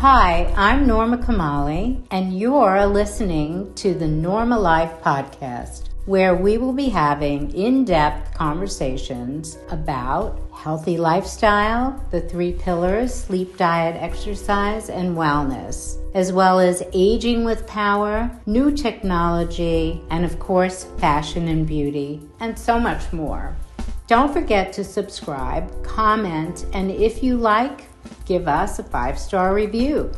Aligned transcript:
Hi, 0.00 0.50
I'm 0.56 0.86
Norma 0.86 1.18
Kamali, 1.18 2.02
and 2.10 2.38
you're 2.38 2.86
listening 2.86 3.74
to 3.74 3.92
the 3.92 4.08
Norma 4.08 4.58
Life 4.58 4.92
Podcast, 5.02 5.90
where 6.06 6.34
we 6.34 6.56
will 6.56 6.72
be 6.72 6.88
having 6.88 7.54
in 7.54 7.84
depth 7.84 8.32
conversations 8.32 9.58
about 9.68 10.40
healthy 10.56 10.96
lifestyle, 10.96 12.02
the 12.10 12.22
three 12.22 12.52
pillars 12.52 13.12
sleep, 13.12 13.58
diet, 13.58 13.94
exercise, 14.02 14.88
and 14.88 15.18
wellness, 15.18 15.98
as 16.14 16.32
well 16.32 16.58
as 16.58 16.82
aging 16.94 17.44
with 17.44 17.66
power, 17.66 18.30
new 18.46 18.74
technology, 18.74 20.00
and 20.08 20.24
of 20.24 20.38
course, 20.38 20.84
fashion 20.96 21.46
and 21.48 21.66
beauty, 21.66 22.22
and 22.40 22.58
so 22.58 22.80
much 22.80 23.12
more. 23.12 23.54
Don't 24.06 24.32
forget 24.32 24.72
to 24.72 24.82
subscribe, 24.82 25.84
comment, 25.84 26.64
and 26.72 26.90
if 26.90 27.22
you 27.22 27.36
like, 27.36 27.89
give 28.30 28.46
us 28.46 28.78
a 28.78 28.84
five 28.84 29.18
star 29.18 29.52
review. 29.52 30.08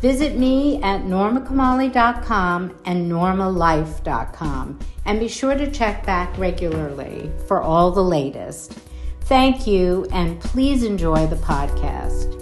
Visit 0.00 0.38
me 0.38 0.80
at 0.82 1.00
normakamali.com 1.02 2.78
and 2.84 3.10
normalife.com 3.10 4.78
and 5.04 5.18
be 5.18 5.26
sure 5.26 5.56
to 5.56 5.68
check 5.72 6.06
back 6.06 6.38
regularly 6.38 7.28
for 7.48 7.60
all 7.60 7.90
the 7.90 8.04
latest. 8.04 8.78
Thank 9.22 9.66
you 9.66 10.06
and 10.12 10.38
please 10.40 10.84
enjoy 10.84 11.26
the 11.26 11.34
podcast. 11.34 12.34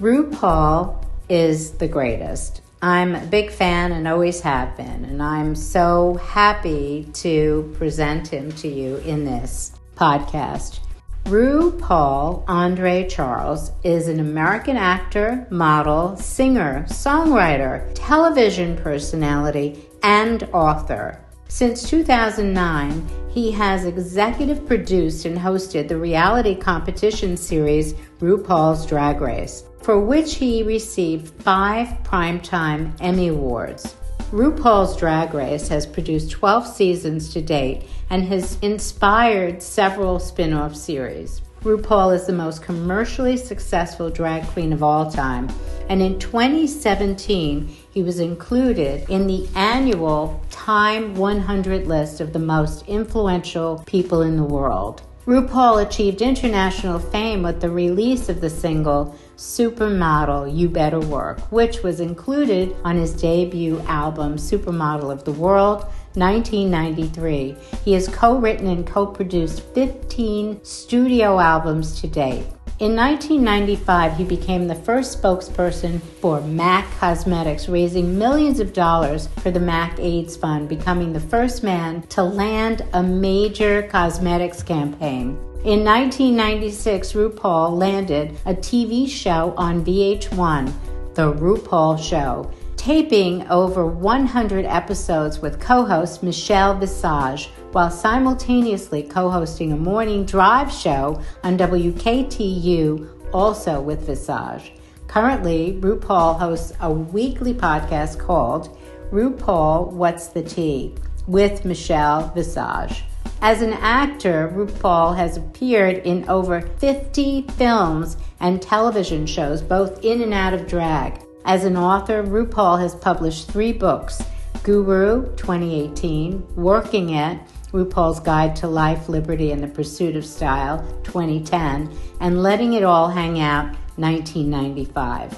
RuPaul 0.00 1.04
is 1.28 1.72
the 1.74 1.86
greatest. 1.86 2.60
I'm 2.82 3.14
a 3.14 3.24
big 3.24 3.52
fan 3.52 3.92
and 3.92 4.08
always 4.08 4.40
have 4.40 4.76
been, 4.76 5.04
and 5.04 5.22
I'm 5.22 5.54
so 5.54 6.14
happy 6.14 7.08
to 7.12 7.72
present 7.78 8.26
him 8.26 8.50
to 8.52 8.66
you 8.66 8.96
in 8.96 9.24
this 9.24 9.70
podcast. 9.96 10.81
RuPaul 11.24 12.44
Andre 12.48 13.08
Charles 13.08 13.72
is 13.84 14.08
an 14.08 14.18
American 14.18 14.76
actor, 14.76 15.46
model, 15.50 16.16
singer, 16.16 16.84
songwriter, 16.88 17.90
television 17.94 18.76
personality, 18.76 19.88
and 20.02 20.42
author. 20.52 21.18
Since 21.48 21.88
2009, 21.88 23.08
he 23.30 23.52
has 23.52 23.84
executive 23.84 24.66
produced 24.66 25.24
and 25.24 25.38
hosted 25.38 25.86
the 25.88 25.96
reality 25.96 26.56
competition 26.56 27.36
series 27.36 27.94
RuPaul's 28.18 28.84
Drag 28.84 29.20
Race, 29.20 29.64
for 29.80 30.00
which 30.00 30.34
he 30.34 30.62
received 30.64 31.28
five 31.42 31.88
Primetime 32.02 32.94
Emmy 33.00 33.28
Awards. 33.28 33.94
RuPaul's 34.32 34.96
Drag 34.96 35.34
Race 35.34 35.68
has 35.68 35.84
produced 35.84 36.30
12 36.30 36.66
seasons 36.66 37.34
to 37.34 37.42
date 37.42 37.82
and 38.08 38.24
has 38.24 38.56
inspired 38.62 39.62
several 39.62 40.18
spin 40.18 40.54
off 40.54 40.74
series. 40.74 41.42
RuPaul 41.64 42.14
is 42.14 42.24
the 42.24 42.32
most 42.32 42.62
commercially 42.62 43.36
successful 43.36 44.08
drag 44.08 44.46
queen 44.46 44.72
of 44.72 44.82
all 44.82 45.10
time, 45.10 45.50
and 45.90 46.00
in 46.00 46.18
2017, 46.18 47.66
he 47.92 48.02
was 48.02 48.20
included 48.20 49.06
in 49.10 49.26
the 49.26 49.46
annual 49.54 50.42
Time 50.50 51.14
100 51.14 51.86
list 51.86 52.22
of 52.22 52.32
the 52.32 52.38
most 52.38 52.88
influential 52.88 53.84
people 53.86 54.22
in 54.22 54.38
the 54.38 54.42
world. 54.42 55.02
RuPaul 55.26 55.86
achieved 55.86 56.22
international 56.22 56.98
fame 56.98 57.42
with 57.42 57.60
the 57.60 57.70
release 57.70 58.28
of 58.28 58.40
the 58.40 58.50
single 58.50 59.14
Supermodel 59.42 60.56
You 60.56 60.68
Better 60.68 61.00
Work, 61.00 61.40
which 61.50 61.82
was 61.82 61.98
included 61.98 62.76
on 62.84 62.96
his 62.96 63.12
debut 63.12 63.80
album 63.88 64.36
Supermodel 64.36 65.10
of 65.10 65.24
the 65.24 65.32
World 65.32 65.80
1993. 66.14 67.56
He 67.84 67.92
has 67.94 68.06
co 68.06 68.38
written 68.38 68.68
and 68.68 68.86
co 68.86 69.04
produced 69.04 69.62
15 69.74 70.62
studio 70.62 71.40
albums 71.40 72.00
to 72.00 72.06
date. 72.06 72.46
In 72.82 72.96
1995, 72.96 74.16
he 74.16 74.24
became 74.24 74.66
the 74.66 74.74
first 74.74 75.22
spokesperson 75.22 76.02
for 76.20 76.40
MAC 76.40 76.84
Cosmetics, 76.98 77.68
raising 77.68 78.18
millions 78.18 78.58
of 78.58 78.72
dollars 78.72 79.28
for 79.38 79.52
the 79.52 79.60
MAC 79.60 80.00
AIDS 80.00 80.36
Fund, 80.36 80.68
becoming 80.68 81.12
the 81.12 81.20
first 81.20 81.62
man 81.62 82.02
to 82.08 82.24
land 82.24 82.84
a 82.92 83.00
major 83.00 83.84
cosmetics 83.84 84.64
campaign. 84.64 85.38
In 85.64 85.84
1996, 85.84 87.12
RuPaul 87.12 87.78
landed 87.78 88.36
a 88.46 88.52
TV 88.52 89.08
show 89.08 89.54
on 89.56 89.84
VH1, 89.84 90.72
The 91.14 91.32
RuPaul 91.34 92.02
Show, 92.02 92.50
taping 92.76 93.46
over 93.46 93.86
100 93.86 94.64
episodes 94.64 95.38
with 95.38 95.60
co 95.60 95.84
host 95.84 96.24
Michelle 96.24 96.76
Visage 96.76 97.48
while 97.72 97.90
simultaneously 97.90 99.02
co 99.02 99.30
hosting 99.30 99.72
a 99.72 99.76
morning 99.76 100.24
drive 100.24 100.70
show 100.70 101.20
on 101.42 101.58
WKTU, 101.58 103.08
also 103.32 103.80
with 103.80 104.06
Visage. 104.06 104.72
Currently, 105.08 105.78
RuPaul 105.80 106.38
hosts 106.38 106.72
a 106.80 106.90
weekly 106.90 107.54
podcast 107.54 108.18
called 108.18 108.78
RuPaul 109.10 109.92
What's 109.92 110.28
the 110.28 110.42
Tea 110.42 110.94
with 111.26 111.64
Michelle 111.64 112.28
Visage. 112.34 113.04
As 113.40 113.60
an 113.60 113.72
actor, 113.72 114.52
RuPaul 114.54 115.16
has 115.16 115.36
appeared 115.36 115.98
in 116.06 116.28
over 116.28 116.60
50 116.60 117.42
films 117.56 118.16
and 118.40 118.62
television 118.62 119.26
shows, 119.26 119.60
both 119.60 120.04
in 120.04 120.22
and 120.22 120.32
out 120.32 120.54
of 120.54 120.66
drag. 120.66 121.20
As 121.44 121.64
an 121.64 121.76
author, 121.76 122.22
RuPaul 122.22 122.80
has 122.80 122.94
published 122.94 123.50
three 123.50 123.72
books 123.72 124.22
Guru 124.62 125.24
2018, 125.34 126.54
Working 126.54 127.10
It, 127.10 127.40
RuPaul's 127.72 128.20
Guide 128.20 128.54
to 128.56 128.68
Life, 128.68 129.08
Liberty, 129.08 129.50
and 129.50 129.62
the 129.62 129.68
Pursuit 129.68 130.14
of 130.14 130.26
Style 130.26 130.86
2010, 131.04 131.90
and 132.20 132.42
Letting 132.42 132.74
It 132.74 132.84
All 132.84 133.08
Hang 133.08 133.40
Out 133.40 133.74
1995. 133.96 135.30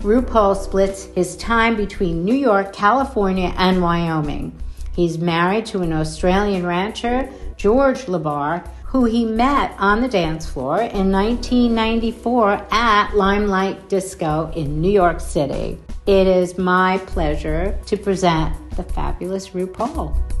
RuPaul 0.00 0.54
splits 0.54 1.04
his 1.06 1.36
time 1.38 1.76
between 1.76 2.24
New 2.24 2.34
York, 2.34 2.74
California, 2.74 3.54
and 3.56 3.82
Wyoming. 3.82 4.52
He's 4.94 5.16
married 5.16 5.64
to 5.66 5.80
an 5.80 5.92
Australian 5.94 6.66
rancher 6.66 7.28
George 7.56 8.02
LeBar, 8.02 8.68
who 8.84 9.04
he 9.06 9.24
met 9.24 9.74
on 9.78 10.02
the 10.02 10.08
dance 10.08 10.46
floor 10.46 10.76
in 10.76 11.10
1994 11.10 12.66
at 12.70 13.14
Limelight 13.14 13.88
Disco 13.88 14.52
in 14.54 14.80
New 14.80 14.90
York 14.90 15.20
City. 15.20 15.78
It 16.06 16.26
is 16.26 16.58
my 16.58 16.98
pleasure 17.06 17.78
to 17.86 17.96
present 17.96 18.54
the 18.76 18.84
fabulous 18.84 19.48
RuPaul. 19.50 20.37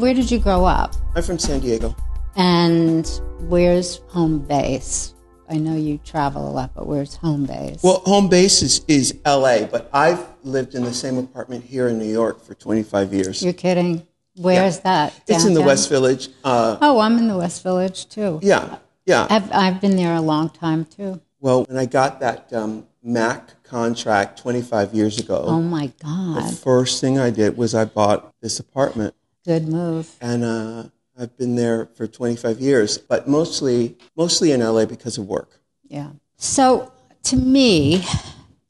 Where 0.00 0.14
did 0.14 0.30
you 0.30 0.38
grow 0.38 0.64
up? 0.64 0.94
I'm 1.14 1.22
from 1.22 1.38
San 1.38 1.60
Diego. 1.60 1.94
And 2.34 3.06
where's 3.40 3.96
home 4.08 4.38
base? 4.38 5.12
I 5.46 5.58
know 5.58 5.76
you 5.76 5.98
travel 5.98 6.48
a 6.48 6.52
lot, 6.52 6.74
but 6.74 6.86
where's 6.86 7.16
home 7.16 7.44
base? 7.44 7.82
Well, 7.82 7.98
home 8.06 8.30
base 8.30 8.62
is, 8.62 8.82
is 8.88 9.18
LA, 9.26 9.66
but 9.66 9.90
I've 9.92 10.26
lived 10.42 10.74
in 10.74 10.84
the 10.84 10.94
same 10.94 11.18
apartment 11.18 11.64
here 11.66 11.88
in 11.88 11.98
New 11.98 12.10
York 12.10 12.42
for 12.42 12.54
25 12.54 13.12
years. 13.12 13.42
You're 13.42 13.52
kidding. 13.52 14.06
Where's 14.36 14.76
yeah. 14.76 14.82
that? 14.84 15.26
Downtown? 15.26 15.36
It's 15.36 15.44
in 15.44 15.52
the 15.52 15.60
West 15.60 15.90
Village. 15.90 16.30
Uh, 16.44 16.78
oh, 16.80 16.98
I'm 17.00 17.18
in 17.18 17.28
the 17.28 17.36
West 17.36 17.62
Village 17.62 18.08
too. 18.08 18.40
Yeah, 18.42 18.78
yeah. 19.04 19.26
I've, 19.28 19.52
I've 19.52 19.80
been 19.82 19.96
there 19.96 20.14
a 20.14 20.22
long 20.22 20.48
time 20.48 20.86
too. 20.86 21.20
Well, 21.40 21.64
when 21.64 21.76
I 21.76 21.84
got 21.84 22.20
that 22.20 22.50
um, 22.54 22.86
Mac 23.02 23.62
contract 23.64 24.38
25 24.40 24.94
years 24.94 25.18
ago. 25.18 25.44
Oh 25.46 25.60
my 25.60 25.92
God. 26.02 26.42
The 26.42 26.56
first 26.56 27.00
thing 27.00 27.18
I 27.18 27.30
did 27.30 27.56
was 27.56 27.74
I 27.74 27.84
bought 27.84 28.34
this 28.40 28.58
apartment. 28.60 29.14
Good 29.50 29.66
move. 29.66 30.14
And 30.20 30.44
uh, 30.44 30.84
I've 31.18 31.36
been 31.36 31.56
there 31.56 31.86
for 31.96 32.06
25 32.06 32.60
years, 32.60 32.98
but 32.98 33.26
mostly 33.26 33.98
mostly 34.14 34.52
in 34.52 34.60
LA 34.60 34.84
because 34.84 35.18
of 35.18 35.26
work. 35.26 35.58
Yeah. 35.88 36.10
So 36.36 36.92
to 37.24 37.36
me, 37.36 38.04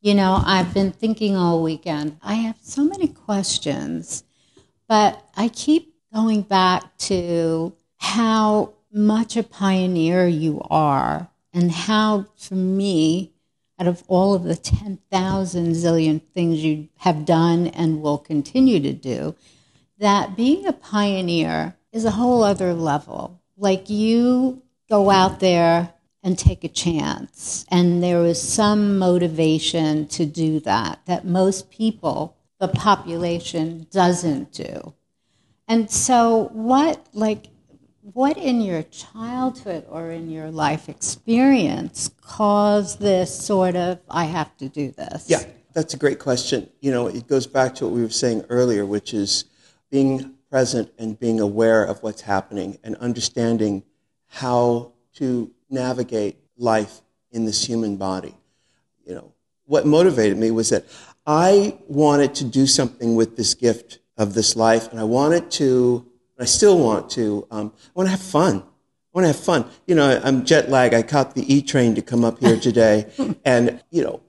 you 0.01 0.15
know, 0.15 0.43
I've 0.43 0.73
been 0.73 0.91
thinking 0.91 1.37
all 1.37 1.63
weekend. 1.63 2.17
I 2.23 2.33
have 2.33 2.57
so 2.63 2.83
many 2.83 3.09
questions, 3.09 4.25
but 4.89 5.23
I 5.37 5.49
keep 5.49 5.93
going 6.15 6.41
back 6.41 6.97
to 7.11 7.75
how 7.99 8.73
much 8.91 9.37
a 9.37 9.43
pioneer 9.43 10.27
you 10.27 10.63
are 10.71 11.29
and 11.53 11.71
how 11.71 12.25
for 12.39 12.55
me 12.55 13.35
out 13.79 13.87
of 13.87 14.03
all 14.09 14.33
of 14.33 14.45
the 14.45 14.57
10,000 14.57 15.73
zillion 15.73 16.23
things 16.33 16.65
you 16.65 16.89
have 17.01 17.27
done 17.27 17.67
and 17.67 18.01
will 18.01 18.17
continue 18.17 18.81
to 18.81 18.95
do 18.95 19.35
that 20.01 20.35
being 20.35 20.67
a 20.67 20.73
pioneer 20.73 21.77
is 21.93 22.05
a 22.05 22.11
whole 22.11 22.43
other 22.43 22.75
level. 22.75 23.41
Like 23.57 23.89
you 23.89 24.63
go 24.89 25.11
out 25.11 25.41
there 25.41 25.93
and 26.23 26.39
take 26.39 26.65
a 26.65 26.69
chance, 26.69 27.65
and 27.71 28.03
there 28.03 28.25
is 28.27 28.41
some 28.41 28.99
motivation 28.99 30.07
to 30.09 30.27
do 30.27 30.61
that 30.61 31.01
that 31.07 31.25
most 31.25 31.71
people, 31.71 32.37
the 32.59 32.69
population, 32.69 33.87
doesn't 33.91 34.53
do. 34.53 34.93
And 35.67 35.91
so, 35.91 36.51
what, 36.53 37.07
like, 37.15 37.47
what 38.03 38.37
in 38.37 38.61
your 38.61 38.83
childhood 38.83 39.87
or 39.89 40.11
in 40.11 40.31
your 40.31 40.51
life 40.51 40.89
experience 40.89 42.11
caused 42.21 43.01
this 43.01 43.35
sort 43.35 43.77
of, 43.77 44.01
I 44.11 44.25
have 44.25 44.55
to 44.59 44.69
do 44.69 44.91
this? 44.91 45.25
Yeah, 45.29 45.45
that's 45.73 45.95
a 45.95 45.97
great 45.97 46.19
question. 46.19 46.69
You 46.81 46.91
know, 46.91 47.07
it 47.07 47.29
goes 47.29 47.47
back 47.47 47.75
to 47.77 47.87
what 47.87 47.95
we 47.95 48.03
were 48.03 48.11
saying 48.11 48.45
earlier, 48.51 48.85
which 48.85 49.15
is 49.15 49.45
being 49.91 50.35
present 50.51 50.93
and 50.99 51.19
being 51.19 51.41
aware 51.41 51.85
of 51.85 52.03
what's 52.03 52.23
happening 52.23 52.79
and 52.83 52.97
understanding 52.97 53.83
how 54.27 54.93
to 55.15 55.51
navigate 55.69 56.37
life 56.57 57.01
in 57.31 57.45
this 57.45 57.65
human 57.65 57.97
body. 57.97 58.35
You 59.05 59.15
know, 59.15 59.33
what 59.67 59.87
motivated 59.87 60.37
me 60.37 60.51
was 60.51 60.71
that 60.71 60.85
I 61.27 61.79
wanted 61.87 62.35
to 62.37 62.45
do 62.45 62.67
something 62.67 63.15
with 63.15 63.37
this 63.37 63.55
gift 63.55 63.99
of 64.17 64.35
this 64.35 64.57
life, 64.57 64.91
and 64.91 65.01
I 65.01 65.05
wanted 65.05 65.51
to, 65.53 66.07
I 66.39 66.45
still 66.45 66.79
want 66.79 67.11
to, 67.11 67.47
um, 67.51 67.73
I 67.77 67.91
want 67.95 68.07
to 68.09 68.11
have 68.11 68.21
fun. 68.21 68.57
I 68.59 69.19
want 69.19 69.25
to 69.25 69.29
have 69.29 69.45
fun. 69.45 69.69
You 69.87 69.95
know, 69.95 70.21
I'm 70.23 70.45
jet 70.45 70.71
lag. 70.71 70.95
I 70.95 71.03
caught 71.03 71.35
the 71.35 71.53
E 71.53 71.63
train 71.63 71.95
to 71.95 72.03
come 72.03 72.25
up 72.25 72.39
here 72.39 72.59
today, 72.59 73.11
and 73.45 73.83
you 73.91 74.03
know, 74.03 74.21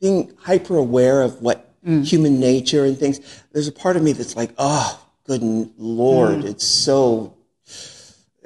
being 0.00 0.32
hyper 0.40 0.76
aware 0.76 1.22
of 1.22 1.42
what 1.42 1.69
mm. 1.86 2.04
human 2.04 2.40
nature 2.40 2.84
and 2.84 2.98
things. 2.98 3.20
There's 3.52 3.68
a 3.68 3.72
part 3.72 3.96
of 3.96 4.02
me 4.02 4.12
that's 4.12 4.36
like, 4.36 4.52
oh, 4.58 5.06
good 5.24 5.42
Lord, 5.78 6.40
mm. 6.40 6.44
it's 6.44 6.64
so 6.64 7.36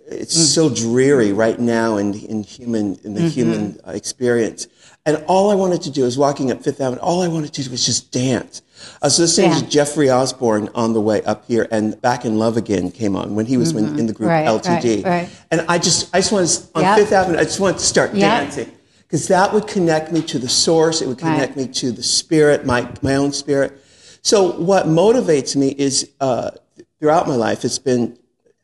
it's 0.06 0.36
mm. 0.36 0.54
so 0.54 0.68
dreary 0.68 1.32
right 1.32 1.58
now 1.58 1.96
in, 1.96 2.14
in 2.14 2.42
human 2.42 2.98
in 3.04 3.14
the 3.14 3.20
mm-hmm. 3.20 3.28
human 3.28 3.80
experience. 3.86 4.68
And 5.06 5.22
all 5.26 5.50
I 5.50 5.54
wanted 5.54 5.82
to 5.82 5.90
do 5.90 6.04
was 6.04 6.16
walking 6.16 6.50
up 6.50 6.62
Fifth 6.62 6.80
Avenue. 6.80 7.00
All 7.00 7.22
I 7.22 7.28
wanted 7.28 7.52
to 7.52 7.62
do 7.62 7.70
was 7.70 7.84
just 7.84 8.10
dance. 8.10 8.62
I 9.02 9.06
was 9.06 9.18
listening 9.18 9.50
yeah. 9.50 9.58
to 9.58 9.68
Jeffrey 9.68 10.10
Osborne 10.10 10.70
on 10.74 10.94
the 10.94 11.00
way 11.00 11.22
up 11.24 11.46
here, 11.46 11.68
and 11.70 12.00
Back 12.00 12.24
in 12.24 12.38
Love 12.38 12.56
Again 12.56 12.90
came 12.90 13.14
on 13.14 13.34
when 13.34 13.44
he 13.44 13.56
was 13.56 13.72
mm-hmm. 13.72 13.98
in 13.98 14.06
the 14.06 14.14
group 14.14 14.30
right, 14.30 14.46
LTD. 14.46 15.04
Right, 15.04 15.22
right. 15.22 15.30
And 15.50 15.60
I 15.68 15.78
just, 15.78 16.14
I 16.14 16.20
just 16.20 16.32
wanted 16.32 16.50
on 16.74 16.82
yep. 16.82 16.98
Fifth 16.98 17.12
Avenue, 17.12 17.38
I 17.38 17.44
just 17.44 17.60
wanted 17.60 17.78
to 17.78 17.84
start 17.84 18.14
yep. 18.14 18.42
dancing 18.42 18.72
because 19.14 19.28
that 19.28 19.52
would 19.52 19.68
connect 19.68 20.10
me 20.10 20.20
to 20.20 20.40
the 20.40 20.48
source. 20.48 21.00
It 21.00 21.06
would 21.06 21.18
connect 21.18 21.56
me 21.56 21.68
to 21.68 21.92
the 21.92 22.02
spirit, 22.02 22.66
my 22.66 22.92
my 23.00 23.14
own 23.14 23.30
spirit. 23.30 23.80
So 24.22 24.58
what 24.58 24.86
motivates 24.86 25.54
me 25.54 25.68
is 25.68 26.10
uh, 26.20 26.50
throughout 26.98 27.28
my 27.28 27.36
life, 27.36 27.64
it's 27.64 27.78
been 27.78 28.18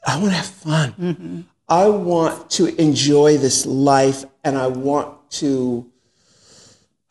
I 0.05 0.17
want 0.17 0.31
to 0.31 0.37
have 0.37 0.47
fun. 0.47 0.93
Mm-hmm. 0.99 1.41
I 1.69 1.87
want 1.87 2.50
to 2.50 2.67
enjoy 2.82 3.38
this 3.38 3.64
life, 3.64 4.25
and 4.43 4.58
I 4.58 4.67
want 4.67 5.31
to. 5.38 5.88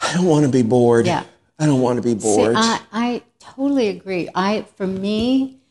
I 0.02 0.16
don't 0.16 0.26
want 0.26 0.46
to 0.46 0.52
be 0.52 0.62
bored. 0.62 1.06
Yeah. 1.06 1.24
I 1.58 1.66
don't 1.66 1.80
want 1.80 1.96
to 1.96 2.04
be 2.04 2.16
bored. 2.16 2.58
See, 2.58 2.62
I, 2.62 2.82
I 2.92 3.24
totally 3.40 3.88
agree. 3.88 4.28
I 4.36 4.64
for 4.76 4.86
me, 4.86 5.62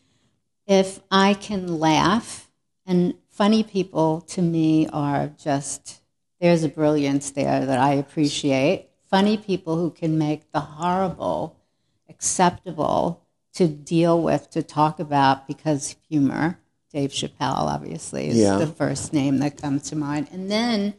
if 0.66 1.00
I 1.10 1.34
can 1.34 1.78
laugh, 1.78 2.50
and 2.86 3.12
funny 3.28 3.62
people 3.62 4.22
to 4.22 4.40
me 4.40 4.88
are 4.88 5.32
just 5.36 5.97
there's 6.40 6.64
a 6.64 6.69
brilliance 6.69 7.31
there 7.31 7.64
that 7.64 7.79
I 7.79 7.94
appreciate. 7.94 8.88
Funny 9.11 9.37
people 9.37 9.76
who 9.76 9.90
can 9.90 10.19
make 10.19 10.52
the 10.52 10.61
horrible 10.61 11.56
acceptable 12.08 13.25
to 13.55 13.67
deal 13.67 14.23
with, 14.23 14.50
to 14.50 14.62
talk 14.62 15.00
about 15.00 15.46
because 15.46 15.96
humor. 16.08 16.58
Dave 16.90 17.11
Chappelle, 17.11 17.67
obviously, 17.67 18.29
is 18.29 18.38
yeah. 18.38 18.56
the 18.56 18.67
first 18.67 19.12
name 19.12 19.38
that 19.38 19.61
comes 19.61 19.90
to 19.90 19.96
mind. 19.96 20.29
And 20.32 20.50
then 20.50 20.94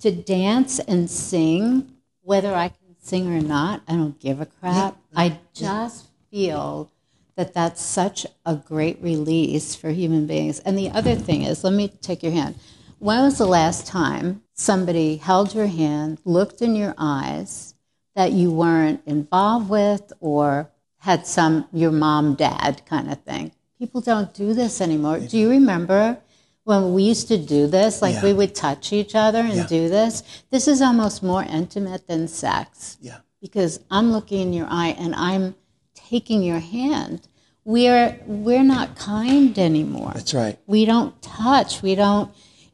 to 0.00 0.10
dance 0.10 0.78
and 0.78 1.08
sing, 1.08 1.92
whether 2.22 2.54
I 2.54 2.68
can 2.68 2.96
sing 2.98 3.32
or 3.32 3.40
not, 3.40 3.82
I 3.88 3.92
don't 3.92 4.18
give 4.18 4.40
a 4.40 4.46
crap. 4.46 4.96
I 5.14 5.38
just 5.54 6.08
feel 6.30 6.90
that 7.36 7.54
that's 7.54 7.80
such 7.80 8.26
a 8.44 8.56
great 8.56 9.00
release 9.00 9.74
for 9.74 9.90
human 9.90 10.26
beings. 10.26 10.58
And 10.60 10.76
the 10.76 10.90
other 10.90 11.14
thing 11.14 11.42
is, 11.42 11.64
let 11.64 11.72
me 11.72 11.88
take 11.88 12.22
your 12.22 12.32
hand. 12.32 12.56
When 13.02 13.20
was 13.22 13.38
the 13.38 13.46
last 13.46 13.88
time 13.88 14.44
somebody 14.54 15.16
held 15.16 15.56
your 15.56 15.66
hand, 15.66 16.20
looked 16.24 16.62
in 16.62 16.76
your 16.76 16.94
eyes 16.96 17.74
that 18.14 18.30
you 18.30 18.52
weren't 18.52 19.02
involved 19.06 19.68
with 19.68 20.12
or 20.20 20.70
had 20.98 21.26
some 21.26 21.66
your 21.72 21.90
mom 21.90 22.36
dad 22.36 22.82
kind 22.86 23.10
of 23.10 23.20
thing. 23.22 23.50
People 23.76 24.02
don't 24.02 24.32
do 24.32 24.54
this 24.54 24.80
anymore. 24.80 25.18
Do 25.18 25.36
you 25.36 25.50
remember 25.50 26.18
when 26.62 26.94
we 26.94 27.02
used 27.02 27.26
to 27.26 27.38
do 27.38 27.66
this? 27.66 28.02
Like 28.02 28.14
yeah. 28.14 28.22
we 28.22 28.32
would 28.34 28.54
touch 28.54 28.92
each 28.92 29.16
other 29.16 29.40
and 29.40 29.56
yeah. 29.56 29.66
do 29.66 29.88
this. 29.88 30.22
This 30.52 30.68
is 30.68 30.80
almost 30.80 31.24
more 31.24 31.42
intimate 31.42 32.06
than 32.06 32.28
sex. 32.28 32.98
Yeah. 33.00 33.18
Because 33.40 33.80
I'm 33.90 34.12
looking 34.12 34.42
in 34.42 34.52
your 34.52 34.68
eye 34.70 34.94
and 34.96 35.12
I'm 35.16 35.56
taking 35.96 36.40
your 36.40 36.60
hand. 36.60 37.26
We're 37.64 38.16
we're 38.26 38.62
not 38.62 38.94
kind 38.94 39.58
anymore. 39.58 40.12
That's 40.14 40.34
right. 40.34 40.56
We 40.68 40.84
don't 40.84 41.20
touch. 41.20 41.82
We 41.82 41.96
don't 41.96 42.32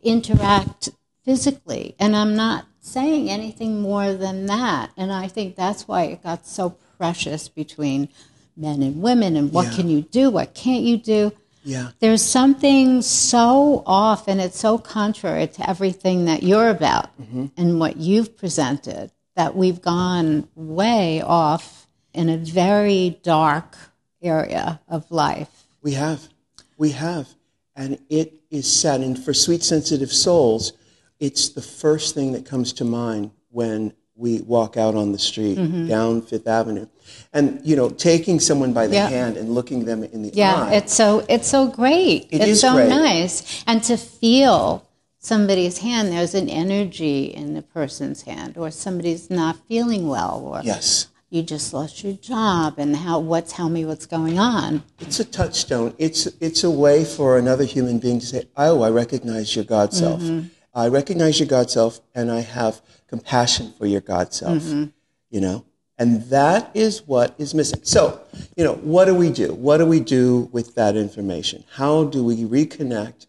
interact 0.09 0.91
physically. 1.25 1.95
And 1.99 2.17
I'm 2.17 2.35
not 2.35 2.67
saying 2.81 3.31
anything 3.31 3.81
more 3.81 4.15
than 4.15 4.47
that. 4.47 4.91
And 4.97 5.13
I 5.13 5.29
think 5.29 5.57
that's 5.57 5.87
why 5.87 6.05
it 6.05 6.23
got 6.23 6.47
so 6.47 6.77
precious 6.97 7.49
between 7.49 8.09
men 8.57 8.83
and 8.83 9.01
women 9.01 9.37
and 9.37 9.53
what 9.53 9.69
yeah. 9.69 9.75
can 9.75 9.89
you 9.89 10.03
do, 10.03 10.31
what 10.31 10.55
can't 10.55 10.83
you 10.83 10.97
do. 10.97 11.33
Yeah. 11.65 11.91
There's 12.01 12.23
something 12.23 13.03
so 13.03 13.83
off 13.87 14.27
and 14.27 14.41
it's 14.41 14.59
so 14.59 14.79
contrary 14.79 15.47
to 15.49 15.69
everything 15.69 16.25
that 16.25 16.43
you're 16.43 16.71
about 16.71 17.17
mm-hmm. 17.21 17.47
and 17.57 17.79
what 17.79 17.99
you've 17.99 18.37
presented 18.37 19.13
that 19.37 19.55
we've 19.55 19.81
gone 19.83 20.49
way 20.55 21.21
off 21.21 21.87
in 22.15 22.29
a 22.29 22.37
very 22.37 23.21
dark 23.23 23.77
area 24.23 24.81
of 24.89 25.11
life. 25.11 25.67
We 25.83 25.93
have. 25.93 26.29
We 26.77 26.91
have. 26.93 27.29
And 27.77 27.99
it 28.09 28.38
is 28.51 28.71
sad. 28.71 29.01
And 29.01 29.19
for 29.23 29.35
sweet, 29.35 29.63
sensitive 29.63 30.13
souls, 30.13 30.73
it's 31.21 31.51
the 31.51 31.63
first 31.63 32.15
thing 32.15 32.33
that 32.33 32.45
comes 32.45 32.73
to 32.75 32.85
mind 32.85 33.33
when 33.51 33.93
we 34.19 34.41
walk 34.41 34.77
out 34.77 34.97
on 34.97 35.13
the 35.13 35.19
street 35.19 35.57
mm-hmm. 35.57 35.87
down 35.87 36.23
Fifth 36.23 36.49
Avenue, 36.49 36.87
and 37.33 37.61
you 37.65 37.77
know, 37.77 37.89
taking 37.89 38.41
someone 38.41 38.73
by 38.73 38.87
the 38.89 38.97
yeah. 38.97 39.09
hand 39.09 39.37
and 39.37 39.51
looking 39.51 39.85
them 39.85 40.03
in 40.03 40.23
the 40.23 40.31
yeah, 40.35 40.55
eye. 40.55 40.71
Yeah, 40.73 40.79
it's 40.79 40.93
so 40.93 41.25
it's 41.29 41.47
so 41.47 41.69
great. 41.69 42.27
It 42.31 42.41
it's 42.41 42.61
so 42.61 42.75
great. 42.75 42.89
nice, 42.89 43.63
and 43.67 43.83
to 43.85 43.97
feel 43.97 44.85
somebody's 45.19 45.79
hand. 45.79 46.09
There's 46.09 46.35
an 46.35 46.49
energy 46.49 47.27
in 47.27 47.55
the 47.55 47.63
person's 47.63 48.23
hand, 48.23 48.59
or 48.59 48.71
somebody's 48.73 49.31
not 49.31 49.57
feeling 49.69 50.09
well, 50.09 50.43
or 50.45 50.63
yes. 50.63 51.07
You 51.31 51.43
just 51.43 51.75
lost 51.75 52.03
your 52.03 52.15
job, 52.15 52.79
and 52.79 52.97
how? 52.97 53.19
What? 53.19 53.49
Tell 53.49 53.69
me 53.69 53.85
what's 53.85 54.07
going 54.07 54.39
on. 54.39 54.83
It's 54.99 55.21
a 55.21 55.25
touchstone. 55.25 55.95
It's 55.99 56.27
it's 56.41 56.65
a 56.65 56.71
way 56.71 57.05
for 57.05 57.37
another 57.37 57.65
human 57.65 57.99
being 57.99 58.19
to 58.21 58.27
say, 58.27 58.49
"Oh, 58.57 58.83
I 58.83 58.91
recognize 58.91 59.55
your 59.55 59.67
God 59.67 59.93
self. 59.93 60.21
Mm-hmm. 60.23 60.49
I 60.75 60.89
recognize 60.89 61.39
your 61.39 61.49
God 61.49 61.71
self, 61.71 62.01
and 62.15 62.31
I 62.31 62.41
have." 62.41 62.81
compassion 63.09 63.73
for 63.77 63.87
your 63.87 64.01
God 64.01 64.33
self, 64.33 64.63
mm-hmm. 64.63 64.85
you 65.31 65.41
know? 65.41 65.65
And 65.99 66.23
that 66.25 66.71
is 66.75 67.03
what 67.09 67.35
is 67.39 67.55
missing. 67.55 67.81
So, 67.83 68.21
you 68.57 68.63
know, 68.63 68.75
what 68.75 69.07
do 69.07 69.15
we 69.17 69.31
do? 69.31 69.53
What 69.55 69.79
do 69.79 69.87
we 69.87 69.99
do 69.99 70.49
with 70.53 70.77
that 70.77 70.95
information? 70.95 71.65
How 71.73 72.05
do 72.05 72.23
we 72.23 72.45
reconnect? 72.45 73.27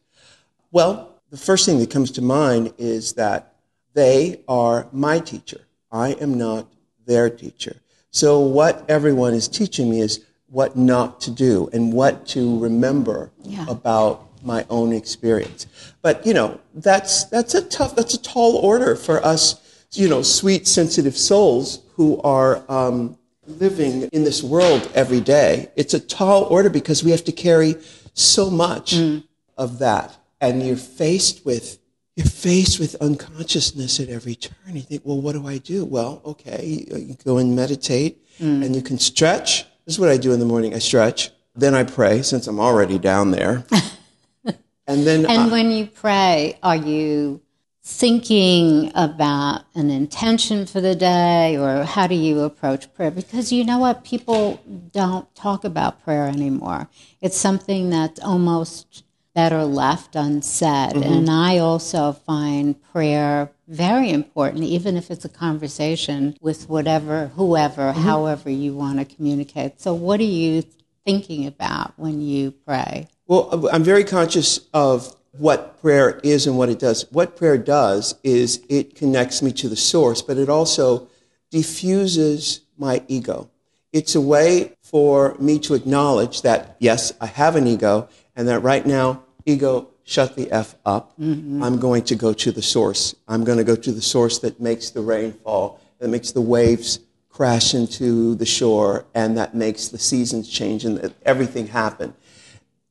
Well, 0.72 1.16
the 1.32 1.38
first 1.38 1.66
thing 1.66 1.80
that 1.80 1.90
comes 1.90 2.12
to 2.12 2.22
mind 2.22 2.74
is 2.78 3.14
that 3.14 3.56
they 3.96 4.42
are 4.48 4.88
my 4.92 5.20
teacher. 5.20 5.62
I 5.92 6.12
am 6.14 6.38
not 6.38 6.68
their 7.08 7.28
teacher. 7.32 7.78
So, 8.12 8.40
what 8.40 8.86
everyone 8.90 9.34
is 9.34 9.48
teaching 9.48 9.90
me 9.90 10.02
is 10.02 10.26
what 10.48 10.76
not 10.76 11.22
to 11.22 11.32
do 11.32 11.70
and 11.74 11.94
what 11.94 12.26
to 12.28 12.60
remember 12.60 13.32
yeah. 13.44 13.66
about 13.70 14.28
my 14.44 14.66
own 14.70 14.94
experience. 14.94 15.68
But 16.02 16.26
you 16.26 16.34
know, 16.34 16.60
that's 16.74 17.26
that's 17.26 17.54
a 17.54 17.62
tough, 17.62 17.96
that's 17.96 18.14
a 18.14 18.22
tall 18.22 18.56
order 18.56 18.96
for 18.96 19.24
us 19.24 19.66
you 19.94 20.08
know, 20.08 20.22
sweet, 20.22 20.68
sensitive 20.68 21.18
souls 21.18 21.82
who 21.96 22.22
are 22.22 22.64
um, 22.70 23.18
living 23.48 24.04
in 24.14 24.24
this 24.24 24.44
world 24.44 24.90
every 24.94 25.20
day. 25.20 25.70
It's 25.76 25.94
a 25.94 26.00
tall 26.00 26.44
order 26.44 26.70
because 26.70 27.04
we 27.04 27.12
have 27.12 27.24
to 27.26 27.32
carry 27.32 27.76
so 28.14 28.50
much 28.50 28.94
mm. 28.94 29.24
of 29.58 29.80
that. 29.80 30.16
And 30.42 30.66
you're 30.66 30.78
faced 30.78 31.46
with 31.46 31.79
you're 32.20 32.28
faced 32.28 32.82
with 32.82 32.96
unconsciousness 32.96 33.98
at 34.02 34.10
every 34.10 34.36
turn. 34.36 34.76
You 34.76 34.82
think, 34.82 35.04
well, 35.06 35.22
what 35.22 35.32
do 35.36 35.48
I 35.48 35.58
do? 35.58 35.86
Well, 35.86 36.22
okay, 36.26 36.86
you 36.92 37.16
go 37.24 37.38
and 37.38 37.56
meditate 37.56 38.22
mm. 38.40 38.66
and 38.66 38.76
you 38.76 38.82
can 38.82 39.00
stretch. 39.00 39.64
This 39.86 39.96
is 39.96 40.00
what 40.00 40.10
I 40.10 40.18
do 40.18 40.34
in 40.34 40.40
the 40.42 40.46
morning. 40.46 40.76
I 40.76 40.80
stretch. 40.80 41.32
Then 41.56 41.74
I 41.74 41.86
pray 41.86 42.22
since 42.22 42.46
I'm 42.48 42.60
already 42.60 43.00
down 43.00 43.32
there. 43.32 43.64
and 44.86 45.08
then 45.08 45.26
And 45.28 45.44
I, 45.44 45.48
when 45.48 45.72
you 45.72 45.86
pray, 45.86 46.60
are 46.62 46.76
you 46.76 47.42
thinking 47.82 48.92
about 48.96 49.64
an 49.74 49.90
intention 49.90 50.66
for 50.66 50.82
the 50.82 50.96
day 50.96 51.58
or 51.58 51.86
how 51.86 52.06
do 52.06 52.16
you 52.16 52.42
approach 52.42 52.94
prayer 52.94 53.10
because 53.10 53.52
you 53.52 53.64
know 53.64 53.80
what 53.80 54.04
people 54.04 54.62
don't 54.92 55.34
talk 55.34 55.64
about 55.64 56.04
prayer 56.04 56.28
anymore 56.28 56.88
it's 57.20 57.36
something 57.36 57.90
that's 57.90 58.20
almost 58.20 59.04
better 59.40 59.64
left 59.64 60.16
unsaid 60.16 60.94
mm-hmm. 60.94 61.14
and 61.14 61.30
i 61.30 61.58
also 61.58 62.12
find 62.12 62.82
prayer 62.92 63.50
very 63.68 64.10
important 64.10 64.64
even 64.64 64.98
if 64.98 65.10
it's 65.12 65.24
a 65.24 65.30
conversation 65.30 66.36
with 66.42 66.68
whatever 66.68 67.28
whoever 67.40 67.86
mm-hmm. 67.92 68.02
however 68.02 68.50
you 68.50 68.74
want 68.74 68.98
to 69.00 69.06
communicate 69.16 69.80
so 69.80 69.94
what 69.94 70.20
are 70.20 70.34
you 70.44 70.62
thinking 71.06 71.48
about 71.48 71.94
when 71.96 72.22
you 72.22 72.52
pray 72.52 73.08
well 73.28 73.70
i'm 73.72 73.84
very 73.84 74.04
conscious 74.04 74.60
of 74.74 75.16
what 75.32 75.80
prayer 75.82 76.20
is 76.24 76.48
and 76.48 76.58
what 76.58 76.70
it 76.70 76.80
does. 76.80 77.06
What 77.12 77.38
prayer 77.38 77.58
does 77.58 78.16
is 78.24 78.64
it 78.70 78.96
connects 78.96 79.42
me 79.42 79.52
to 79.54 79.70
the 79.70 79.76
source, 79.76 80.22
but 80.22 80.38
it 80.38 80.50
also 80.50 81.08
diffuses 81.52 82.62
my 82.78 83.04
ego. 83.08 83.50
It's 83.94 84.16
a 84.16 84.22
way 84.22 84.74
for 84.82 85.36
me 85.40 85.60
to 85.60 85.74
acknowledge 85.74 86.42
that, 86.42 86.76
yes, 86.80 87.14
I 87.22 87.28
have 87.28 87.56
an 87.56 87.68
ego, 87.68 88.10
and 88.36 88.48
that 88.48 88.60
right 88.60 88.86
now, 88.86 89.24
ego, 89.50 89.90
shut 90.04 90.36
the 90.36 90.52
F 90.52 90.76
up. 90.86 91.18
Mm-hmm. 91.20 91.64
I'm 91.64 91.80
going 91.80 92.04
to 92.06 92.16
go 92.16 92.34
to 92.34 92.52
the 92.52 92.62
source. 92.62 93.16
I'm 93.28 93.44
going 93.44 93.58
to 93.58 93.64
go 93.64 93.76
to 93.76 93.92
the 93.92 94.02
source 94.02 94.40
that 94.40 94.60
makes 94.60 94.90
the 94.90 95.02
rain 95.02 95.34
fall, 95.34 95.80
that 96.00 96.10
makes 96.10 96.32
the 96.32 96.42
waves 96.42 97.00
crash 97.30 97.74
into 97.74 98.36
the 98.36 98.46
shore, 98.46 99.06
and 99.14 99.38
that 99.38 99.56
makes 99.56 99.88
the 99.88 99.98
seasons 99.98 100.50
change 100.50 100.86
and 100.86 101.14
everything 101.24 101.68
happen. 101.68 102.14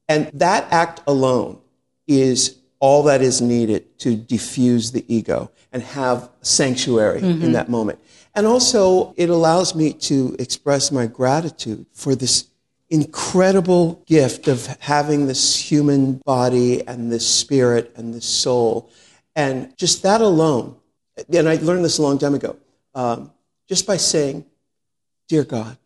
And 0.09 0.31
that 0.33 0.73
act 0.73 1.03
alone 1.07 1.61
is 2.07 2.57
all 2.81 3.03
that 3.05 3.21
is 3.21 3.41
needed 3.41 3.99
to 3.99 4.17
diffuse 4.17 4.93
the 4.93 5.05
ego 5.13 5.51
and 5.73 5.83
have 5.83 6.31
sanctuary 6.41 7.21
mm-hmm. 7.21 7.43
in 7.43 7.53
that 7.53 7.69
moment. 7.69 7.99
And 8.35 8.47
also, 8.47 9.15
it 9.17 9.29
allows 9.29 9.75
me 9.75 9.93
to 9.93 10.37
express 10.39 10.93
my 10.93 11.07
gratitude 11.07 11.87
for 11.93 12.15
this 12.15 12.47
incredible 12.91 14.03
gift 14.07 14.49
of 14.49 14.67
having 14.81 15.27
this 15.27 15.57
human 15.57 16.15
body 16.25 16.87
and 16.87 17.13
this 17.13 17.29
spirit 17.29 17.93
and 17.97 18.15
this 18.15 18.27
soul. 18.27 18.91
And 19.37 19.77
just 19.77 20.03
that 20.03 20.21
alone, 20.21 20.77
and 21.33 21.49
I 21.49 21.57
learned 21.57 21.85
this 21.85 21.99
a 21.99 22.03
long 22.03 22.19
time 22.19 22.35
ago, 22.35 22.57
um, 22.95 23.33
just 23.69 23.87
by 23.87 23.97
saying, 23.97 24.45
Dear 25.29 25.45
God, 25.45 25.77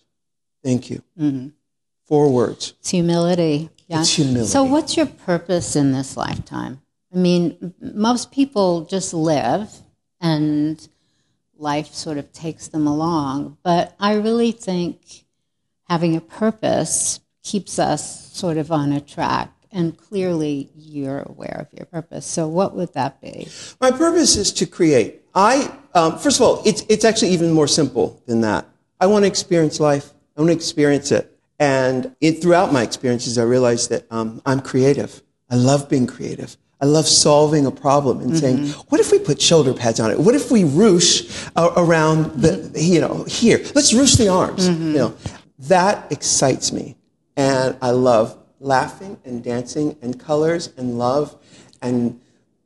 thank 0.63 0.89
you. 0.89 1.03
Mm-hmm. 1.19 1.49
Four 2.07 2.33
words. 2.33 2.75
It's 2.79 2.91
humility. 2.91 3.71
Yeah. 3.89 4.01
It's 4.01 4.15
humility. 4.15 4.49
So, 4.49 4.63
what's 4.63 4.97
your 4.97 5.07
purpose 5.07 5.75
in 5.75 5.93
this 5.93 6.17
lifetime? 6.17 6.81
I 7.13 7.19
mean, 7.19 7.75
most 7.81 8.31
people 8.31 8.85
just 8.85 9.13
live 9.13 9.69
and 10.21 10.87
life 11.59 11.93
sort 11.93 12.19
of 12.19 12.33
takes 12.33 12.69
them 12.69 12.87
along. 12.87 13.59
But 13.63 13.95
I 13.99 14.15
really 14.15 14.53
think 14.53 15.22
having 15.93 16.17
a 16.17 16.21
purpose 16.23 17.21
keeps 17.43 17.79
us 17.79 18.33
sort 18.33 18.57
of 18.57 18.73
on 18.73 18.93
a 18.93 19.01
track. 19.01 19.53
And 19.71 19.97
clearly, 19.97 20.71
you're 20.75 21.21
aware 21.21 21.59
of 21.61 21.79
your 21.79 21.85
purpose. 21.87 22.25
So, 22.25 22.49
what 22.49 22.75
would 22.75 22.95
that 22.95 23.21
be? 23.21 23.49
My 23.79 23.91
purpose 23.91 24.37
is 24.37 24.53
to 24.55 24.67
create. 24.67 25.23
I, 25.35 25.71
um, 25.95 26.19
first 26.19 26.41
of 26.41 26.47
all, 26.47 26.63
it's, 26.65 26.83
it's 26.89 27.05
actually 27.05 27.31
even 27.31 27.53
more 27.53 27.69
simple 27.69 28.23
than 28.27 28.41
that. 28.43 28.67
I 29.01 29.07
want 29.07 29.25
to 29.25 29.27
experience 29.27 29.81
life, 29.81 30.13
I 30.37 30.41
want 30.41 30.51
to 30.51 30.57
experience 30.57 31.11
it. 31.13 31.31
And 31.59 32.15
it, 32.21 32.43
throughout 32.43 32.73
my 32.73 32.83
experiences, 32.83 33.39
I 33.39 33.45
realized 33.45 33.91
that 33.91 34.07
um, 34.11 34.41
I'm 34.45 34.61
creative. 34.61 35.23
I 35.51 35.57
love 35.57 35.89
being 35.89 36.07
creative. 36.07 36.57
I 36.83 36.87
love 36.87 37.07
solving 37.07 37.65
a 37.65 37.71
problem 37.71 38.21
and 38.21 38.33
mm-hmm. 38.33 38.65
saying, 38.67 38.85
what 38.89 39.01
if 39.01 39.13
we 39.13 39.21
put 39.21 39.41
shoulder 39.41 39.73
pads 39.73 40.01
on 40.01 40.11
it? 40.11 40.19
What 40.19 40.35
if 40.35 40.51
we 40.51 40.65
ruche 40.65 41.51
uh, 41.55 41.71
around 41.77 42.43
the, 42.43 42.73
you 42.75 43.01
know, 43.01 43.25
here? 43.25 43.59
Let's 43.75 43.93
ruche 43.93 44.19
the 44.19 44.29
arms. 44.29 44.69
Mm-hmm. 44.69 44.89
You 44.89 44.99
know, 44.99 45.15
that 45.69 46.11
excites 46.11 46.73
me. 46.73 46.97
And 47.37 47.77
I 47.81 47.91
love 47.91 48.39
laughing 48.61 49.19
and 49.25 49.43
dancing 49.43 49.97
and 50.03 50.19
colors 50.19 50.73
and 50.77 50.99
love 50.99 51.37
and 51.81 52.21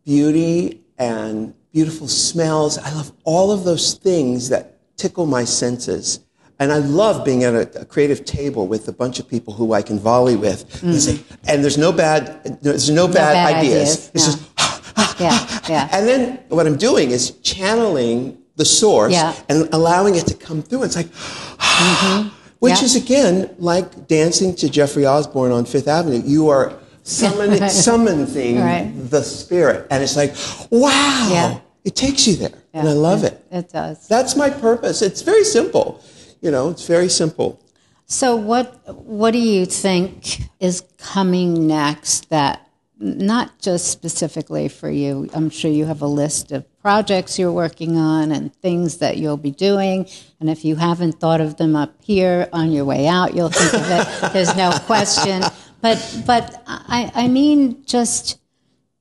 beauty 0.05 0.83
and 0.99 1.55
beautiful 1.73 2.09
smells. 2.09 2.79
I 2.79 2.93
love 2.93 3.13
all 3.25 3.53
of 3.53 3.65
those 3.65 3.95
things 3.95 4.49
that 4.49 4.79
tickle 4.97 5.27
my 5.27 5.45
senses. 5.45 6.21
And 6.59 6.73
I 6.73 6.79
love 6.79 7.25
being 7.25 7.45
at 7.45 7.55
a, 7.55 7.83
a, 7.83 7.85
creative 7.85 8.25
table 8.25 8.67
with 8.67 8.89
a 8.89 8.93
bunch 8.93 9.19
of 9.19 9.29
people 9.29 9.53
who 9.53 9.75
I 9.75 9.83
can 9.83 9.99
volley 9.99 10.37
with. 10.37 10.83
And, 10.83 10.95
say, 10.95 11.21
and, 11.47 11.63
there's 11.63 11.77
no 11.77 11.93
bad, 11.93 12.63
there's 12.63 12.89
no, 12.89 13.07
no 13.07 13.13
bad, 13.13 13.35
bad, 13.35 13.57
ideas. 13.57 14.09
ideas. 14.09 14.11
It's 14.15 14.27
no. 14.27 14.33
just, 14.33 15.21
yeah, 15.21 15.61
yeah. 15.69 15.89
And 15.93 16.09
then 16.09 16.39
what 16.49 16.67
I'm 16.67 16.79
doing 16.79 17.11
is 17.11 17.33
channeling 17.43 18.39
the 18.57 18.65
source 18.65 19.13
yeah. 19.13 19.35
and 19.51 19.69
allowing 19.73 20.15
it 20.15 20.27
to 20.29 20.35
come 20.35 20.63
through. 20.63 20.85
It's 20.85 20.97
like, 20.97 21.07
mm-hmm. 21.13 22.36
Which 22.59 22.79
yeah. 22.79 22.85
is 22.85 22.97
again 22.97 23.55
like 23.59 24.09
dancing 24.09 24.55
to 24.57 24.69
Jeffrey 24.69 25.07
Osborne 25.07 25.53
on 25.53 25.65
Fifth 25.65 25.89
Avenue. 25.89 26.23
You 26.25 26.49
are 26.49 26.79
summoning, 27.03 27.61
right. 27.61 27.71
summoning 27.71 28.61
right. 28.61 28.93
the 29.11 29.23
spirit. 29.23 29.87
And 29.91 30.03
it's 30.03 30.17
like, 30.17 30.35
wow, 30.71 31.29
yeah. 31.31 31.61
it 31.85 31.97
takes 31.97 32.27
you 32.27 32.37
there. 32.37 32.59
And 32.73 32.89
I 32.89 32.93
love 32.93 33.25
it, 33.25 33.45
it. 33.51 33.59
It 33.59 33.69
does. 33.71 34.07
That's 34.09 34.37
my 34.37 34.51
purpose. 34.51 35.03
It's 35.03 35.23
very 35.23 35.45
simple. 35.45 36.03
You 36.41 36.51
know, 36.51 36.69
it's 36.69 36.87
very 36.87 37.09
simple. 37.09 37.61
So 38.07 38.37
what 38.37 38.95
what 38.95 39.33
do 39.33 39.39
you 39.39 39.67
think 39.67 40.43
is 40.61 40.83
coming 40.99 41.67
next 41.67 42.31
that 42.31 42.66
not 42.99 43.59
just 43.59 43.89
specifically 43.89 44.69
for 44.69 44.91
you. 44.91 45.29
I'm 45.35 45.51
sure 45.51 45.71
you 45.71 45.85
have 45.85 46.03
a 46.03 46.07
list 46.07 46.53
of 46.53 46.65
projects 46.81 47.39
you're 47.39 47.53
working 47.53 47.97
on 47.97 48.33
and 48.33 48.55
things 48.57 48.99
that 48.99 49.19
you'll 49.19 49.37
be 49.37 49.51
doing. 49.51 50.09
And 50.41 50.49
if 50.49 50.65
you 50.65 50.77
haven't 50.77 51.21
thought 51.21 51.41
of 51.41 51.57
them 51.57 51.77
up 51.77 51.95
here 52.03 52.49
on 52.53 52.73
your 52.73 52.85
way 52.85 53.07
out, 53.07 53.35
you'll 53.35 53.51
think 53.51 53.75
of 53.75 53.91
it. 53.91 54.33
There's 54.33 54.57
no 54.57 54.73
question. 54.85 55.43
But 55.83 56.23
but 56.27 56.63
I, 56.67 57.11
I 57.15 57.29
mean 57.29 57.85
just 57.85 58.41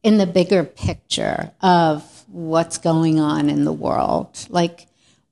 in 0.03 0.17
the 0.17 0.27
bigger 0.27 0.63
picture 0.63 1.51
of 1.61 2.03
what's 2.27 2.77
going 2.77 3.19
on 3.19 3.49
in 3.49 3.63
the 3.63 3.73
world. 3.73 4.45
Like 4.49 4.87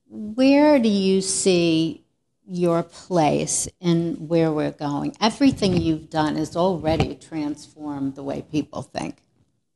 where 0.10 0.80
do 0.80 0.90
you 0.90 1.22
see 1.22 2.03
your 2.48 2.84
place 2.84 3.68
in 3.80 4.28
where 4.28 4.52
we're 4.52 4.72
going? 4.72 5.16
Everything 5.22 5.78
you've 5.78 6.10
done 6.10 6.36
has 6.36 6.56
already 6.56 7.16
transformed 7.16 8.16
the 8.16 8.24
way 8.24 8.44
people 8.52 8.82
think. 8.82 9.18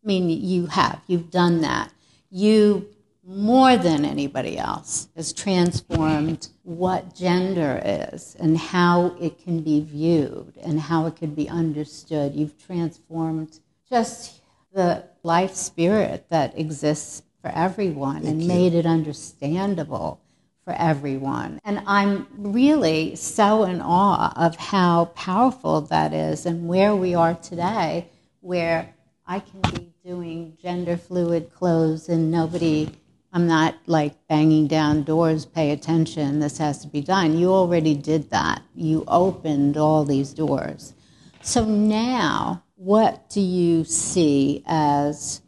I 0.04 0.08
mean, 0.08 0.30
you 0.30 0.68
have. 0.68 1.02
You've 1.08 1.32
done 1.32 1.62
that. 1.62 1.92
You, 2.30 2.88
more 3.26 3.78
than 3.78 4.06
anybody 4.06 4.58
else, 4.58 5.10
has 5.16 5.34
transformed 5.34 6.50
what 6.64 7.16
gender 7.16 7.82
is 7.84 8.36
and 8.40 8.58
how 8.58 9.16
it 9.20 9.40
can 9.40 9.62
be 9.62 9.82
viewed 9.82 10.58
and 10.62 10.80
how 10.80 11.06
it 11.06 11.16
can 11.16 11.34
be 11.34 11.50
understood. 11.50 12.36
You've 12.36 12.58
transformed 12.58 13.60
just 13.90 14.42
the 14.74 15.04
life 15.24 15.56
spirit 15.56 16.26
that 16.30 16.58
exists 16.58 17.24
for 17.42 17.50
everyone 17.50 18.22
Thank 18.22 18.28
and 18.28 18.42
you. 18.42 18.48
made 18.48 18.74
it 18.74 18.86
understandable 18.86 20.22
for 20.68 20.76
everyone. 20.78 21.62
And 21.64 21.82
I'm 21.88 22.28
really 22.38 23.16
so 23.16 23.64
in 23.64 23.80
awe 23.80 24.34
of 24.36 24.58
how 24.58 25.06
powerful 25.16 25.80
that 25.80 26.12
is 26.12 26.46
and 26.46 26.68
where 26.68 26.94
we 26.94 27.16
are 27.16 27.36
today, 27.36 28.10
where 28.42 28.94
I 29.26 29.40
can 29.40 29.62
be 29.62 29.94
doing 30.04 30.58
gender 30.62 30.98
fluid 30.98 31.54
clothes 31.54 32.10
and 32.10 32.30
nobody, 32.30 32.92
I'm 33.32 33.48
not 33.48 33.76
like 33.86 34.28
banging 34.28 34.68
down 34.68 35.04
doors, 35.04 35.46
pay 35.46 35.72
attention, 35.72 36.42
this 36.42 36.58
has 36.58 36.80
to 36.80 36.90
be 36.90 37.00
done. 37.00 37.38
You 37.38 37.54
already 37.54 37.96
did 37.96 38.30
that. 38.32 38.62
You 38.76 39.06
opened 39.08 39.78
all 39.78 40.04
these 40.04 40.34
doors. 40.34 40.94
So 41.42 41.64
now, 41.64 42.62
what 42.76 43.30
do 43.30 43.40
you 43.40 43.86
see 43.86 44.66
as 44.68 45.42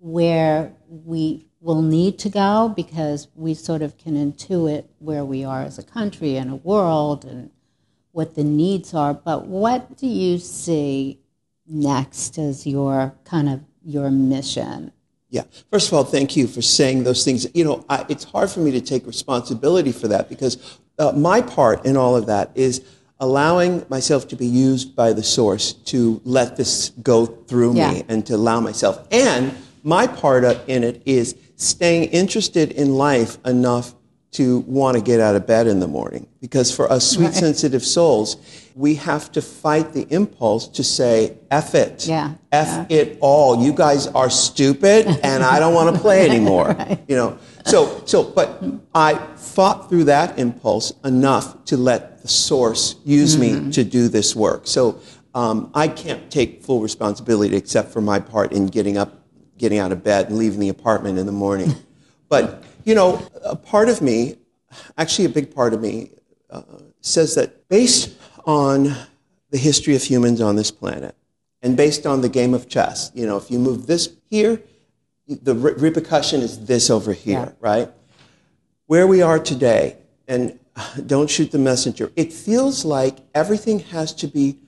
where 0.00 0.74
we 0.86 1.45
will 1.66 1.82
need 1.82 2.16
to 2.16 2.28
go 2.28 2.72
because 2.76 3.26
we 3.34 3.52
sort 3.52 3.82
of 3.82 3.98
can 3.98 4.14
intuit 4.14 4.84
where 5.00 5.24
we 5.24 5.44
are 5.44 5.62
as 5.62 5.80
a 5.80 5.82
country 5.82 6.36
and 6.36 6.48
a 6.48 6.54
world 6.54 7.24
and 7.24 7.50
what 8.12 8.36
the 8.36 8.44
needs 8.44 8.94
are. 8.94 9.12
But 9.12 9.46
what 9.46 9.98
do 9.98 10.06
you 10.06 10.38
see 10.38 11.18
next 11.66 12.38
as 12.38 12.68
your 12.68 13.12
kind 13.24 13.48
of 13.48 13.64
your 13.84 14.12
mission? 14.12 14.92
Yeah. 15.28 15.42
First 15.72 15.88
of 15.88 15.94
all, 15.94 16.04
thank 16.04 16.36
you 16.36 16.46
for 16.46 16.62
saying 16.62 17.02
those 17.02 17.24
things. 17.24 17.48
You 17.52 17.64
know, 17.64 17.84
I, 17.88 18.06
it's 18.08 18.22
hard 18.22 18.48
for 18.48 18.60
me 18.60 18.70
to 18.70 18.80
take 18.80 19.04
responsibility 19.04 19.90
for 19.90 20.06
that 20.06 20.28
because 20.28 20.78
uh, 21.00 21.10
my 21.16 21.40
part 21.40 21.84
in 21.84 21.96
all 21.96 22.14
of 22.14 22.26
that 22.26 22.52
is 22.54 22.84
allowing 23.18 23.84
myself 23.88 24.28
to 24.28 24.36
be 24.36 24.46
used 24.46 24.94
by 24.94 25.12
the 25.12 25.24
source 25.24 25.72
to 25.72 26.20
let 26.24 26.56
this 26.56 26.90
go 27.02 27.26
through 27.26 27.74
yeah. 27.74 27.90
me 27.90 28.04
and 28.08 28.24
to 28.26 28.36
allow 28.36 28.60
myself. 28.60 29.04
And 29.10 29.52
my 29.82 30.06
part 30.06 30.44
in 30.68 30.84
it 30.84 31.02
is 31.06 31.34
staying 31.56 32.04
interested 32.10 32.72
in 32.72 32.94
life 32.94 33.38
enough 33.44 33.94
to 34.36 34.58
want 34.60 34.96
to 34.96 35.02
get 35.02 35.18
out 35.18 35.34
of 35.34 35.46
bed 35.46 35.66
in 35.66 35.80
the 35.80 35.88
morning. 35.88 36.28
Because 36.42 36.74
for 36.74 36.92
us 36.92 37.10
sweet, 37.10 37.26
right. 37.26 37.34
sensitive 37.34 37.82
souls, 37.82 38.36
we 38.74 38.94
have 38.96 39.32
to 39.32 39.40
fight 39.40 39.94
the 39.94 40.06
impulse 40.10 40.68
to 40.68 40.84
say, 40.84 41.38
F 41.50 41.74
it. 41.74 42.06
Yeah. 42.06 42.34
F 42.52 42.86
yeah. 42.90 42.98
it 42.98 43.18
all. 43.22 43.64
You 43.64 43.72
guys 43.72 44.06
are 44.08 44.28
stupid 44.28 45.06
and 45.22 45.42
I 45.42 45.58
don't 45.58 45.72
want 45.72 45.96
to 45.96 46.02
play 46.02 46.28
anymore. 46.30 46.74
right. 46.78 47.02
You 47.08 47.16
know. 47.16 47.38
So 47.64 48.02
so 48.04 48.22
but 48.22 48.62
I 48.94 49.14
fought 49.36 49.88
through 49.88 50.04
that 50.04 50.38
impulse 50.38 50.92
enough 51.02 51.64
to 51.64 51.78
let 51.78 52.20
the 52.20 52.28
source 52.28 52.96
use 53.04 53.36
mm-hmm. 53.36 53.66
me 53.66 53.72
to 53.72 53.84
do 53.84 54.08
this 54.08 54.36
work. 54.36 54.66
So 54.66 55.00
um, 55.34 55.70
I 55.74 55.88
can't 55.88 56.30
take 56.30 56.62
full 56.62 56.82
responsibility 56.82 57.56
except 57.56 57.90
for 57.90 58.02
my 58.02 58.20
part 58.20 58.52
in 58.52 58.66
getting 58.66 58.98
up 58.98 59.25
getting 59.58 59.78
out 59.78 59.92
of 59.92 60.02
bed 60.02 60.28
and 60.28 60.38
leaving 60.38 60.60
the 60.60 60.68
apartment 60.68 61.18
in 61.18 61.26
the 61.26 61.32
morning. 61.32 61.74
but, 62.28 62.64
you 62.84 62.94
know, 62.94 63.26
a 63.44 63.56
part 63.56 63.88
of 63.88 64.00
me, 64.00 64.36
actually 64.98 65.24
a 65.24 65.30
big 65.30 65.54
part 65.54 65.74
of 65.74 65.80
me, 65.80 66.10
uh, 66.50 66.62
says 67.00 67.34
that 67.34 67.68
based 67.68 68.14
on 68.44 68.94
the 69.50 69.58
history 69.58 69.94
of 69.94 70.02
humans 70.02 70.40
on 70.40 70.56
this 70.56 70.70
planet 70.70 71.14
and 71.62 71.76
based 71.76 72.06
on 72.06 72.20
the 72.20 72.28
game 72.28 72.54
of 72.54 72.68
chess, 72.68 73.10
you 73.14 73.26
know, 73.26 73.36
if 73.36 73.50
you 73.50 73.58
move 73.58 73.86
this 73.86 74.10
here, 74.28 74.60
the 75.28 75.54
re- 75.54 75.72
repercussion 75.72 76.40
is 76.40 76.66
this 76.66 76.90
over 76.90 77.12
here, 77.12 77.40
yeah. 77.40 77.52
right? 77.60 77.90
Where 78.86 79.06
we 79.06 79.22
are 79.22 79.38
today, 79.38 79.96
and 80.28 80.58
don't 81.06 81.28
shoot 81.28 81.50
the 81.50 81.58
messenger. 81.58 82.12
It 82.16 82.32
feels 82.32 82.84
like 82.84 83.18
everything 83.34 83.80
has 83.80 84.12
to 84.14 84.26
be 84.26 84.58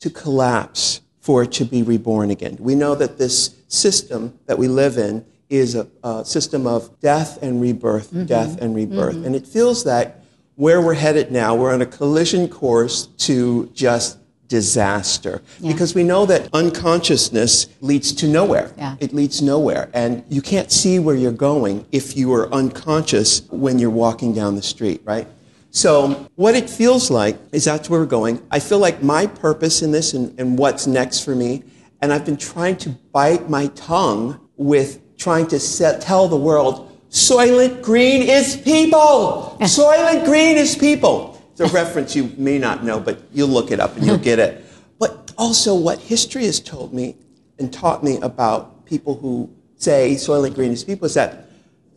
to 0.00 0.10
collapse 0.10 1.00
for 1.20 1.44
it 1.44 1.52
to 1.52 1.64
be 1.64 1.82
reborn 1.82 2.30
again. 2.30 2.56
We 2.58 2.74
know 2.74 2.96
that 2.96 3.18
this 3.18 3.50
system 3.72 4.38
that 4.46 4.58
we 4.58 4.68
live 4.68 4.98
in 4.98 5.24
is 5.48 5.74
a, 5.74 5.86
a 6.02 6.24
system 6.24 6.66
of 6.66 6.98
death 7.00 7.42
and 7.42 7.60
rebirth, 7.60 8.08
mm-hmm. 8.08 8.24
death 8.24 8.60
and 8.60 8.74
rebirth. 8.74 9.16
Mm-hmm. 9.16 9.26
And 9.26 9.36
it 9.36 9.46
feels 9.46 9.84
that 9.84 10.22
where 10.56 10.80
we're 10.80 10.94
headed 10.94 11.30
now, 11.30 11.54
we're 11.54 11.72
on 11.72 11.82
a 11.82 11.86
collision 11.86 12.48
course 12.48 13.06
to 13.18 13.70
just 13.74 14.18
disaster 14.48 15.40
yeah. 15.60 15.72
because 15.72 15.94
we 15.94 16.04
know 16.04 16.26
that 16.26 16.48
unconsciousness 16.52 17.68
leads 17.80 18.12
to 18.12 18.28
nowhere. 18.28 18.70
Yeah. 18.76 18.96
It 19.00 19.14
leads 19.14 19.40
nowhere. 19.40 19.90
And 19.94 20.22
you 20.28 20.42
can't 20.42 20.70
see 20.70 20.98
where 20.98 21.16
you're 21.16 21.32
going 21.32 21.86
if 21.90 22.16
you 22.18 22.32
are 22.34 22.52
unconscious 22.52 23.42
when 23.50 23.78
you're 23.78 23.90
walking 23.90 24.34
down 24.34 24.56
the 24.56 24.62
street, 24.62 25.00
right? 25.04 25.26
So, 25.70 26.28
what 26.36 26.54
it 26.54 26.68
feels 26.68 27.10
like 27.10 27.38
is 27.50 27.64
that's 27.64 27.88
where 27.88 28.00
we're 28.00 28.06
going. 28.06 28.46
I 28.50 28.58
feel 28.58 28.78
like 28.78 29.02
my 29.02 29.26
purpose 29.26 29.80
in 29.80 29.90
this 29.90 30.12
and, 30.12 30.38
and 30.38 30.58
what's 30.58 30.86
next 30.86 31.20
for 31.20 31.34
me, 31.34 31.62
and 32.02 32.12
I've 32.12 32.26
been 32.26 32.36
trying 32.36 32.76
to 32.78 32.90
bite 32.90 33.48
my 33.48 33.68
tongue 33.68 34.40
with 34.56 35.16
trying 35.16 35.46
to 35.46 35.60
set, 35.60 36.02
tell 36.02 36.28
the 36.28 36.36
world 36.36 36.88
Soylent 37.10 37.82
Green 37.82 38.22
is 38.22 38.56
people! 38.56 39.56
Soylent 39.60 40.24
Green 40.24 40.56
is 40.56 40.74
people! 40.76 41.40
It's 41.52 41.60
a 41.60 41.68
reference 41.68 42.16
you 42.16 42.32
may 42.36 42.58
not 42.58 42.82
know, 42.82 42.98
but 42.98 43.20
you'll 43.32 43.48
look 43.48 43.70
it 43.70 43.78
up 43.78 43.96
and 43.96 44.06
you'll 44.06 44.18
get 44.18 44.38
it. 44.38 44.64
But 44.98 45.32
also, 45.38 45.74
what 45.74 45.98
history 45.98 46.46
has 46.46 46.58
told 46.58 46.92
me 46.92 47.16
and 47.58 47.72
taught 47.72 48.02
me 48.02 48.18
about 48.20 48.86
people 48.86 49.14
who 49.16 49.50
say 49.76 50.14
Soylent 50.14 50.54
Green 50.54 50.72
is 50.72 50.82
people 50.82 51.06
is 51.06 51.14
that 51.14 51.46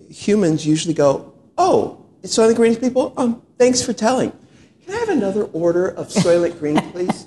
humans 0.10 0.68
usually 0.68 0.94
go, 0.94 1.34
Oh, 1.58 2.06
it's 2.22 2.38
Soylent 2.38 2.58
Green 2.58 2.74
is 2.74 2.80
people? 2.80 3.14
Um, 3.18 3.42
thanks 3.58 3.82
for 3.82 3.94
telling. 3.94 4.32
Can 4.86 4.96
I 4.96 4.98
have 5.00 5.10
another 5.10 5.46
order 5.46 5.88
of 5.88 6.10
Soylent 6.10 6.60
Green, 6.60 6.78
please? 6.92 7.26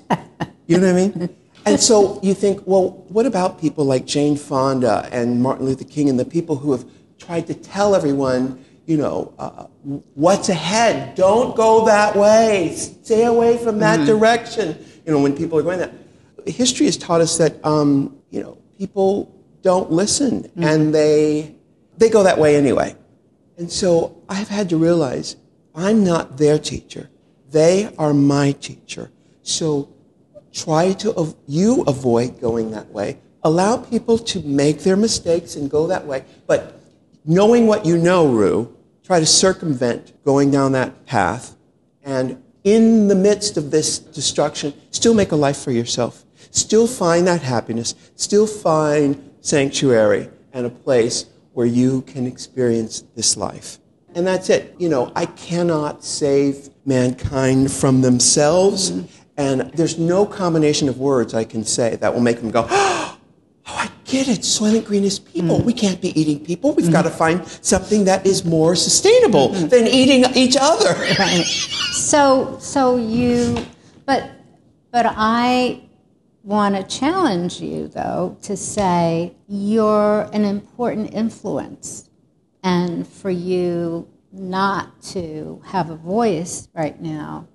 You 0.67 0.77
know 0.77 0.93
what 0.93 1.01
I 1.01 1.07
mean? 1.07 1.35
And 1.69 1.79
so 1.79 2.19
you 2.23 2.33
think, 2.33 2.61
well, 2.65 3.05
what 3.09 3.25
about 3.25 3.61
people 3.61 3.85
like 3.85 4.05
Jane 4.05 4.35
Fonda 4.35 5.07
and 5.11 5.41
Martin 5.41 5.65
Luther 5.65 5.83
King 5.83 6.09
and 6.09 6.19
the 6.19 6.25
people 6.25 6.55
who 6.55 6.71
have 6.71 6.83
tried 7.19 7.45
to 7.47 7.53
tell 7.53 7.95
everyone 7.95 8.65
you 8.89 8.97
know, 8.97 9.31
uh, 9.37 9.67
what's 10.15 10.49
ahead. 10.49 11.13
Don't 11.13 11.55
go 11.55 11.85
that 11.85 12.15
way. 12.15 12.73
Stay 12.75 13.25
away 13.25 13.55
from 13.59 13.77
that 13.77 13.97
mm-hmm. 13.97 14.07
direction. 14.07 14.83
You 15.05 15.11
know, 15.13 15.19
when 15.19 15.37
people 15.37 15.59
are 15.59 15.61
going 15.61 15.77
that. 15.77 15.93
History 16.47 16.87
has 16.87 16.97
taught 16.97 17.21
us 17.21 17.37
that, 17.37 17.63
um, 17.63 18.17
you 18.31 18.41
know, 18.41 18.57
people 18.79 19.31
don't 19.61 19.91
listen 19.91 20.41
mm-hmm. 20.41 20.63
and 20.63 20.95
they, 20.95 21.53
they 21.99 22.09
go 22.09 22.23
that 22.23 22.39
way 22.39 22.55
anyway. 22.55 22.95
And 23.59 23.71
so 23.71 24.23
I've 24.27 24.47
had 24.47 24.69
to 24.69 24.77
realize 24.77 25.35
I'm 25.75 26.03
not 26.03 26.37
their 26.37 26.57
teacher. 26.57 27.11
They 27.51 27.93
are 27.99 28.11
my 28.15 28.53
teacher. 28.53 29.11
So 29.43 29.93
try 30.53 30.93
to, 30.93 31.35
you 31.47 31.83
avoid 31.83 32.39
going 32.39 32.71
that 32.71 32.89
way. 32.89 33.19
Allow 33.43 33.77
people 33.77 34.17
to 34.17 34.41
make 34.41 34.79
their 34.79 34.97
mistakes 34.97 35.55
and 35.55 35.69
go 35.69 35.87
that 35.87 36.05
way. 36.05 36.25
But 36.47 36.81
knowing 37.25 37.67
what 37.67 37.85
you 37.85 37.97
know, 37.97 38.27
Ru, 38.27 38.75
try 39.03 39.19
to 39.19 39.25
circumvent 39.25 40.13
going 40.23 40.51
down 40.51 40.73
that 40.73 41.05
path, 41.05 41.55
and 42.03 42.41
in 42.63 43.07
the 43.07 43.15
midst 43.15 43.57
of 43.57 43.71
this 43.71 43.99
destruction, 43.99 44.73
still 44.91 45.13
make 45.13 45.31
a 45.31 45.35
life 45.35 45.57
for 45.57 45.71
yourself. 45.71 46.25
Still 46.51 46.87
find 46.87 47.25
that 47.27 47.41
happiness, 47.41 47.95
still 48.15 48.47
find 48.47 49.31
sanctuary 49.41 50.29
and 50.53 50.65
a 50.65 50.69
place 50.69 51.25
where 51.53 51.65
you 51.65 52.01
can 52.01 52.25
experience 52.25 53.03
this 53.15 53.37
life. 53.37 53.79
And 54.15 54.25
that's 54.25 54.49
it. 54.49 54.75
You 54.79 54.89
know, 54.89 55.11
I 55.15 55.25
cannot 55.25 56.03
save 56.03 56.69
mankind 56.85 57.71
from 57.71 58.01
themselves, 58.01 58.91
mm-hmm. 58.91 59.18
And 59.39 59.61
there's 59.71 59.97
no 59.97 60.25
combination 60.25 60.89
of 60.89 60.99
words 60.99 61.33
I 61.33 61.45
can 61.45 61.63
say 61.63 61.95
that 61.95 62.13
will 62.13 62.19
make 62.19 62.41
them 62.41 62.51
go, 62.51 62.67
oh, 62.69 63.17
I 63.65 63.89
get 64.03 64.27
it. 64.27 64.41
Soylent 64.41 64.85
Green 64.85 65.05
is 65.05 65.17
people. 65.17 65.61
Mm. 65.61 65.63
We 65.63 65.71
can't 65.71 66.01
be 66.01 66.19
eating 66.19 66.43
people. 66.43 66.73
We've 66.73 66.87
mm. 66.87 66.91
got 66.91 67.03
to 67.03 67.09
find 67.09 67.47
something 67.47 68.03
that 68.03 68.25
is 68.25 68.43
more 68.43 68.75
sustainable 68.75 69.49
mm. 69.49 69.69
than 69.69 69.87
eating 69.87 70.25
each 70.35 70.57
other. 70.59 70.93
Right. 71.17 71.45
So, 71.99 72.57
so 72.59 72.95
you, 72.95 73.63
but, 74.05 74.31
but 74.89 75.05
I 75.05 75.81
want 76.43 76.75
to 76.75 76.83
challenge 76.83 77.59
you 77.59 77.87
though 77.89 78.37
to 78.43 78.57
say 78.57 79.35
you're 79.47 80.21
an 80.33 80.43
important 80.45 81.13
influence, 81.13 82.09
and 82.63 83.05
for 83.05 83.29
you 83.29 84.07
not 84.31 84.99
to 85.03 85.61
have 85.65 85.91
a 85.91 85.95
voice 85.95 86.67
right 86.73 86.99
now, 86.99 87.47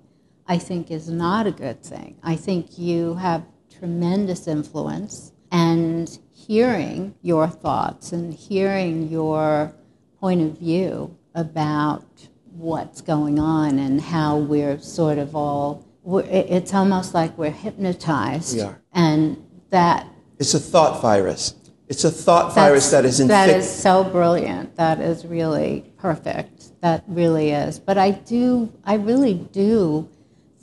I 0.46 0.58
think 0.58 0.90
is 0.90 1.08
not 1.08 1.46
a 1.46 1.50
good 1.50 1.82
thing. 1.82 2.16
I 2.22 2.36
think 2.36 2.78
you 2.78 3.14
have 3.14 3.44
tremendous 3.78 4.46
influence 4.46 5.32
and 5.50 6.18
hearing 6.30 7.14
your 7.22 7.48
thoughts 7.48 8.12
and 8.12 8.34
hearing 8.34 9.08
your 9.08 9.74
point 10.20 10.42
of 10.42 10.58
view 10.58 11.16
about 11.34 12.28
what's 12.52 13.00
going 13.00 13.38
on 13.38 13.78
and 13.78 14.00
how 14.00 14.36
we're 14.36 14.78
sort 14.78 15.18
of 15.18 15.34
all 15.34 15.84
it's 16.06 16.74
almost 16.74 17.14
like 17.14 17.36
we're 17.38 17.50
hypnotized. 17.50 18.56
We 18.56 18.62
are. 18.62 18.82
and 18.92 19.42
that 19.70 20.06
it's 20.38 20.54
a 20.54 20.60
thought 20.60 21.00
virus. 21.00 21.54
It's 21.88 22.04
a 22.04 22.10
thought 22.10 22.54
virus 22.54 22.90
that 22.90 23.04
is 23.04 23.26
that 23.26 23.48
is 23.48 23.70
so 23.70 24.04
brilliant. 24.04 24.76
That 24.76 25.00
is 25.00 25.24
really 25.24 25.92
perfect. 25.98 26.80
That 26.82 27.04
really 27.06 27.50
is. 27.50 27.78
But 27.78 27.96
i 27.98 28.10
do 28.10 28.72
i 28.84 28.94
really 28.94 29.34
do 29.34 30.08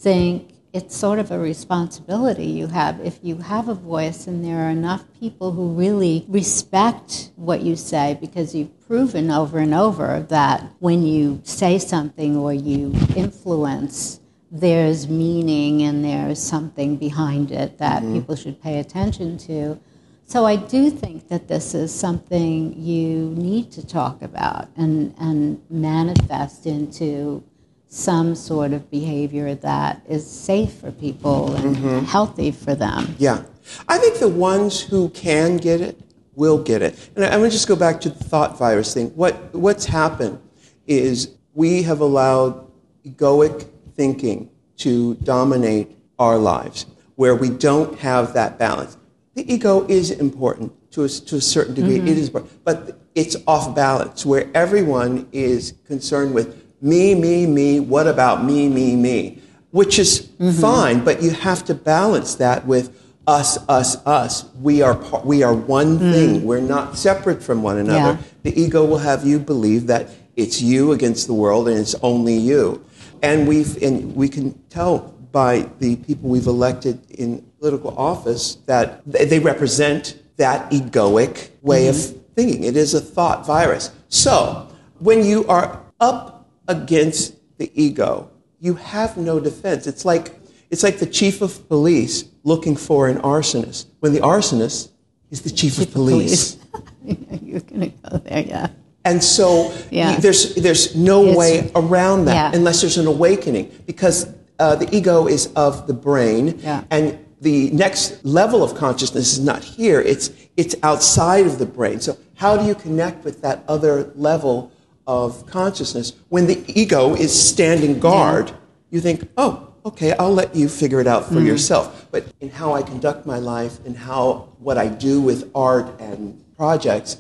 think 0.01 0.51
it's 0.73 0.95
sort 0.95 1.19
of 1.19 1.31
a 1.31 1.37
responsibility 1.37 2.45
you 2.45 2.67
have 2.67 2.99
if 3.01 3.19
you 3.21 3.37
have 3.37 3.67
a 3.67 3.73
voice 3.73 4.25
and 4.25 4.43
there 4.43 4.65
are 4.65 4.69
enough 4.69 5.03
people 5.19 5.51
who 5.51 5.73
really 5.73 6.25
respect 6.27 7.31
what 7.35 7.61
you 7.61 7.75
say 7.75 8.17
because 8.19 8.55
you've 8.55 8.87
proven 8.87 9.29
over 9.29 9.59
and 9.59 9.73
over 9.73 10.25
that 10.29 10.63
when 10.79 11.03
you 11.03 11.39
say 11.43 11.77
something 11.77 12.35
or 12.35 12.53
you 12.53 12.93
influence 13.15 14.21
there's 14.49 15.07
meaning 15.07 15.83
and 15.83 16.03
there's 16.03 16.41
something 16.41 16.95
behind 16.95 17.51
it 17.51 17.77
that 17.77 18.01
mm-hmm. 18.01 18.15
people 18.15 18.35
should 18.35 18.59
pay 18.61 18.79
attention 18.79 19.37
to 19.37 19.79
so 20.25 20.45
I 20.45 20.55
do 20.55 20.89
think 20.89 21.27
that 21.27 21.49
this 21.49 21.75
is 21.75 21.93
something 21.93 22.73
you 22.81 23.31
need 23.35 23.69
to 23.73 23.85
talk 23.85 24.21
about 24.21 24.69
and, 24.77 25.13
and 25.19 25.61
manifest 25.69 26.65
into 26.65 27.43
some 27.93 28.33
sort 28.35 28.71
of 28.71 28.89
behavior 28.89 29.53
that 29.53 30.01
is 30.07 30.25
safe 30.25 30.71
for 30.75 30.93
people 30.93 31.53
and 31.55 31.75
mm-hmm. 31.75 32.05
healthy 32.05 32.49
for 32.49 32.73
them. 32.73 33.13
Yeah. 33.19 33.43
I 33.85 33.97
think 33.97 34.17
the 34.17 34.29
ones 34.29 34.79
who 34.79 35.09
can 35.09 35.57
get 35.57 35.81
it 35.81 35.99
will 36.33 36.63
get 36.63 36.81
it. 36.81 36.97
And 37.17 37.25
I'm 37.25 37.41
going 37.41 37.49
to 37.49 37.53
just 37.53 37.67
go 37.67 37.75
back 37.75 37.99
to 38.01 38.09
the 38.09 38.23
thought 38.23 38.57
virus 38.57 38.93
thing. 38.93 39.07
What, 39.09 39.53
what's 39.53 39.83
happened 39.83 40.39
is 40.87 41.35
we 41.53 41.83
have 41.83 41.99
allowed 41.99 42.65
egoic 43.05 43.67
thinking 43.93 44.49
to 44.77 45.15
dominate 45.15 45.91
our 46.17 46.37
lives 46.37 46.85
where 47.15 47.35
we 47.35 47.49
don't 47.49 47.99
have 47.99 48.33
that 48.35 48.57
balance. 48.57 48.97
The 49.33 49.53
ego 49.53 49.85
is 49.87 50.11
important 50.11 50.71
to 50.91 51.03
a, 51.03 51.09
to 51.09 51.35
a 51.35 51.41
certain 51.41 51.73
degree, 51.73 51.97
mm-hmm. 51.97 52.07
it 52.07 52.17
is, 52.17 52.29
but 52.29 53.01
it's 53.15 53.35
off 53.47 53.75
balance 53.75 54.25
where 54.25 54.49
everyone 54.53 55.27
is 55.33 55.73
concerned 55.85 56.33
with 56.33 56.60
me, 56.81 57.15
me, 57.15 57.45
me, 57.45 57.79
what 57.79 58.07
about 58.07 58.43
me, 58.43 58.67
me, 58.67 58.95
me? 58.95 59.41
Which 59.71 59.99
is 59.99 60.29
mm-hmm. 60.39 60.59
fine, 60.59 61.03
but 61.03 61.21
you 61.21 61.31
have 61.31 61.63
to 61.65 61.75
balance 61.75 62.35
that 62.35 62.65
with 62.65 62.97
us, 63.27 63.57
us, 63.69 63.95
us. 64.05 64.45
We 64.55 64.81
are, 64.81 64.97
we 65.23 65.43
are 65.43 65.53
one 65.53 65.99
mm. 65.99 66.11
thing. 66.11 66.43
We're 66.43 66.59
not 66.59 66.97
separate 66.97 67.41
from 67.41 67.61
one 67.61 67.77
another. 67.77 68.19
Yeah. 68.19 68.27
The 68.43 68.59
ego 68.59 68.83
will 68.83 68.97
have 68.97 69.25
you 69.25 69.39
believe 69.39 69.87
that 69.87 70.09
it's 70.35 70.61
you 70.61 70.91
against 70.91 71.27
the 71.27 71.33
world 71.33 71.67
and 71.67 71.77
it's 71.77 71.95
only 72.01 72.35
you. 72.35 72.83
And, 73.21 73.47
we've, 73.47 73.81
and 73.81 74.15
we 74.15 74.27
can 74.27 74.57
tell 74.69 75.13
by 75.31 75.69
the 75.79 75.95
people 75.97 76.29
we've 76.29 76.47
elected 76.47 76.99
in 77.11 77.41
political 77.59 77.97
office 77.97 78.55
that 78.65 79.01
they 79.05 79.39
represent 79.39 80.19
that 80.37 80.69
egoic 80.71 81.51
way 81.61 81.85
mm-hmm. 81.85 82.15
of 82.17 82.21
thinking. 82.35 82.63
It 82.63 82.75
is 82.75 82.93
a 82.93 82.99
thought 82.99 83.45
virus. 83.45 83.91
So 84.09 84.67
when 84.99 85.23
you 85.23 85.45
are 85.47 85.79
up 85.99 86.30
against 86.71 87.35
the 87.57 87.71
ego. 87.75 88.29
You 88.59 88.75
have 88.75 89.17
no 89.17 89.39
defense. 89.39 89.87
It's 89.87 90.05
like, 90.05 90.39
it's 90.69 90.83
like 90.83 90.97
the 90.99 91.05
chief 91.05 91.41
of 91.41 91.67
police 91.67 92.25
looking 92.43 92.75
for 92.75 93.07
an 93.07 93.17
arsonist 93.17 93.85
when 93.99 94.13
the 94.13 94.21
arsonist 94.21 94.89
is 95.29 95.41
the 95.41 95.49
chief, 95.49 95.75
chief 95.75 95.87
of 95.87 95.93
police. 95.93 96.55
Police. 96.55 97.41
You're 97.43 97.59
going 97.61 97.91
to 97.91 98.09
go 98.09 98.17
there, 98.17 98.39
yeah. 98.39 98.67
And 99.03 99.23
so 99.23 99.73
yeah. 99.89 100.17
there's, 100.17 100.55
there's 100.55 100.95
no 100.95 101.25
it's, 101.25 101.37
way 101.37 101.71
around 101.75 102.25
that 102.25 102.53
yeah. 102.53 102.57
unless 102.57 102.81
there's 102.81 102.97
an 102.97 103.07
awakening 103.07 103.71
because 103.85 104.31
uh, 104.59 104.75
the 104.75 104.95
ego 104.95 105.27
is 105.27 105.51
of 105.55 105.87
the 105.87 105.93
brain 105.93 106.59
yeah. 106.59 106.83
and 106.91 107.17
the 107.41 107.71
next 107.71 108.23
level 108.23 108.63
of 108.63 108.75
consciousness 108.75 109.33
is 109.33 109.39
not 109.39 109.63
here, 109.63 109.99
it's, 109.99 110.29
it's 110.55 110.75
outside 110.83 111.47
of 111.47 111.57
the 111.57 111.65
brain. 111.65 111.99
So 111.99 112.15
how 112.35 112.55
do 112.55 112.65
you 112.65 112.75
connect 112.75 113.25
with 113.25 113.41
that 113.41 113.63
other 113.67 114.11
level 114.15 114.71
of 115.07 115.45
consciousness, 115.45 116.13
when 116.29 116.47
the 116.47 116.63
ego 116.67 117.13
is 117.15 117.31
standing 117.37 117.99
guard, 117.99 118.51
you 118.89 119.01
think, 119.01 119.29
oh, 119.37 119.73
okay, 119.85 120.13
I'll 120.13 120.33
let 120.33 120.55
you 120.55 120.69
figure 120.69 120.99
it 120.99 121.07
out 121.07 121.27
for 121.27 121.35
mm. 121.35 121.45
yourself. 121.45 122.07
But 122.11 122.25
in 122.39 122.49
how 122.49 122.73
I 122.73 122.81
conduct 122.81 123.25
my 123.25 123.39
life 123.39 123.83
and 123.85 123.97
how 123.97 124.49
what 124.59 124.77
I 124.77 124.87
do 124.87 125.21
with 125.21 125.49
art 125.55 125.99
and 125.99 126.43
projects, 126.55 127.17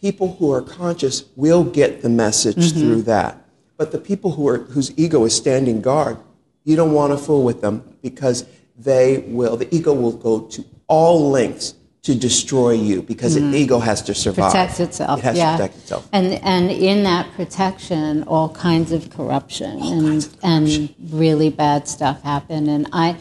people 0.00 0.36
who 0.36 0.52
are 0.52 0.62
conscious 0.62 1.24
will 1.36 1.64
get 1.64 2.02
the 2.02 2.08
message 2.08 2.56
mm-hmm. 2.56 2.80
through 2.80 3.02
that. 3.02 3.44
But 3.76 3.92
the 3.92 3.98
people 3.98 4.32
who 4.32 4.48
are, 4.48 4.58
whose 4.58 4.96
ego 4.98 5.24
is 5.24 5.34
standing 5.34 5.80
guard, 5.80 6.18
you 6.64 6.76
don't 6.76 6.92
want 6.92 7.12
to 7.12 7.18
fool 7.18 7.44
with 7.44 7.60
them 7.60 7.96
because 8.02 8.46
they 8.76 9.18
will, 9.18 9.56
the 9.56 9.72
ego 9.74 9.92
will 9.92 10.12
go 10.12 10.40
to 10.40 10.64
all 10.86 11.30
lengths 11.30 11.74
to 12.02 12.14
destroy 12.14 12.70
you 12.70 13.02
because 13.02 13.36
mm. 13.36 13.50
the 13.50 13.58
ego 13.58 13.78
has 13.78 14.02
to 14.02 14.14
survive. 14.14 14.52
Protect 14.52 14.80
itself. 14.80 15.18
It 15.18 15.24
has 15.24 15.36
yeah. 15.36 15.50
to 15.52 15.56
protect 15.56 15.76
itself. 15.78 16.08
And 16.12 16.34
and 16.42 16.70
in 16.70 17.02
that 17.04 17.30
protection, 17.34 18.22
all 18.24 18.48
kinds 18.48 18.92
of 18.92 19.10
corruption 19.10 19.80
all 19.80 19.92
and 19.92 20.24
of 20.24 20.40
corruption. 20.40 20.40
and 20.42 20.94
really 21.12 21.50
bad 21.50 21.88
stuff 21.88 22.22
happen. 22.22 22.68
And 22.68 22.88
I, 22.92 23.16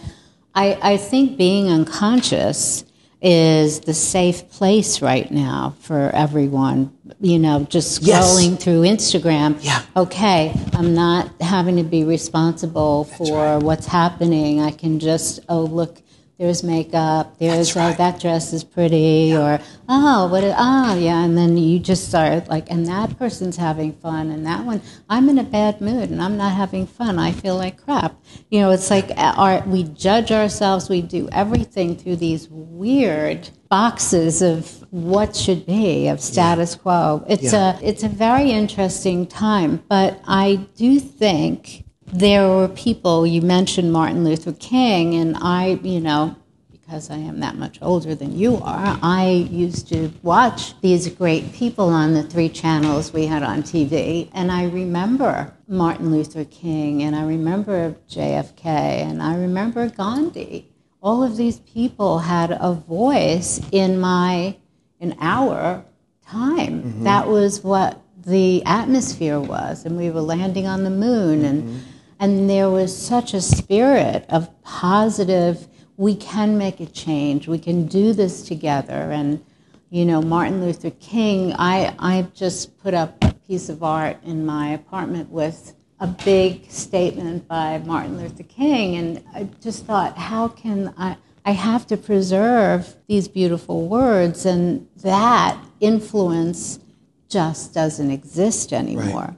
I 0.55 0.77
I 0.81 0.97
think 0.97 1.37
being 1.37 1.67
unconscious 1.69 2.85
is 3.21 3.81
the 3.81 3.93
safe 3.93 4.49
place 4.49 5.01
right 5.01 5.29
now 5.29 5.75
for 5.81 6.09
everyone. 6.13 6.95
You 7.19 7.37
know, 7.37 7.65
just 7.69 8.01
scrolling 8.01 8.51
yes. 8.51 8.63
through 8.63 8.83
Instagram. 8.83 9.57
Yeah. 9.61 9.81
Okay, 9.97 10.53
I'm 10.71 10.93
not 10.93 11.29
having 11.41 11.75
to 11.75 11.83
be 11.83 12.05
responsible 12.05 13.03
That's 13.03 13.17
for 13.17 13.43
right. 13.43 13.57
what's 13.61 13.87
happening. 13.87 14.61
I 14.61 14.71
can 14.71 14.99
just 14.99 15.41
oh 15.49 15.63
look 15.63 16.01
there's 16.39 16.63
makeup, 16.63 17.37
there's 17.37 17.75
right. 17.75 17.93
oh 17.93 17.97
that 17.97 18.21
dress 18.21 18.53
is 18.53 18.63
pretty, 18.63 19.31
yeah. 19.31 19.57
or 19.57 19.59
oh 19.89 20.27
what 20.27 20.43
oh 20.45 20.97
yeah, 20.97 21.23
and 21.23 21.37
then 21.37 21.57
you 21.57 21.79
just 21.79 22.07
start 22.07 22.47
like, 22.47 22.71
and 22.71 22.87
that 22.87 23.17
person's 23.19 23.57
having 23.57 23.91
fun, 23.91 24.31
and 24.31 24.45
that 24.45 24.63
one 24.65 24.81
I'm 25.09 25.27
in 25.27 25.37
a 25.37 25.43
bad 25.43 25.81
mood 25.81 26.09
and 26.09 26.21
I'm 26.21 26.37
not 26.37 26.53
having 26.53 26.87
fun. 26.87 27.19
I 27.19 27.33
feel 27.33 27.57
like 27.57 27.83
crap. 27.83 28.15
You 28.49 28.61
know, 28.61 28.71
it's 28.71 28.89
like 28.89 29.11
uh, 29.11 29.33
our, 29.35 29.63
we 29.67 29.83
judge 29.83 30.31
ourselves. 30.31 30.89
We 30.89 31.01
do 31.01 31.27
everything 31.31 31.97
through 31.97 32.15
these 32.15 32.47
weird 32.49 33.49
boxes 33.69 34.41
of 34.41 34.85
what 34.91 35.35
should 35.35 35.65
be 35.65 36.07
of 36.07 36.21
status 36.21 36.75
yeah. 36.75 36.81
quo. 36.81 37.25
It's 37.27 37.51
yeah. 37.51 37.77
a 37.77 37.83
it's 37.83 38.03
a 38.03 38.09
very 38.09 38.51
interesting 38.51 39.27
time, 39.27 39.83
but 39.89 40.21
I 40.25 40.67
do 40.77 40.99
think 41.01 41.85
there 42.11 42.47
were 42.47 42.67
people, 42.67 43.25
you 43.27 43.41
mentioned 43.41 43.91
Martin 43.91 44.23
Luther 44.23 44.53
King, 44.53 45.15
and 45.15 45.37
I, 45.37 45.79
you 45.83 45.99
know, 45.99 46.35
because 46.71 47.11
I 47.11 47.17
am 47.17 47.39
that 47.41 47.55
much 47.55 47.77
older 47.83 48.15
than 48.15 48.35
you 48.35 48.57
are, 48.57 48.97
I 49.03 49.47
used 49.51 49.89
to 49.89 50.11
watch 50.23 50.79
these 50.81 51.07
great 51.07 51.53
people 51.53 51.89
on 51.89 52.15
the 52.15 52.23
three 52.23 52.49
channels 52.49 53.13
we 53.13 53.27
had 53.27 53.43
on 53.43 53.61
TV. 53.61 54.29
And 54.33 54.51
I 54.51 54.65
remember 54.65 55.53
Martin 55.67 56.09
Luther 56.09 56.45
King, 56.45 57.03
and 57.03 57.15
I 57.15 57.23
remember 57.25 57.95
JFK, 58.09 58.65
and 58.65 59.21
I 59.21 59.35
remember 59.35 59.87
Gandhi. 59.89 60.71
All 61.01 61.23
of 61.23 61.37
these 61.37 61.59
people 61.59 62.19
had 62.19 62.57
a 62.59 62.73
voice 62.73 63.61
in 63.71 63.99
my, 63.99 64.57
in 64.99 65.15
our 65.21 65.85
time. 66.25 66.81
Mm-hmm. 66.81 67.03
That 67.03 67.27
was 67.27 67.63
what 67.63 68.01
the 68.25 68.63
atmosphere 68.65 69.39
was, 69.39 69.85
and 69.85 69.95
we 69.95 70.09
were 70.09 70.21
landing 70.21 70.65
on 70.65 70.83
the 70.83 70.89
moon, 70.89 71.41
mm-hmm 71.41 71.45
and 71.45 71.83
there 72.49 72.69
was 72.69 72.95
such 72.95 73.33
a 73.33 73.41
spirit 73.41 74.25
of 74.29 74.49
positive, 74.61 75.67
we 75.97 76.15
can 76.15 76.57
make 76.57 76.79
a 76.79 76.85
change, 76.85 77.47
we 77.47 77.59
can 77.59 77.87
do 77.87 78.13
this 78.13 78.47
together. 78.47 79.11
And, 79.11 79.43
you 79.89 80.05
know, 80.05 80.21
Martin 80.21 80.61
Luther 80.61 80.91
King, 80.91 81.53
I, 81.53 81.95
I 81.97 82.27
just 82.33 82.77
put 82.79 82.93
up 82.93 83.23
a 83.23 83.33
piece 83.33 83.69
of 83.69 83.83
art 83.83 84.17
in 84.23 84.45
my 84.45 84.69
apartment 84.69 85.29
with 85.29 85.73
a 85.99 86.07
big 86.07 86.69
statement 86.69 87.47
by 87.47 87.77
Martin 87.79 88.17
Luther 88.17 88.43
King. 88.43 88.95
And 88.95 89.23
I 89.33 89.43
just 89.61 89.85
thought, 89.85 90.17
how 90.17 90.47
can 90.47 90.93
I? 90.97 91.17
I 91.45 91.51
have 91.53 91.87
to 91.87 91.97
preserve 91.97 92.95
these 93.07 93.27
beautiful 93.27 93.87
words, 93.87 94.45
and 94.45 94.87
that 94.97 95.57
influence 95.79 96.79
just 97.27 97.73
doesn't 97.73 98.11
exist 98.11 98.73
anymore. 98.73 99.21
Right. 99.21 99.37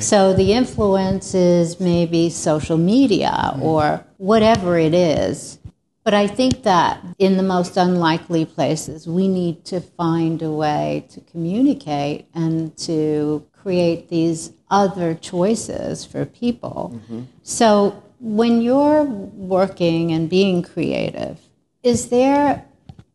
So 0.00 0.32
the 0.32 0.52
influence 0.52 1.34
is 1.34 1.80
maybe 1.80 2.30
social 2.30 2.76
media 2.76 3.32
mm-hmm. 3.32 3.62
or 3.62 4.04
whatever 4.18 4.78
it 4.78 4.94
is. 4.94 5.58
But 6.04 6.12
I 6.12 6.26
think 6.26 6.64
that 6.64 7.02
in 7.18 7.38
the 7.38 7.42
most 7.42 7.78
unlikely 7.78 8.44
places, 8.44 9.06
we 9.06 9.26
need 9.26 9.64
to 9.66 9.80
find 9.80 10.42
a 10.42 10.50
way 10.50 11.06
to 11.10 11.20
communicate 11.22 12.26
and 12.34 12.76
to 12.78 13.46
create 13.52 14.10
these 14.10 14.52
other 14.70 15.14
choices 15.14 16.04
for 16.04 16.26
people. 16.26 16.92
Mm-hmm. 16.94 17.22
So 17.42 18.02
when 18.20 18.60
you're 18.60 19.04
working 19.04 20.12
and 20.12 20.28
being 20.28 20.62
creative, 20.62 21.40
is 21.82 22.08
there 22.10 22.66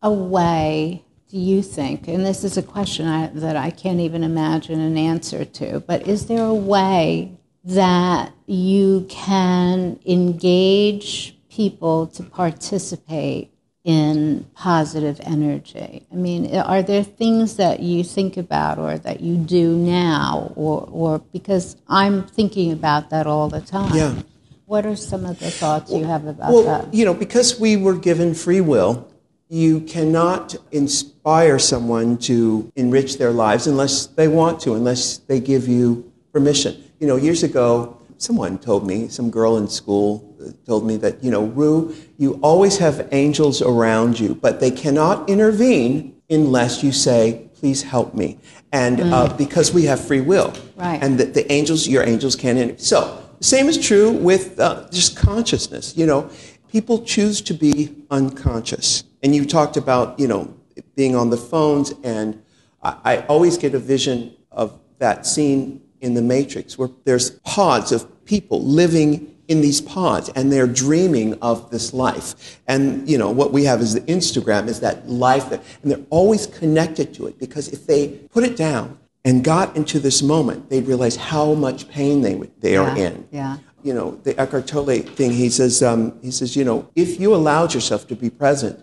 a 0.02 0.12
way 0.12 1.04
do 1.30 1.38
you 1.38 1.62
think, 1.62 2.08
and 2.08 2.26
this 2.26 2.42
is 2.42 2.56
a 2.56 2.62
question 2.62 3.06
I, 3.06 3.28
that 3.28 3.56
I 3.56 3.70
can't 3.70 4.00
even 4.00 4.24
imagine 4.24 4.80
an 4.80 4.98
answer 4.98 5.44
to, 5.44 5.78
but 5.80 6.08
is 6.08 6.26
there 6.26 6.44
a 6.44 6.54
way 6.54 7.32
that 7.62 8.32
you 8.46 9.06
can 9.08 10.00
engage 10.04 11.36
people 11.48 12.08
to 12.08 12.24
participate 12.24 13.52
in 13.84 14.44
positive 14.54 15.20
energy? 15.22 16.04
I 16.10 16.14
mean, 16.16 16.54
are 16.56 16.82
there 16.82 17.04
things 17.04 17.56
that 17.56 17.78
you 17.80 18.02
think 18.02 18.36
about 18.36 18.78
or 18.78 18.98
that 18.98 19.20
you 19.20 19.36
do 19.36 19.76
now, 19.76 20.52
or, 20.56 20.88
or 20.90 21.18
because 21.32 21.76
I'm 21.86 22.26
thinking 22.26 22.72
about 22.72 23.10
that 23.10 23.28
all 23.28 23.48
the 23.48 23.60
time? 23.60 23.94
Yeah. 23.94 24.22
What 24.66 24.84
are 24.86 24.96
some 24.96 25.24
of 25.24 25.38
the 25.38 25.50
thoughts 25.50 25.92
you 25.92 26.04
have 26.04 26.26
about 26.26 26.52
well, 26.52 26.62
that? 26.64 26.94
You 26.94 27.04
know, 27.04 27.14
because 27.14 27.58
we 27.58 27.76
were 27.76 27.96
given 27.96 28.34
free 28.34 28.60
will, 28.60 29.09
you 29.50 29.80
cannot 29.80 30.54
inspire 30.70 31.58
someone 31.58 32.16
to 32.16 32.72
enrich 32.76 33.18
their 33.18 33.32
lives 33.32 33.66
unless 33.66 34.06
they 34.06 34.28
want 34.28 34.60
to, 34.60 34.74
unless 34.74 35.18
they 35.18 35.40
give 35.40 35.66
you 35.66 36.10
permission. 36.32 36.80
You 37.00 37.08
know, 37.08 37.16
years 37.16 37.42
ago, 37.42 37.98
someone 38.16 38.58
told 38.58 38.86
me, 38.86 39.08
some 39.08 39.28
girl 39.28 39.56
in 39.56 39.66
school 39.66 40.24
told 40.66 40.86
me 40.86 40.96
that, 40.98 41.22
you 41.24 41.32
know, 41.32 41.46
Ru, 41.46 41.92
you 42.16 42.34
always 42.42 42.78
have 42.78 43.08
angels 43.10 43.60
around 43.60 44.20
you, 44.20 44.36
but 44.36 44.60
they 44.60 44.70
cannot 44.70 45.28
intervene 45.28 46.14
unless 46.30 46.84
you 46.84 46.92
say, 46.92 47.48
please 47.54 47.82
help 47.82 48.14
me. 48.14 48.38
And 48.72 49.00
uh, 49.00 49.04
mm. 49.04 49.12
uh, 49.12 49.36
because 49.36 49.74
we 49.74 49.84
have 49.86 50.00
free 50.00 50.20
will. 50.20 50.54
Right. 50.76 51.02
And 51.02 51.18
that 51.18 51.34
the 51.34 51.50
angels, 51.50 51.88
your 51.88 52.04
angels 52.04 52.36
can't 52.36 52.56
intervene. 52.56 52.78
So, 52.78 53.16
the 53.38 53.44
same 53.44 53.68
is 53.68 53.78
true 53.78 54.12
with 54.12 54.60
uh, 54.60 54.86
just 54.92 55.16
consciousness. 55.16 55.96
You 55.96 56.06
know, 56.06 56.30
people 56.68 57.02
choose 57.04 57.40
to 57.40 57.54
be 57.54 57.96
unconscious. 58.10 59.02
And 59.22 59.34
you 59.34 59.44
talked 59.44 59.76
about, 59.76 60.18
you 60.18 60.26
know, 60.26 60.54
being 60.96 61.14
on 61.14 61.30
the 61.30 61.36
phones, 61.36 61.92
and 62.02 62.42
I, 62.82 62.96
I 63.04 63.16
always 63.26 63.58
get 63.58 63.74
a 63.74 63.78
vision 63.78 64.34
of 64.50 64.78
that 64.98 65.26
scene 65.26 65.82
in 66.00 66.14
The 66.14 66.22
Matrix 66.22 66.78
where 66.78 66.90
there's 67.04 67.30
pods 67.40 67.92
of 67.92 68.24
people 68.24 68.64
living 68.64 69.34
in 69.48 69.60
these 69.60 69.80
pods 69.80 70.28
and 70.30 70.52
they're 70.52 70.66
dreaming 70.66 71.34
of 71.42 71.70
this 71.70 71.92
life. 71.92 72.60
And, 72.68 73.08
you 73.08 73.18
know, 73.18 73.30
what 73.30 73.52
we 73.52 73.64
have 73.64 73.80
is 73.80 73.94
the 73.94 74.00
Instagram 74.02 74.68
is 74.68 74.80
that 74.80 75.08
life, 75.08 75.50
that, 75.50 75.62
and 75.82 75.90
they're 75.90 76.06
always 76.10 76.46
connected 76.46 77.12
to 77.14 77.26
it 77.26 77.38
because 77.38 77.68
if 77.68 77.86
they 77.86 78.08
put 78.08 78.44
it 78.44 78.56
down 78.56 78.98
and 79.24 79.42
got 79.42 79.76
into 79.76 79.98
this 79.98 80.22
moment, 80.22 80.70
they'd 80.70 80.86
realize 80.86 81.16
how 81.16 81.54
much 81.54 81.88
pain 81.88 82.22
they, 82.22 82.34
they 82.60 82.74
yeah, 82.74 82.80
are 82.80 82.96
in. 82.96 83.28
Yeah 83.30 83.58
you 83.82 83.94
know, 83.94 84.20
the 84.24 84.38
Eckhart 84.38 84.66
Tolle 84.66 84.98
thing, 85.00 85.30
he 85.32 85.48
says, 85.48 85.82
um, 85.82 86.18
he 86.20 86.30
says, 86.30 86.54
you 86.54 86.64
know, 86.64 86.90
if 86.94 87.18
you 87.18 87.34
allowed 87.34 87.72
yourself 87.72 88.06
to 88.08 88.14
be 88.14 88.28
present 88.28 88.78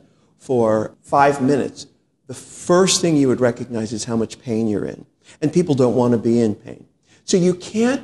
for 0.47 0.95
five 1.01 1.41
minutes, 1.41 1.87
the 2.27 2.33
first 2.33 3.01
thing 3.01 3.17
you 3.17 3.27
would 3.27 3.41
recognize 3.41 3.91
is 3.91 4.05
how 4.05 4.15
much 4.15 4.39
pain 4.39 4.69
you're 4.69 4.85
in. 4.85 5.05
And 5.41 5.51
people 5.51 5.75
don't 5.75 5.93
want 5.93 6.13
to 6.13 6.17
be 6.17 6.39
in 6.39 6.55
pain. 6.55 6.85
So 7.25 7.35
you 7.35 7.53
can't, 7.53 8.01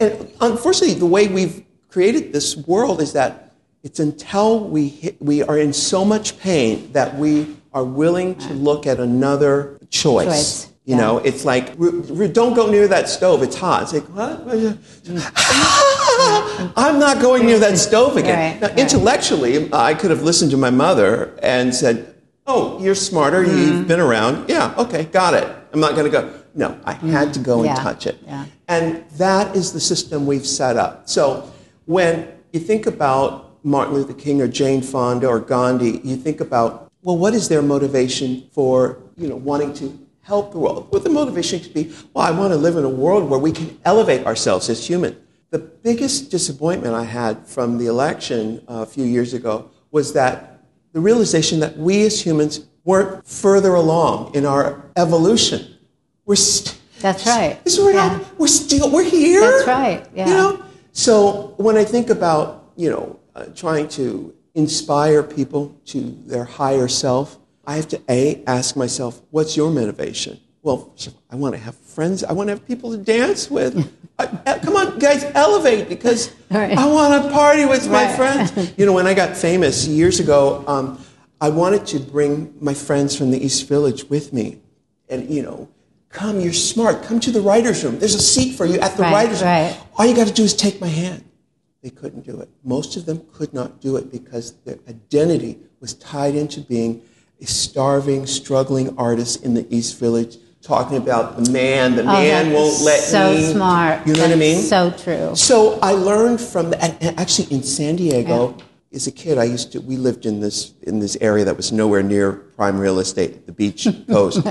and 0.00 0.32
unfortunately, 0.40 0.94
the 0.94 1.04
way 1.04 1.28
we've 1.28 1.66
created 1.90 2.32
this 2.32 2.56
world 2.56 3.02
is 3.02 3.12
that 3.12 3.52
it's 3.82 4.00
until 4.00 4.66
we, 4.66 4.88
hit, 4.88 5.20
we 5.20 5.42
are 5.42 5.58
in 5.58 5.74
so 5.74 6.02
much 6.02 6.38
pain 6.40 6.90
that 6.92 7.14
we 7.16 7.54
are 7.74 7.84
willing 7.84 8.36
to 8.36 8.54
look 8.54 8.86
at 8.86 8.98
another 8.98 9.78
choice. 9.90 10.26
choice. 10.26 10.66
You 10.86 10.94
yeah. 10.94 11.02
know, 11.02 11.18
it's 11.18 11.44
like, 11.44 11.76
don't 11.76 12.54
go 12.54 12.70
near 12.70 12.88
that 12.88 13.10
stove, 13.10 13.42
it's 13.42 13.56
hot. 13.56 13.82
It's 13.82 13.92
like, 13.92 14.04
what? 14.04 14.46
I'm 16.76 16.98
not 16.98 17.20
going 17.20 17.46
near 17.46 17.58
that 17.58 17.78
stove 17.78 18.16
again. 18.16 18.52
Right, 18.52 18.60
now, 18.60 18.68
right. 18.68 18.78
intellectually, 18.78 19.72
I 19.72 19.94
could 19.94 20.10
have 20.10 20.22
listened 20.22 20.50
to 20.52 20.56
my 20.56 20.70
mother 20.70 21.38
and 21.42 21.74
said, 21.74 22.14
oh, 22.46 22.80
you're 22.82 22.94
smarter, 22.94 23.44
mm-hmm. 23.44 23.56
you've 23.56 23.88
been 23.88 24.00
around. 24.00 24.48
Yeah, 24.48 24.74
okay, 24.78 25.04
got 25.04 25.34
it. 25.34 25.44
I'm 25.72 25.80
not 25.80 25.92
going 25.92 26.04
to 26.04 26.10
go. 26.10 26.40
No, 26.54 26.78
I 26.84 26.94
mm-hmm. 26.94 27.10
had 27.10 27.34
to 27.34 27.40
go 27.40 27.58
and 27.58 27.66
yeah. 27.66 27.74
touch 27.74 28.06
it. 28.06 28.18
Yeah. 28.24 28.46
And 28.68 29.04
that 29.12 29.54
is 29.54 29.72
the 29.72 29.80
system 29.80 30.26
we've 30.26 30.46
set 30.46 30.76
up. 30.76 31.08
So 31.08 31.52
when 31.84 32.28
you 32.52 32.60
think 32.60 32.86
about 32.86 33.64
Martin 33.64 33.94
Luther 33.94 34.14
King 34.14 34.40
or 34.40 34.48
Jane 34.48 34.80
Fonda 34.80 35.26
or 35.28 35.40
Gandhi, 35.40 36.00
you 36.02 36.16
think 36.16 36.40
about, 36.40 36.90
well, 37.02 37.18
what 37.18 37.34
is 37.34 37.48
their 37.48 37.62
motivation 37.62 38.48
for, 38.52 38.98
you 39.16 39.28
know, 39.28 39.36
wanting 39.36 39.74
to 39.74 40.06
help 40.26 40.50
the 40.50 40.58
world. 40.58 40.88
Well, 40.90 41.00
the 41.00 41.10
motivation 41.10 41.60
could 41.60 41.72
be, 41.72 41.94
well, 42.12 42.26
I 42.26 42.32
want 42.32 42.52
to 42.52 42.56
live 42.56 42.76
in 42.76 42.84
a 42.84 42.88
world 42.88 43.30
where 43.30 43.38
we 43.38 43.52
can 43.52 43.78
elevate 43.84 44.26
ourselves 44.26 44.68
as 44.68 44.84
human. 44.84 45.16
The 45.56 45.62
biggest 45.62 46.30
disappointment 46.30 46.94
I 46.94 47.04
had 47.04 47.46
from 47.46 47.78
the 47.78 47.86
election 47.86 48.62
uh, 48.68 48.82
a 48.82 48.86
few 48.86 49.04
years 49.06 49.32
ago 49.32 49.70
was 49.90 50.12
that 50.12 50.60
the 50.92 51.00
realization 51.00 51.60
that 51.60 51.78
we 51.78 52.04
as 52.04 52.20
humans 52.20 52.66
weren't 52.84 53.26
further 53.26 53.72
along 53.74 54.34
in 54.34 54.44
our 54.44 54.82
evolution. 54.96 55.78
We're 56.26 56.34
st- 56.36 56.76
That's 57.00 57.24
right. 57.26 57.58
This 57.64 57.78
is 57.78 57.82
where 57.82 57.94
Yeah. 57.94 58.22
we're 58.36 58.48
still 58.48 58.90
we're 58.90 59.08
here. 59.08 59.40
That's 59.40 59.66
right, 59.66 60.06
yeah. 60.14 60.28
You 60.28 60.34
know. 60.34 60.62
So 60.92 61.54
when 61.56 61.78
I 61.78 61.84
think 61.84 62.10
about 62.10 62.72
you 62.76 62.90
know 62.90 63.18
uh, 63.34 63.46
trying 63.54 63.88
to 63.96 64.34
inspire 64.54 65.22
people 65.22 65.74
to 65.86 66.00
their 66.26 66.44
higher 66.44 66.86
self, 66.86 67.38
I 67.66 67.76
have 67.76 67.88
to 67.88 67.98
a 68.10 68.44
ask 68.46 68.76
myself, 68.76 69.22
what's 69.30 69.56
your 69.56 69.70
motivation? 69.70 70.38
Well, 70.66 70.92
I 71.30 71.36
want 71.36 71.54
to 71.54 71.60
have 71.60 71.76
friends. 71.76 72.24
I 72.24 72.32
want 72.32 72.48
to 72.48 72.54
have 72.54 72.66
people 72.66 72.90
to 72.90 72.98
dance 72.98 73.48
with. 73.48 73.88
I, 74.18 74.24
uh, 74.24 74.58
come 74.58 74.74
on, 74.74 74.98
guys, 74.98 75.24
elevate 75.32 75.88
because 75.88 76.32
Right. 76.50 76.76
I 76.76 76.86
want 76.92 77.22
to 77.22 77.30
party 77.30 77.64
with 77.64 77.86
my 77.86 78.06
Right. 78.06 78.16
friends. 78.16 78.72
You 78.76 78.84
know, 78.84 78.92
when 78.92 79.06
I 79.06 79.14
got 79.14 79.36
famous 79.36 79.86
years 79.86 80.18
ago, 80.18 80.64
um, 80.66 80.98
I 81.40 81.50
wanted 81.50 81.86
to 81.86 82.00
bring 82.00 82.52
my 82.58 82.74
friends 82.74 83.14
from 83.14 83.30
the 83.30 83.38
East 83.46 83.68
Village 83.68 84.10
with 84.10 84.32
me, 84.32 84.58
and 85.08 85.30
you 85.30 85.40
know, 85.40 85.68
come. 86.08 86.40
You're 86.40 86.52
smart. 86.52 87.04
Come 87.04 87.20
to 87.20 87.30
the 87.30 87.40
writers' 87.40 87.84
room. 87.84 88.00
There's 88.00 88.16
a 88.16 88.20
seat 88.34 88.56
for 88.56 88.66
you 88.66 88.80
at 88.80 88.96
the 88.96 89.04
Right, 89.04 89.12
writers' 89.12 89.42
room. 89.42 89.72
All 89.96 90.04
you 90.04 90.16
got 90.16 90.26
to 90.26 90.32
do 90.32 90.42
is 90.42 90.52
take 90.52 90.80
my 90.80 90.88
hand. 90.88 91.22
They 91.84 91.90
couldn't 91.90 92.26
do 92.26 92.40
it. 92.40 92.48
Most 92.64 92.96
of 92.96 93.06
them 93.06 93.20
could 93.32 93.54
not 93.54 93.80
do 93.80 93.94
it 93.94 94.10
because 94.10 94.54
their 94.64 94.78
identity 94.88 95.58
was 95.80 95.94
tied 95.94 96.34
into 96.34 96.60
being 96.60 97.02
a 97.40 97.46
starving, 97.46 98.26
struggling 98.26 98.96
artist 98.98 99.44
in 99.44 99.54
the 99.54 99.64
East 99.72 100.00
Village, 100.00 100.38
talking 100.66 100.96
about 100.96 101.36
the 101.42 101.50
man. 101.50 101.94
The 101.96 102.02
Oh, 102.02 102.06
man 102.06 102.52
won't 102.52 102.80
let 102.82 103.00
so 103.00 103.32
me. 103.34 103.52
smart. 103.52 104.06
You 104.06 104.14
know 104.14 104.22
what 104.22 104.32
I 104.32 104.36
mean? 104.36 104.60
So 104.62 104.90
true. 104.90 105.34
So 105.36 105.78
I 105.80 105.92
learned 105.92 106.40
from 106.40 106.70
the, 106.70 106.82
and 106.82 106.96
and 107.00 107.18
actually 107.18 107.54
in 107.56 107.62
San 107.62 107.96
Diego, 107.96 108.56
as 108.92 109.06
a 109.06 109.12
kid, 109.12 109.38
I 109.38 109.44
used 109.44 109.72
to. 109.72 109.80
We 109.80 109.96
lived 109.96 110.26
in 110.26 110.40
this 110.40 110.72
in 110.82 110.98
this 110.98 111.16
area 111.20 111.44
that 111.44 111.56
was 111.56 111.70
nowhere 111.72 112.02
near 112.02 112.32
prime 112.32 112.78
real 112.78 112.98
estate, 112.98 113.46
the 113.46 113.52
beach 113.52 113.86
coast. 114.08 114.42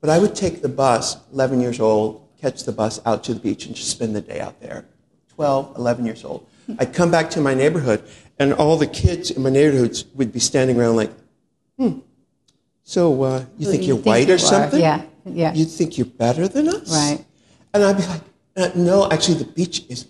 but 0.00 0.10
I 0.10 0.18
would 0.18 0.34
take 0.34 0.60
the 0.60 0.68
bus, 0.68 1.16
11 1.32 1.60
years 1.60 1.80
old, 1.80 2.28
catch 2.40 2.64
the 2.64 2.72
bus 2.72 3.00
out 3.06 3.24
to 3.24 3.34
the 3.34 3.40
beach 3.40 3.66
and 3.66 3.74
just 3.74 3.90
spend 3.90 4.14
the 4.14 4.20
day 4.20 4.40
out 4.40 4.60
there. 4.60 4.84
12, 5.34 5.76
11 5.78 6.04
years 6.04 6.24
old. 6.24 6.46
I'd 6.78 6.92
come 6.94 7.10
back 7.10 7.30
to 7.30 7.40
my 7.40 7.54
neighborhood, 7.54 8.02
and 8.38 8.52
all 8.52 8.76
the 8.76 8.86
kids 8.86 9.30
in 9.30 9.42
my 9.42 9.50
neighborhoods 9.50 10.04
would 10.14 10.32
be 10.32 10.40
standing 10.40 10.78
around 10.80 10.96
like, 10.96 11.10
"Hmm, 11.78 11.98
so 12.82 13.22
uh, 13.22 13.44
you 13.58 13.66
think 13.70 13.82
you 13.82 13.88
you're 13.88 13.96
think 13.96 14.06
white 14.06 14.28
you 14.28 14.34
or 14.34 14.36
are. 14.36 14.38
something? 14.38 14.80
Yeah, 14.80 15.02
yeah. 15.24 15.52
You 15.54 15.64
think 15.64 15.96
you're 15.98 16.06
better 16.06 16.48
than 16.48 16.68
us? 16.68 16.90
Right. 16.90 17.24
And 17.72 17.82
I'd 17.84 17.96
be 17.96 18.06
like, 18.06 18.20
"Uh, 18.56 18.70
no, 18.74 19.10
actually, 19.10 19.38
the 19.38 19.44
beach 19.46 19.84
is 19.88 20.06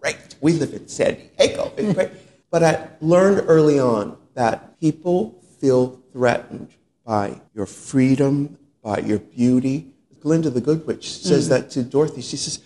great. 0.00 0.34
We 0.40 0.52
live 0.52 0.72
in 0.74 0.86
San 0.88 1.16
Diego. 1.38 1.72
It's 1.76 1.94
great. 1.98 2.10
but 2.50 2.62
I 2.62 2.88
learned 3.00 3.44
early 3.48 3.78
on 3.78 4.16
that 4.34 4.78
people 4.80 5.40
feel 5.60 6.00
threatened 6.12 6.68
by 7.04 7.40
your 7.54 7.66
freedom, 7.66 8.58
by 8.82 8.98
your 8.98 9.18
beauty. 9.18 9.88
Glinda 10.20 10.50
the 10.50 10.60
Good 10.60 10.86
Witch 10.86 11.10
says 11.22 11.48
that 11.50 11.70
to 11.70 11.82
Dorothy. 11.82 12.20
She 12.20 12.36
says, 12.36 12.60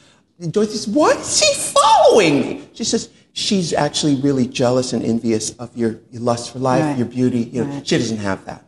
Dorothy 0.51 0.73
says, 0.77 0.89
why 0.89 1.11
is 1.11 1.39
she 1.39 1.55
following 1.79 2.41
me? 2.41 2.69
She 2.73 2.85
says, 2.85 3.11
she's 3.35 3.73
actually 3.75 4.17
really 4.17 4.47
jealous 4.47 4.95
and 4.95 5.05
envious 5.05 5.51
of 5.59 5.77
your, 5.77 6.01
your 6.11 6.23
lust 6.23 6.53
for 6.53 6.59
life, 6.59 6.83
Right. 6.83 6.97
your 6.99 7.07
beauty. 7.07 7.41
You 7.41 7.65
know, 7.65 7.71
Right. 7.75 7.87
She 7.87 7.99
doesn't 7.99 8.17
have 8.19 8.45
that. 8.47 8.65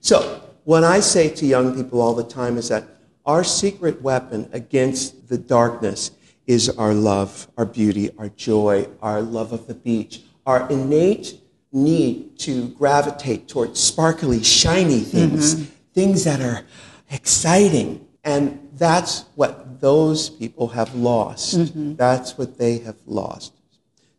So, 0.00 0.40
what 0.68 0.84
I 0.84 1.00
say 1.00 1.30
to 1.30 1.46
young 1.46 1.74
people 1.74 2.02
all 2.02 2.14
the 2.14 2.22
time 2.22 2.58
is 2.58 2.68
that 2.68 2.84
our 3.24 3.42
secret 3.42 4.02
weapon 4.02 4.50
against 4.52 5.26
the 5.30 5.38
darkness 5.38 6.10
is 6.46 6.68
our 6.68 6.92
love, 6.92 7.48
our 7.56 7.64
beauty, 7.64 8.10
our 8.18 8.28
joy, 8.28 8.86
our 9.00 9.22
love 9.22 9.54
of 9.54 9.66
the 9.66 9.72
beach, 9.72 10.20
our 10.44 10.70
innate 10.70 11.40
need 11.72 12.38
to 12.40 12.68
gravitate 12.74 13.48
towards 13.48 13.80
sparkly, 13.80 14.42
shiny 14.42 15.00
things, 15.00 15.54
mm-hmm. 15.54 15.64
things 15.94 16.24
that 16.24 16.42
are 16.42 16.64
exciting. 17.10 18.06
And 18.22 18.68
that's 18.74 19.24
what 19.36 19.80
those 19.80 20.28
people 20.28 20.68
have 20.68 20.94
lost. 20.94 21.56
Mm-hmm. 21.56 21.94
That's 21.94 22.36
what 22.36 22.58
they 22.58 22.76
have 22.80 22.98
lost. 23.06 23.54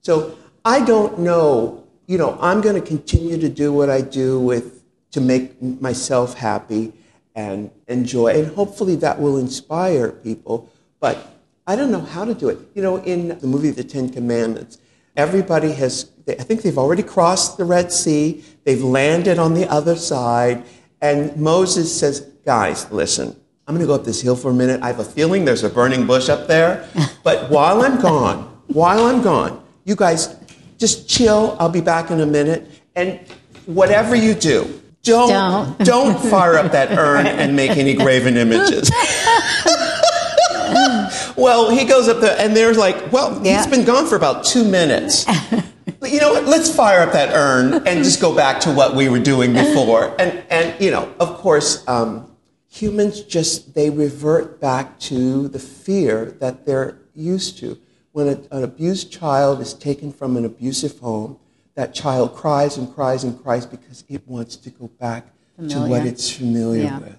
So 0.02 0.36
I 0.66 0.84
don't 0.84 1.20
know, 1.20 1.86
you 2.08 2.18
know, 2.18 2.40
I'm 2.42 2.62
going 2.62 2.74
to 2.74 2.88
continue 2.88 3.38
to 3.38 3.50
do 3.50 3.72
what 3.72 3.92
I 3.92 4.02
do 4.02 4.40
with 4.40 4.79
to 5.12 5.22
make 5.22 5.62
myself 5.62 6.36
happy 6.36 6.94
and 7.36 7.72
enjoy, 7.88 8.28
and 8.28 8.54
hopefully 8.54 8.96
that 8.98 9.20
will 9.20 9.38
inspire 9.38 10.12
people. 10.12 10.70
But 11.00 11.36
I 11.66 11.76
don't 11.76 11.92
know 11.92 12.02
how 12.02 12.26
to 12.26 12.34
do 12.34 12.50
it. 12.50 12.60
You 12.74 12.82
know, 12.82 12.98
in 12.98 13.40
the 13.40 13.48
movie 13.48 13.70
The 13.70 13.84
Ten 13.84 14.10
Commandments, 14.10 14.80
everybody 15.16 15.72
has, 15.74 16.12
I 16.28 16.34
think 16.34 16.62
they've 16.64 16.78
already 16.78 17.04
crossed 17.04 17.58
the 17.58 17.66
Red 17.66 17.92
Sea, 17.92 18.44
they've 18.64 18.84
landed 18.84 19.40
on 19.40 19.54
the 19.54 19.70
other 19.70 19.96
side, 19.96 20.64
and 21.02 21.36
Moses 21.38 21.98
says, 21.98 22.22
Guys, 22.46 22.92
listen, 22.92 23.36
I'm 23.68 23.76
going 23.76 23.86
to 23.86 23.88
go 23.88 23.94
up 23.94 24.04
this 24.04 24.22
hill 24.22 24.36
for 24.36 24.50
a 24.50 24.54
minute. 24.54 24.82
I 24.82 24.88
have 24.88 25.00
a 25.00 25.06
feeling 25.06 25.46
there's 25.46 25.64
a 25.64 25.70
burning 25.70 26.08
bush 26.08 26.30
up 26.30 26.48
there, 26.48 26.90
but 27.24 27.50
while 27.52 27.84
I'm 27.84 28.02
gone, 28.02 28.46
while 28.68 29.06
I'm 29.06 29.22
gone, 29.22 29.64
you 29.86 29.96
guys 29.96 30.36
just 30.80 31.08
chill. 31.08 31.56
I'll 31.60 31.70
be 31.70 31.82
back 31.82 32.10
in 32.10 32.22
a 32.22 32.26
minute. 32.26 32.68
And 32.96 33.20
whatever 33.66 34.16
you 34.16 34.34
do, 34.34 34.82
don't, 35.10 35.78
Don't. 35.78 35.86
don't 35.86 36.30
fire 36.30 36.56
up 36.56 36.72
that 36.72 36.98
urn 36.98 37.28
and 37.28 37.56
make 37.56 37.72
any 37.72 37.94
graven 37.94 38.38
images. 38.38 38.90
well, 41.36 41.70
he 41.70 41.86
goes 41.86 42.08
up 42.08 42.22
there, 42.22 42.36
and 42.40 42.56
they're 42.56 42.74
like, 42.74 43.12
well, 43.12 43.40
Yeah. 43.44 43.58
he's 43.58 43.68
been 43.68 43.86
gone 43.86 44.08
for 44.08 44.16
about 44.16 44.46
two 44.46 44.64
minutes. 44.64 45.26
You 46.06 46.20
know 46.20 46.34
what? 46.34 46.46
Let's 46.46 46.74
fire 46.74 47.02
up 47.02 47.12
that 47.14 47.34
urn 47.36 47.86
and 47.88 48.04
just 48.04 48.22
go 48.22 48.34
back 48.36 48.62
to 48.62 48.72
what 48.72 48.96
we 48.96 49.10
were 49.10 49.20
doing 49.20 49.54
before. 49.54 50.16
And, 50.20 50.44
and 50.50 50.80
you 50.82 50.92
know, 50.92 51.14
of 51.20 51.38
course, 51.38 51.86
um, 51.88 52.32
humans 52.70 53.22
just, 53.22 53.76
they 53.76 53.90
revert 53.90 54.62
back 54.62 54.98
to 55.02 55.48
the 55.50 55.60
fear 55.60 56.26
that 56.40 56.66
they're 56.66 56.98
used 57.14 57.58
to. 57.60 57.78
When 58.12 58.28
a, 58.28 58.56
an 58.56 58.64
abused 58.64 59.12
child 59.12 59.60
is 59.60 59.74
taken 59.74 60.12
from 60.14 60.38
an 60.38 60.46
abusive 60.46 61.00
home, 61.00 61.38
that 61.80 61.94
child 61.94 62.36
cries 62.36 62.76
and 62.76 62.94
cries 62.94 63.24
and 63.24 63.42
cries 63.42 63.66
because 63.66 64.04
it 64.10 64.22
wants 64.28 64.58
to 64.58 64.70
go 64.70 64.88
back 65.00 65.28
to 65.70 65.80
what 65.88 66.06
it's 66.06 66.30
familiar 66.30 66.84
Yeah. 66.84 67.00
with. 67.00 67.18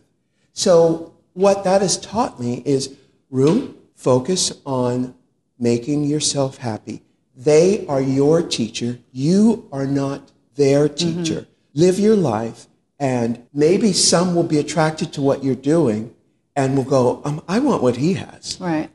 So, 0.53 1.14
what 1.33 1.64
that 1.64 1.81
has 1.81 1.96
taught 1.96 2.38
me 2.38 2.62
is 2.66 2.90
room, 3.31 3.77
focus 3.94 4.53
on 4.66 5.14
making 5.59 6.05
yourself 6.05 6.59
happy. 6.59 7.01
They 7.35 7.87
are 7.87 8.03
your 8.03 8.42
teacher. 8.42 8.99
You 9.12 9.66
are 9.73 9.87
not 9.87 10.31
their 10.57 10.90
teacher. 10.90 11.46
Live 11.73 11.99
your 11.99 12.16
life, 12.16 12.66
and 12.99 13.42
maybe 13.55 13.94
some 13.94 14.35
will 14.35 14.51
be 14.55 14.59
attracted 14.59 15.11
to 15.14 15.23
what 15.23 15.42
you're 15.42 15.55
doing 15.77 16.14
and 16.55 16.77
will 16.77 16.85
go, 16.99 17.23
um, 17.25 17.42
I 17.49 17.61
want 17.61 17.83
what 17.83 17.96
he 17.96 18.12
has. 18.12 18.61
Right. 18.61 18.90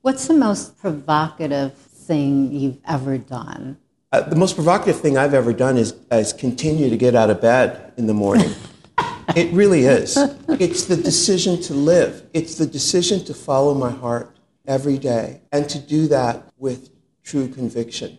What's 0.00 0.26
the 0.26 0.38
most 0.48 0.78
provocative 0.78 1.74
thing 1.74 2.50
you've 2.50 2.78
ever 2.88 3.18
done? 3.18 3.76
Uh, 4.16 4.22
the 4.22 4.36
most 4.36 4.54
provocative 4.54 4.98
thing 4.98 5.18
I've 5.18 5.34
ever 5.34 5.52
done 5.52 5.76
is, 5.76 5.94
is 6.10 6.32
continue 6.32 6.88
to 6.88 6.96
get 6.96 7.14
out 7.14 7.28
of 7.28 7.42
bed 7.42 7.92
in 7.98 8.06
the 8.06 8.14
morning. 8.14 8.50
it 9.36 9.52
really 9.52 9.84
is. 9.84 10.16
It's 10.48 10.86
the 10.86 10.96
decision 10.96 11.60
to 11.62 11.74
live, 11.74 12.22
it's 12.32 12.54
the 12.54 12.64
decision 12.64 13.22
to 13.26 13.34
follow 13.34 13.74
my 13.74 13.90
heart 13.90 14.34
every 14.66 14.96
day 14.96 15.42
and 15.52 15.68
to 15.68 15.78
do 15.78 16.08
that 16.08 16.50
with 16.56 16.88
true 17.24 17.46
conviction. 17.46 18.16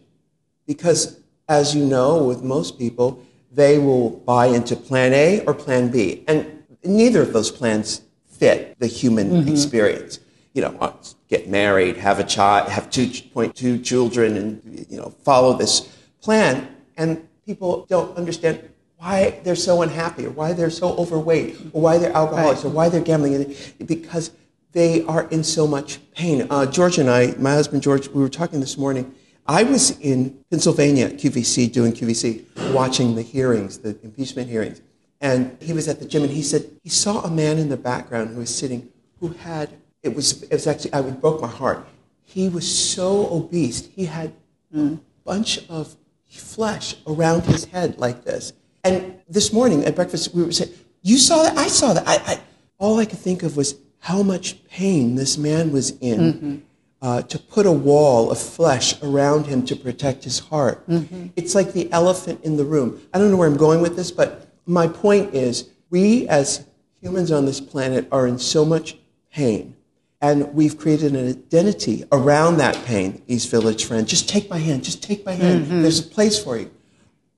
Because, 0.67 1.19
as 1.49 1.73
you 1.73 1.83
know, 1.83 2.23
with 2.23 2.43
most 2.43 2.77
people, 2.77 3.25
they 3.51 3.79
will 3.79 4.11
buy 4.11 4.45
into 4.45 4.75
plan 4.75 5.13
A 5.13 5.43
or 5.45 5.55
plan 5.55 5.89
B. 5.89 6.23
And 6.27 6.63
neither 6.83 7.23
of 7.23 7.33
those 7.33 7.49
plans 7.49 8.01
fit 8.27 8.77
the 8.77 8.85
human 8.85 9.47
experience. 9.47 10.19
You 10.57 10.63
know, 10.63 10.75
uh, 10.81 10.91
get 11.27 11.47
married, 11.47 11.97
have 11.97 12.17
a 12.19 12.23
child, 12.23 12.69
have 12.69 12.89
2.2 12.89 13.85
children, 13.85 14.35
and, 14.37 14.87
you 14.89 14.97
know, 14.97 15.13
follow 15.23 15.55
this 15.55 15.81
plan. 16.19 16.75
And 16.97 17.27
people 17.45 17.85
don't 17.87 18.17
understand 18.17 18.67
why 18.97 19.39
they're 19.43 19.55
so 19.55 19.83
unhappy 19.83 20.25
or 20.25 20.31
why 20.31 20.53
they're 20.53 20.71
so 20.71 20.97
overweight 20.97 21.57
or 21.73 21.81
why 21.83 21.99
they're 21.99 22.11
alcoholics 22.11 22.65
or 22.65 22.69
why 22.69 22.89
they're 22.89 23.01
gambling. 23.01 23.55
Because 23.85 24.31
they 24.71 25.03
are 25.03 25.29
in 25.29 25.43
so 25.43 25.67
much 25.67 25.99
pain. 26.15 26.47
Uh, 26.49 26.65
George 26.65 26.97
and 26.97 27.07
I, 27.07 27.35
my 27.37 27.51
husband 27.51 27.83
George, 27.83 28.07
we 28.07 28.19
were 28.19 28.27
talking 28.27 28.59
this 28.59 28.79
morning. 28.79 29.13
I 29.45 29.61
was 29.61 29.99
in 29.99 30.43
Pennsylvania 30.49 31.05
at 31.05 31.17
QVC 31.17 31.71
doing 31.71 31.93
QVC, 31.93 32.73
watching 32.73 33.13
the 33.13 33.21
hearings, 33.21 33.77
the 33.77 33.89
impeachment 34.01 34.49
hearings. 34.49 34.81
And 35.21 35.55
he 35.61 35.71
was 35.73 35.87
at 35.87 35.99
the 35.99 36.05
gym 36.05 36.23
and 36.23 36.31
he 36.31 36.41
said 36.41 36.65
he 36.81 36.89
saw 36.89 37.21
a 37.21 37.29
man 37.29 37.59
in 37.59 37.69
the 37.69 37.77
background 37.77 38.31
who 38.31 38.39
was 38.39 38.53
sitting 38.53 38.89
who 39.19 39.29
had, 39.29 39.69
it 40.03 40.15
was, 40.15 40.43
it 40.43 40.51
was 40.51 40.67
actually, 40.67 40.91
it 40.93 41.21
broke 41.21 41.41
my 41.41 41.47
heart. 41.47 41.87
He 42.23 42.49
was 42.49 42.67
so 42.67 43.27
obese. 43.31 43.87
He 43.87 44.05
had 44.05 44.33
a 44.73 44.77
mm. 44.77 44.99
bunch 45.23 45.67
of 45.69 45.95
flesh 46.29 46.95
around 47.07 47.43
his 47.45 47.65
head 47.65 47.97
like 47.97 48.23
this. 48.23 48.53
And 48.83 49.19
this 49.29 49.51
morning 49.51 49.85
at 49.85 49.95
breakfast, 49.95 50.33
we 50.33 50.43
were 50.43 50.51
saying, 50.51 50.71
You 51.01 51.17
saw 51.17 51.43
that? 51.43 51.57
I 51.57 51.67
saw 51.67 51.93
that. 51.93 52.07
I, 52.07 52.15
I, 52.15 52.39
all 52.77 52.99
I 52.99 53.05
could 53.05 53.19
think 53.19 53.43
of 53.43 53.57
was 53.57 53.75
how 53.99 54.23
much 54.23 54.63
pain 54.67 55.15
this 55.15 55.37
man 55.37 55.71
was 55.71 55.91
in. 55.99 56.19
Mm-hmm. 56.19 56.55
Uh, 56.99 57.21
to 57.21 57.37
put 57.37 57.67
a 57.67 57.71
wall 57.71 58.31
of 58.31 58.39
flesh 58.39 58.99
around 59.03 59.45
him 59.45 59.63
to 59.63 59.75
protect 59.75 60.23
his 60.23 60.39
heart. 60.39 60.83
Mm-hmm. 60.87 61.27
It's 61.35 61.53
like 61.53 61.71
the 61.71 61.91
elephant 61.91 62.43
in 62.43 62.57
the 62.57 62.65
room. 62.65 62.99
I 63.13 63.19
don't 63.19 63.29
know 63.29 63.37
where 63.37 63.47
I'm 63.47 63.55
going 63.55 63.81
with 63.81 63.95
this, 63.95 64.09
but 64.09 64.47
my 64.65 64.87
point 64.87 65.35
is 65.35 65.69
we 65.91 66.27
as 66.27 66.65
humans 66.99 67.31
on 67.31 67.45
this 67.45 67.61
planet 67.61 68.07
are 68.11 68.25
in 68.25 68.39
so 68.39 68.65
much 68.65 68.97
pain. 69.31 69.75
And 70.19 70.53
we've 70.53 70.77
created 70.77 71.15
an 71.15 71.27
identity 71.27 72.03
around 72.11 72.57
that 72.57 72.75
pain, 72.85 73.21
East 73.27 73.51
Village 73.51 73.85
friend. 73.85 74.07
Just 74.07 74.27
take 74.27 74.49
my 74.49 74.57
hand, 74.57 74.83
just 74.83 75.03
take 75.03 75.25
my 75.25 75.33
hand. 75.33 75.65
Mm-hmm. 75.65 75.81
There's 75.83 75.99
a 75.99 76.09
place 76.09 76.43
for 76.43 76.57
you. 76.57 76.71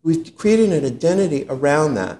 We've 0.02 0.34
created 0.38 0.72
an 0.72 0.86
identity 0.86 1.46
around 1.50 1.96
that. 1.96 2.20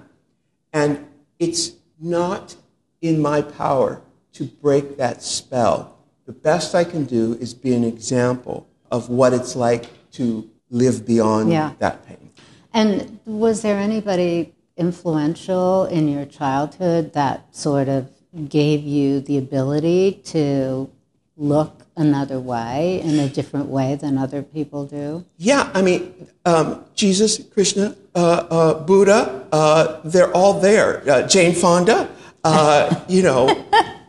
And 0.72 1.06
it's 1.38 1.72
not 1.98 2.56
in 3.00 3.20
my 3.22 3.40
power 3.40 4.02
to 4.34 4.44
break 4.44 4.98
that 4.98 5.22
spell. 5.22 5.96
The 6.26 6.32
best 6.32 6.74
I 6.74 6.84
can 6.84 7.04
do 7.06 7.34
is 7.40 7.54
be 7.54 7.74
an 7.74 7.82
example 7.84 8.68
of 8.90 9.08
what 9.08 9.32
it's 9.32 9.56
like 9.56 9.88
to 10.12 10.48
live 10.68 11.06
beyond 11.06 11.50
Yeah. 11.50 11.72
that 11.78 12.06
pain. 12.06 12.30
And 12.72 13.18
was 13.24 13.62
there 13.62 13.78
anybody 13.78 14.52
influential 14.76 15.86
in 15.86 16.08
your 16.08 16.24
childhood 16.26 17.12
that 17.14 17.54
sort 17.54 17.88
of 17.88 18.08
gave 18.48 18.82
you 18.82 19.20
the 19.20 19.38
ability 19.38 20.20
to 20.24 20.90
look 21.36 21.86
another 21.96 22.38
way 22.38 23.00
in 23.02 23.18
a 23.18 23.28
different 23.28 23.66
way 23.66 23.94
than 23.94 24.18
other 24.18 24.42
people 24.42 24.86
do? 24.86 25.24
Yeah, 25.36 25.70
I 25.74 25.82
mean, 25.82 26.28
um, 26.44 26.84
Jesus, 26.94 27.42
Krishna, 27.52 27.96
uh, 28.14 28.46
uh, 28.50 28.74
Buddha, 28.84 29.48
uh, 29.52 30.00
they're 30.04 30.32
all 30.32 30.60
there. 30.60 31.08
Uh, 31.08 31.26
Jane 31.26 31.54
Fonda, 31.54 32.08
uh, 32.44 33.00
you 33.08 33.22
know, 33.22 33.66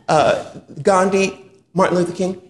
uh, 0.08 0.60
Gandhi, 0.82 1.46
Martin 1.74 1.98
Luther 1.98 2.14
King. 2.14 2.42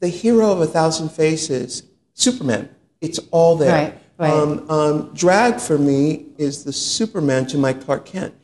The 0.00 0.08
hero 0.08 0.50
of 0.50 0.60
a 0.60 0.66
thousand 0.66 1.10
faces, 1.10 1.84
Superman. 2.12 2.68
It's 3.00 3.18
all 3.30 3.56
there. 3.56 3.70
Right, 3.70 3.98
right. 4.18 4.30
Um, 4.30 4.70
um, 4.70 5.14
drag 5.14 5.60
for 5.60 5.78
me 5.78 6.26
is 6.36 6.64
the 6.64 6.72
Superman 6.72 7.46
to 7.46 7.58
my 7.58 7.72
Clark 7.72 8.04
Kent. 8.06 8.34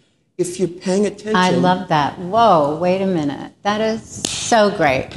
If 0.40 0.58
you're 0.58 0.68
paying 0.68 1.04
attention, 1.04 1.36
I 1.36 1.50
love 1.50 1.88
that. 1.88 2.18
Whoa, 2.18 2.78
wait 2.80 3.02
a 3.02 3.06
minute. 3.06 3.52
That 3.60 3.82
is 3.82 4.02
so 4.26 4.74
great. 4.74 5.10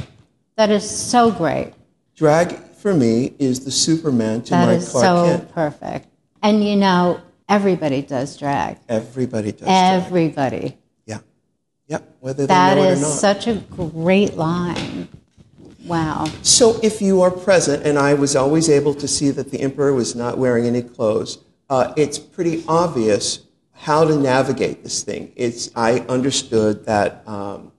That 0.56 0.70
is 0.70 0.88
so 0.88 1.30
great. 1.30 1.72
drag 2.14 2.58
for 2.58 2.92
me 2.92 3.32
is 3.38 3.64
the 3.64 3.70
Superman 3.70 4.42
to 4.42 4.50
That 4.50 4.66
my 4.66 4.74
is 4.74 4.90
Clark 4.90 5.04
so 5.04 5.24
Kent. 5.24 5.52
perfect. 5.54 6.08
And 6.42 6.62
you 6.62 6.76
know, 6.76 7.22
everybody 7.48 8.02
does 8.02 8.36
drag. 8.36 8.76
Everybody 8.86 9.52
does. 9.52 9.60
drag. 9.60 10.02
Everybody. 10.02 10.76
Yeah. 11.06 11.20
Yep. 11.86 12.16
Whether 12.20 12.46
That 12.46 12.74
they 12.74 12.82
know 12.82 12.88
it 12.88 12.90
or 12.90 12.92
is 12.92 13.20
such 13.20 13.46
a 13.46 13.54
great 13.54 14.36
line. 14.36 15.08
Wow. 15.86 16.26
So, 16.42 16.78
if 16.82 17.00
you 17.00 17.22
are 17.22 17.30
present, 17.30 17.86
and 17.86 17.98
I 17.98 18.12
was 18.12 18.36
always 18.36 18.68
able 18.68 18.94
to 18.94 19.08
see 19.08 19.30
that 19.30 19.50
the 19.50 19.62
emperor 19.62 19.94
was 19.94 20.14
not 20.14 20.36
wearing 20.36 20.66
any 20.66 20.82
clothes, 20.82 21.38
uh, 21.70 21.94
it's 21.96 22.18
pretty 22.18 22.62
obvious 22.68 23.43
how 23.84 24.02
to 24.02 24.16
navigate 24.16 24.82
this 24.82 25.02
thing. 25.02 25.30
It's 25.36 25.70
I 25.76 26.00
understood 26.08 26.86
that 26.86 27.22
um, 27.28 27.70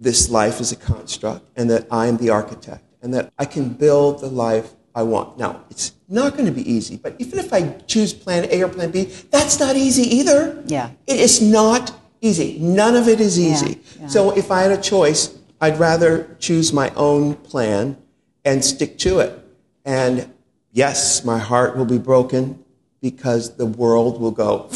this 0.00 0.30
life 0.30 0.60
is 0.60 0.72
a 0.72 0.76
construct, 0.76 1.46
and 1.56 1.68
that 1.68 1.86
I 1.90 2.06
am 2.06 2.16
the 2.16 2.30
architect, 2.30 2.82
and 3.02 3.12
that 3.12 3.30
I 3.38 3.44
can 3.44 3.68
build 3.68 4.20
the 4.20 4.28
life 4.28 4.72
I 4.94 5.02
want. 5.02 5.36
Now, 5.36 5.62
it's 5.68 5.92
not 6.08 6.32
going 6.32 6.46
to 6.46 6.52
be 6.52 6.64
easy, 6.70 6.96
but 6.96 7.16
even 7.18 7.38
if 7.38 7.52
I 7.52 7.68
choose 7.86 8.14
Plan 8.14 8.48
A 8.50 8.62
or 8.62 8.68
Plan 8.68 8.90
B, 8.90 9.04
that's 9.30 9.60
not 9.60 9.76
easy 9.76 10.04
either. 10.16 10.62
Yeah. 10.66 10.88
It 11.06 11.20
is 11.20 11.42
not 11.42 11.92
easy. 12.22 12.58
None 12.58 12.96
of 12.96 13.06
it 13.06 13.20
is 13.20 13.38
easy. 13.38 13.78
yeah. 14.00 14.06
So 14.06 14.30
if 14.34 14.50
I 14.50 14.62
had 14.62 14.72
a 14.72 14.80
choice, 14.80 15.38
I'd 15.60 15.78
rather 15.78 16.34
choose 16.38 16.72
my 16.72 16.90
own 16.96 17.34
plan 17.34 17.98
and 18.42 18.64
stick 18.64 18.96
to 19.00 19.18
it. 19.18 19.38
And 19.84 20.32
yes, 20.72 21.26
my 21.26 21.38
heart 21.38 21.76
will 21.76 21.84
be 21.84 21.98
broken 21.98 22.64
because 23.02 23.56
the 23.56 23.66
world 23.66 24.18
will 24.18 24.30
go, 24.30 24.70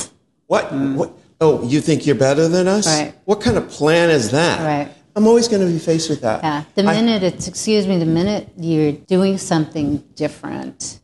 what? 0.47 0.73
What? 0.73 1.13
Oh, 1.41 1.63
you 1.69 1.81
think 1.81 2.07
you're 2.07 2.15
better 2.17 2.49
than 2.49 2.67
us? 2.67 2.87
Mm. 2.87 3.03
Right. 3.05 3.15
What 3.27 3.41
kind 3.41 3.57
of 3.59 3.69
plan 3.69 4.11
is 4.11 4.31
that? 4.31 4.61
Right. 4.61 4.93
I'm 5.15 5.27
always 5.27 5.49
going 5.49 5.67
to 5.67 5.73
be 5.73 5.79
faced 5.79 6.09
with 6.11 6.21
that. 6.23 6.43
Yeah. 6.43 6.65
The 6.75 6.85
I- 6.85 6.95
minute 6.95 7.23
it's, 7.23 7.47
excuse 7.49 7.87
me, 7.87 7.99
the 7.99 8.07
minute 8.07 8.49
you're 8.57 8.93
doing 8.93 9.39
something 9.39 9.99
different, 10.15 11.01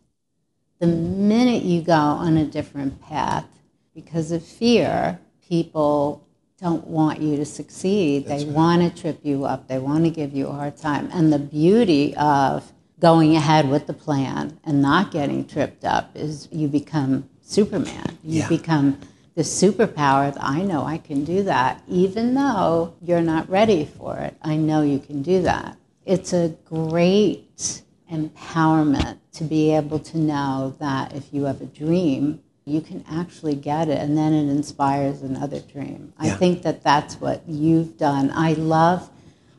the 0.78 0.86
minute 0.86 1.62
you 1.62 1.82
go 1.82 1.92
on 1.92 2.36
a 2.36 2.44
different 2.44 3.00
path, 3.02 3.46
because 3.94 4.32
of 4.32 4.42
fear, 4.44 5.18
people 5.46 6.26
don't 6.60 6.86
want 6.86 7.20
you 7.20 7.36
to 7.36 7.44
succeed. 7.44 8.26
they 8.26 8.44
want 8.44 8.80
to 8.82 9.02
trip 9.02 9.18
you 9.22 9.44
up. 9.44 9.68
They 9.68 9.78
want 9.78 10.04
to 10.04 10.10
give 10.10 10.32
you 10.32 10.46
a 10.48 10.52
hard 10.52 10.76
time. 10.76 11.10
And 11.12 11.32
the 11.32 11.38
beauty 11.38 12.14
of 12.16 12.72
going 13.00 13.34
ahead 13.36 13.68
with 13.68 13.86
the 13.86 13.92
plan 13.92 14.58
and 14.64 14.80
not 14.80 15.10
getting 15.10 15.44
tripped 15.46 15.84
up 15.84 16.10
is 16.14 16.48
you 16.52 16.68
become 16.68 17.28
Superman. 17.42 18.16
You 18.22 18.40
Yeah. 18.40 18.48
become 18.48 18.98
the 19.34 19.42
superpower 19.42 20.32
that 20.32 20.42
I 20.42 20.62
know 20.62 20.84
I 20.84 20.98
can 20.98 21.24
do 21.24 21.42
that, 21.44 21.82
even 21.88 22.34
though 22.34 22.94
you're 23.02 23.22
not 23.22 23.48
ready 23.48 23.86
for 23.86 24.18
it. 24.18 24.36
I 24.42 24.56
know 24.56 24.82
you 24.82 24.98
can 24.98 25.22
do 25.22 25.42
that. 25.42 25.76
It's 26.04 26.32
a 26.32 26.54
great 26.64 27.82
empowerment 28.12 29.18
to 29.32 29.44
be 29.44 29.74
able 29.74 29.98
to 30.00 30.18
know 30.18 30.74
that 30.78 31.14
if 31.14 31.32
you 31.32 31.44
have 31.44 31.62
a 31.62 31.66
dream, 31.66 32.42
you 32.64 32.80
can 32.80 33.04
actually 33.10 33.54
get 33.54 33.88
it, 33.88 33.98
and 33.98 34.16
then 34.16 34.32
it 34.32 34.50
inspires 34.50 35.22
another 35.22 35.60
dream. 35.60 36.12
I 36.18 36.30
think 36.30 36.62
that 36.62 36.82
that's 36.82 37.14
what 37.16 37.42
you've 37.48 37.96
done. 37.96 38.30
I 38.32 38.52
love. 38.52 39.08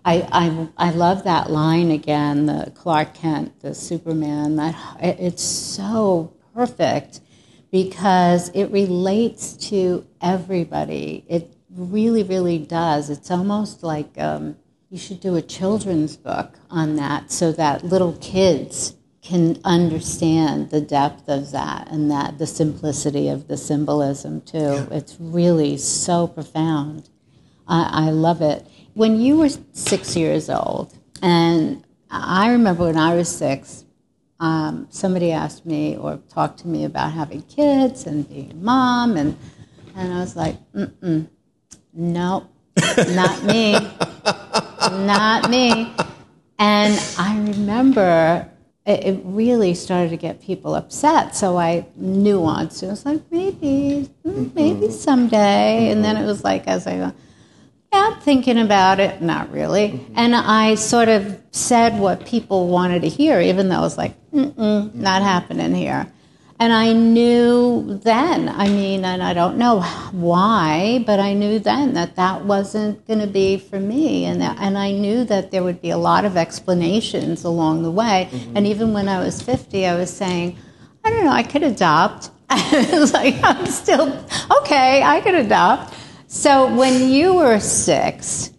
I, 0.05 0.27
I, 0.31 0.88
I 0.89 0.91
love 0.91 1.23
that 1.23 1.49
line 1.49 1.89
again, 1.91 2.45
the 2.45 2.71
Clark 2.75 3.13
Kent, 3.13 3.59
the 3.62 3.73
Superman. 3.73 4.57
That 4.57 4.75
it's 5.01 5.43
so 5.43 6.33
perfect 6.53 7.21
because 7.73 8.49
it 8.49 8.65
relates 8.65 9.53
to 9.53 10.05
everybody. 10.21 11.25
It 11.27 11.51
really, 11.75 12.21
really 12.21 12.59
does. 12.59 13.09
It's 13.09 13.31
almost 13.31 13.81
like 13.81 14.15
um, 14.19 14.57
you 14.91 14.99
should 14.99 15.19
do 15.19 15.36
a 15.36 15.41
children's 15.41 16.15
book 16.15 16.53
on 16.69 16.97
that 16.97 17.31
so 17.31 17.51
that 17.53 17.83
little 17.83 18.13
kids 18.21 18.93
can 19.23 19.59
understand 19.63 20.69
the 20.69 20.81
depth 20.81 21.27
of 21.27 21.49
that 21.49 21.88
and 21.89 22.12
that 22.12 22.38
the 22.38 22.45
simplicity 22.45 23.27
of 23.27 23.47
the 23.47 23.57
symbolism 23.57 24.41
too. 24.41 24.88
It's 24.91 25.17
really 25.19 25.77
so 25.77 26.27
profound. 26.27 27.09
I, 27.67 28.07
I 28.07 28.09
love 28.12 28.43
it. 28.43 28.67
When 28.93 29.19
you 29.19 29.38
were 29.38 29.49
six 29.71 30.15
years 30.15 30.47
old, 30.47 30.93
and 31.23 31.83
I 32.12 32.51
remember 32.51 32.86
when 32.86 32.97
I 32.97 33.15
was 33.15 33.36
six, 33.36 33.83
um, 34.43 34.88
somebody 34.89 35.32
asked 35.32 35.65
me 35.65 35.95
or 35.95 36.19
talked 36.27 36.60
to 36.60 36.67
me 36.67 36.84
about 36.84 37.13
having 37.13 37.43
kids 37.43 38.06
and 38.06 38.27
being 38.27 38.51
a 38.51 38.56
mom, 38.56 39.15
and 39.15 39.38
and 39.95 40.13
I 40.13 40.19
was 40.19 40.36
like, 40.36 40.58
mm-mm, 40.73 41.29
nope, 41.93 42.43
not 43.08 43.41
me, 43.45 43.71
not 45.06 45.49
me. 45.49 45.93
And 46.60 47.01
I 47.17 47.39
remember 47.39 48.49
it, 48.86 49.06
it 49.06 49.21
really 49.23 49.73
started 49.73 50.10
to 50.10 50.17
get 50.17 50.41
people 50.41 50.75
upset. 50.75 51.38
So 51.38 51.58
I 51.58 51.86
nuanced. 51.97 52.84
It 52.84 52.88
was 52.88 53.06
like 53.06 53.21
maybe, 53.32 54.10
mm, 54.25 54.53
maybe 54.53 54.91
someday. 54.91 55.89
And 55.89 56.03
then 56.03 56.17
it 56.17 56.25
was 56.25 56.43
like 56.43 56.67
as 56.67 56.86
I 56.86 56.97
go, 56.97 57.13
yeah, 57.93 58.19
thinking 58.19 58.58
about 58.58 58.99
it. 58.99 59.21
Not 59.21 59.51
really. 59.51 59.89
Mm-hmm. 59.89 60.13
And 60.15 60.36
I 60.36 60.75
sort 60.75 61.10
of 61.10 61.39
said 61.51 61.99
what 61.99 62.25
people 62.25 62.67
wanted 62.67 63.03
to 63.03 63.10
hear, 63.10 63.39
even 63.39 63.69
though 63.69 63.79
it 63.79 63.82
was 63.82 63.97
like, 63.97 64.15
Mm-mm, 64.32 64.53
mm-hmm. 64.53 65.01
not 65.01 65.21
happening 65.21 65.75
here. 65.75 66.12
And 66.60 66.71
I 66.71 66.93
knew 66.93 67.99
then, 68.03 68.47
I 68.47 68.69
mean, 68.69 69.03
and 69.06 69.21
I 69.21 69.34
don't 69.34 69.58
know 69.58 69.82
why, 70.12 71.03
but 71.06 71.19
I 71.19 71.34
knew 71.34 71.60
then 71.60 71.93
that 71.93 72.15
that 72.15 72.45
wasn't 72.45 73.06
going 73.06 73.19
to 73.19 73.27
be 73.27 73.58
for 73.58 73.79
me. 73.79 74.25
And, 74.25 74.41
that, 74.41 74.58
and 74.60 74.77
I 74.77 74.91
knew 74.91 75.23
that 75.25 75.51
there 75.51 75.63
would 75.63 75.82
be 75.82 75.89
a 75.89 75.97
lot 75.97 76.25
of 76.25 76.38
explanations 76.38 77.43
along 77.43 77.84
the 77.84 77.91
way. 77.91 78.29
Mm-hmm. 78.32 78.58
And 78.58 78.67
even 78.67 78.94
when 78.94 79.10
I 79.10 79.23
was 79.23 79.41
50, 79.41 79.85
I 79.85 79.96
was 79.96 80.12
saying, 80.12 80.56
I 81.04 81.10
don't 81.10 81.25
know, 81.25 81.31
I 81.31 81.44
could 81.44 81.63
adopt. 81.63 82.31
it 82.50 83.00
was 83.00 83.13
like, 83.19 83.35
I'm 83.44 83.65
still, 83.65 84.25
okay, 84.60 85.04
I 85.04 85.21
could 85.21 85.35
adopt. 85.35 85.94
So 86.34 86.65
when 86.75 87.12
you 87.12 87.36
were 87.36 87.60
six, 87.60 88.50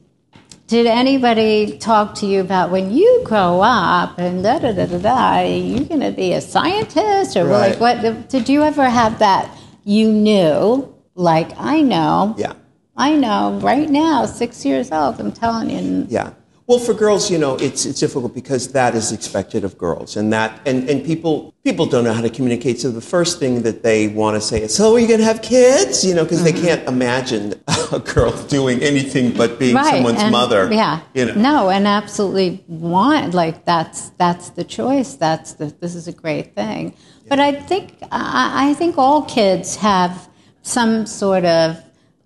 did 0.68 0.86
anybody 0.86 1.76
talk 1.76 2.14
to 2.16 2.26
you 2.26 2.40
about 2.40 2.70
when 2.70 2.92
you 2.92 3.22
grow 3.24 3.60
up 3.62 4.16
and 4.16 4.44
da 4.44 4.60
da 4.60 4.70
da 4.70 4.86
da 4.86 4.98
da, 4.98 5.40
you're 5.40 5.84
going 5.84 5.98
to 5.98 6.12
be 6.12 6.34
a 6.34 6.40
scientist 6.40 7.36
or 7.36 7.42
like 7.42 7.80
what? 7.80 8.28
Did 8.28 8.48
you 8.48 8.62
ever 8.62 8.88
have 8.88 9.18
that? 9.18 9.50
You 9.82 10.12
knew, 10.12 10.94
like 11.16 11.50
I 11.58 11.80
know, 11.80 12.36
Yeah. 12.38 12.52
I 12.96 13.16
know 13.16 13.58
right 13.60 13.90
now, 13.90 14.24
six 14.24 14.64
years 14.64 14.92
old. 14.92 15.20
I'm 15.20 15.32
telling 15.32 15.68
you, 15.68 16.06
Yeah. 16.08 16.30
Well, 16.66 16.78
for 16.78 16.94
girls, 16.94 17.30
you 17.30 17.36
know, 17.36 17.56
it's 17.56 17.84
it's 17.84 18.00
difficult 18.00 18.34
because 18.34 18.72
that 18.72 18.94
is 18.94 19.12
expected 19.12 19.64
of 19.64 19.76
girls, 19.76 20.16
and 20.16 20.32
that 20.32 20.60
and, 20.64 20.88
and 20.88 21.04
people 21.04 21.54
people 21.62 21.84
don't 21.84 22.04
know 22.04 22.14
how 22.14 22.22
to 22.22 22.30
communicate. 22.30 22.80
So 22.80 22.90
the 22.90 23.02
first 23.02 23.38
thing 23.38 23.60
that 23.64 23.82
they 23.82 24.08
want 24.08 24.36
to 24.36 24.40
say 24.40 24.62
is, 24.62 24.74
"So 24.74 24.94
are 24.94 24.98
you 24.98 25.06
going 25.06 25.20
to 25.20 25.26
have 25.26 25.42
kids?" 25.42 26.06
You 26.06 26.14
know, 26.14 26.24
because 26.24 26.40
Mm-hmm. 26.42 26.56
they 26.56 26.66
can't 26.66 26.88
imagine 26.88 27.54
a 27.92 27.98
girl 28.00 28.32
doing 28.46 28.80
anything 28.82 29.36
but 29.36 29.58
being 29.58 29.74
right. 29.74 29.90
someone's 29.96 30.22
and- 30.22 30.32
mother. 30.32 30.72
Yeah. 30.72 31.00
you 31.12 31.26
know. 31.26 31.34
No, 31.34 31.68
and 31.70 31.86
absolutely 31.86 32.64
want 32.66 33.34
like 33.34 33.66
that's 33.66 34.08
that's 34.16 34.48
the 34.50 34.64
choice. 34.64 35.16
That's 35.16 35.52
the 35.52 35.66
this 35.80 35.94
is 35.94 36.08
a 36.08 36.12
great 36.12 36.54
thing. 36.54 36.94
But 37.28 37.40
I 37.40 37.52
think 37.52 37.98
I, 38.10 38.70
I 38.70 38.74
think 38.74 38.96
all 38.96 39.20
kids 39.26 39.76
have 39.76 40.30
some 40.62 41.04
sort 41.04 41.44
of 41.44 41.76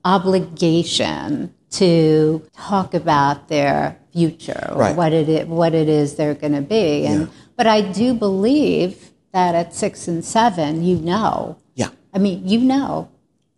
obligation 0.05 1.53
to 1.71 2.43
talk 2.57 2.95
about 2.95 3.49
their 3.49 3.97
future 4.13 4.69
or 4.73 4.79
Right. 4.79 4.97
what 4.97 5.13
it 5.13 5.29
is, 5.29 5.47
what 5.47 5.75
it 5.75 5.89
is 5.89 6.15
they're 6.15 6.35
going 6.35 6.55
to 6.55 6.63
be. 6.63 7.05
And 7.07 7.21
Yeah. 7.23 7.27
but 7.57 7.67
I 7.67 7.81
do 7.83 8.15
believe 8.15 9.11
that 9.33 9.55
at 9.55 9.75
six 9.75 10.09
and 10.09 10.25
seven, 10.25 10.83
you 10.83 10.97
know. 10.97 11.57
Yeah. 11.75 11.89
I 12.15 12.19
mean, 12.19 12.43
you 12.47 12.61
know. 12.61 13.09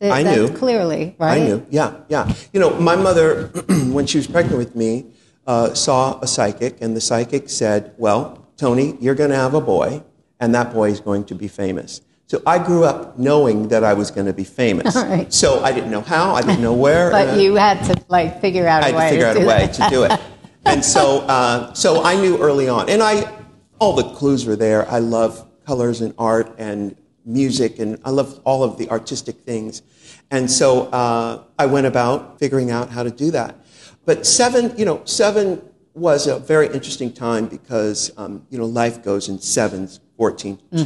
That, 0.01 0.13
I 0.13 0.23
knew. 0.23 0.49
clearly, 0.49 1.15
right? 1.19 1.43
I 1.43 1.45
knew. 1.45 1.67
Yeah, 1.69 1.93
yeah. 2.09 2.33
You 2.55 2.61
know, 2.61 2.71
my 2.81 2.97
mother, 2.97 3.49
when 3.93 4.07
she 4.07 4.17
was 4.17 4.27
pregnant 4.27 4.57
with 4.57 4.75
me, 4.75 5.05
uh, 5.47 5.75
saw 5.75 6.19
a 6.23 6.27
psychic, 6.27 6.79
and 6.81 6.97
the 6.97 7.03
psychic 7.03 7.51
said, 7.51 7.93
"Well, 7.99 8.47
Tony, 8.57 8.97
you're 8.99 9.15
going 9.15 9.29
to 9.29 9.37
have 9.37 9.53
a 9.53 9.61
boy, 9.61 10.03
and 10.41 10.55
that 10.55 10.73
boy 10.73 10.91
is 10.91 11.01
going 11.01 11.25
to 11.25 11.35
be 11.35 11.49
famous." 11.49 12.01
So 12.31 12.41
I 12.47 12.65
grew 12.65 12.85
up 12.85 13.19
knowing 13.19 13.67
that 13.71 13.83
I 13.83 13.93
was 13.93 14.13
going 14.13 14.29
to 14.29 14.33
be 14.33 14.45
famous. 14.45 14.95
Right. 14.95 15.33
So 15.35 15.65
I 15.65 15.73
didn't 15.73 15.91
know 15.91 16.01
how, 16.01 16.33
I 16.33 16.43
didn't 16.43 16.63
know 16.63 16.75
where. 16.75 17.11
But 17.11 17.31
uh, 17.31 17.41
you 17.41 17.57
had 17.57 17.83
to 17.87 18.05
like 18.07 18.41
figure 18.41 18.69
out 18.69 18.85
I 18.85 18.91
a 18.91 18.93
had 18.93 18.97
way 18.97 19.05
to 19.05 19.11
figure 19.11 19.27
out 19.27 19.37
a 19.37 19.41
way 19.41 19.67
that. 19.67 19.73
to 19.73 19.89
do 19.91 20.05
it. 20.05 20.21
And 20.65 20.85
so, 20.85 21.21
uh, 21.29 21.73
so 21.73 22.05
I 22.05 22.15
knew 22.15 22.39
early 22.39 22.69
on, 22.69 22.89
and 22.89 23.03
I, 23.03 23.37
all 23.81 23.95
the 23.95 24.15
clues 24.15 24.47
were 24.47 24.55
there. 24.55 24.89
I 24.89 25.01
love 25.01 25.45
colors 25.67 26.03
and 26.03 26.15
art 26.19 26.55
and 26.57 26.95
music, 27.25 27.81
and 27.81 27.99
I 28.05 28.11
love 28.11 28.41
all 28.45 28.63
of 28.63 28.79
the 28.79 28.89
artistic 28.91 29.41
things. 29.41 29.83
And 30.31 30.49
so 30.49 30.83
uh, 30.91 31.43
I 31.59 31.67
went 31.67 31.89
about 31.89 32.39
figuring 32.39 32.71
out 32.71 32.91
how 32.91 33.03
to 33.03 33.11
do 33.11 33.33
that. 33.33 33.57
But 34.05 34.25
seven, 34.25 34.73
you 34.79 34.85
know, 34.85 35.03
seven 35.05 35.69
was 35.95 36.29
a 36.29 36.39
very 36.39 36.69
interesting 36.69 37.13
time 37.13 37.47
because, 37.47 38.13
um, 38.17 38.47
you 38.51 38.59
know, 38.59 38.67
life 38.67 39.03
goes 39.03 39.29
in 39.29 39.41
sevens, 39.41 39.99
14, 40.17 40.61
Mm-hmm, 40.73 40.85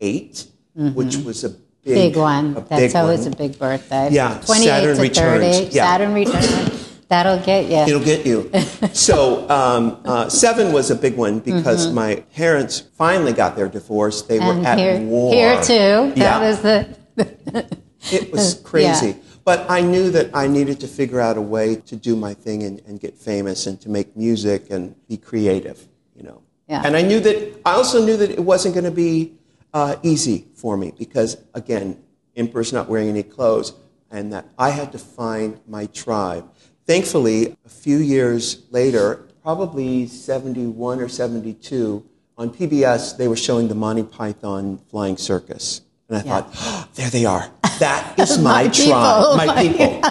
21, 0.00 0.34
28, 0.74 0.94
which 0.96 1.16
was 1.18 1.44
a 1.44 1.50
big, 1.50 1.60
big 1.84 2.16
one. 2.16 2.56
A 2.56 2.60
That's 2.62 2.92
big 2.92 2.96
always 2.96 3.20
one. 3.20 3.32
a 3.32 3.36
big 3.36 3.58
birthday. 3.58 4.08
Yeah, 4.10 4.40
28 4.44 4.64
Saturn 4.64 4.96
to 4.96 5.02
returns. 5.02 5.58
30. 5.58 5.74
Yeah. 5.74 5.84
Saturn 5.86 6.14
returns. 6.14 6.86
That'll 7.08 7.44
get 7.44 7.64
you. 7.66 7.76
It'll 7.96 8.04
get 8.04 8.24
you. 8.24 8.50
so 8.92 9.48
um, 9.50 10.00
uh, 10.04 10.28
seven 10.28 10.72
was 10.72 10.90
a 10.92 10.94
big 10.94 11.16
one 11.16 11.40
because 11.40 11.92
my 11.92 12.16
parents 12.36 12.80
finally 12.96 13.32
got 13.32 13.56
their 13.56 13.68
divorce. 13.68 14.22
They 14.22 14.38
Mm-hmm. 14.38 14.48
and 14.50 14.60
were 14.62 14.66
at 14.68 14.78
here, 14.78 15.00
war. 15.00 15.34
here 15.34 15.60
too. 15.62 16.12
Yeah, 16.20 16.38
That 16.38 16.42
is 16.44 16.60
the. 16.60 16.96
it 18.12 18.30
was 18.32 18.54
crazy. 18.64 19.16
But 19.44 19.68
I 19.68 19.80
knew 19.80 20.10
that 20.12 20.30
I 20.34 20.46
needed 20.46 20.78
to 20.80 20.86
figure 20.86 21.18
out 21.20 21.36
a 21.36 21.40
way 21.42 21.74
to 21.76 21.96
do 21.96 22.14
my 22.14 22.32
thing 22.34 22.62
and, 22.62 22.80
and 22.86 23.00
get 23.00 23.16
famous 23.16 23.66
and 23.66 23.80
to 23.80 23.88
make 23.88 24.16
music 24.16 24.70
and 24.70 24.94
be 25.08 25.16
creative. 25.16 25.88
You 26.14 26.22
know. 26.22 26.42
Yeah. 26.68 26.82
And 26.84 26.96
I 26.96 27.02
knew 27.02 27.18
that. 27.20 27.60
I 27.66 27.72
also 27.72 28.04
knew 28.06 28.16
that 28.18 28.30
it 28.30 28.38
wasn't 28.44 28.74
going 28.74 28.84
to 28.84 28.92
be 28.92 29.32
uh, 29.72 29.96
easy 30.02 30.46
for 30.54 30.76
me 30.76 30.92
because 30.98 31.36
again, 31.54 32.02
emperor's 32.36 32.72
not 32.72 32.88
wearing 32.88 33.08
any 33.08 33.22
clothes, 33.22 33.72
and 34.10 34.32
that 34.32 34.46
I 34.58 34.70
had 34.70 34.92
to 34.92 34.98
find 34.98 35.60
my 35.68 35.86
tribe. 35.86 36.48
Thankfully, 36.86 37.56
a 37.64 37.68
few 37.68 37.98
years 37.98 38.62
later, 38.70 39.26
probably 39.42 40.06
71 40.06 41.00
or 41.00 41.08
72, 41.08 42.04
on 42.36 42.50
PBS, 42.50 43.16
they 43.16 43.28
were 43.28 43.36
showing 43.36 43.68
the 43.68 43.74
Monty 43.74 44.02
Python 44.02 44.78
Flying 44.90 45.16
Circus. 45.16 45.82
And 46.08 46.18
I 46.18 46.24
Yeah. 46.24 46.40
thought, 46.40 46.50
oh, 46.56 46.88
there 46.94 47.10
they 47.10 47.24
are. 47.24 47.48
That 47.78 48.14
is 48.18 48.38
my, 48.38 48.64
My 48.64 48.68
tribe, 48.68 49.36
my 49.36 49.62
people. 49.62 50.02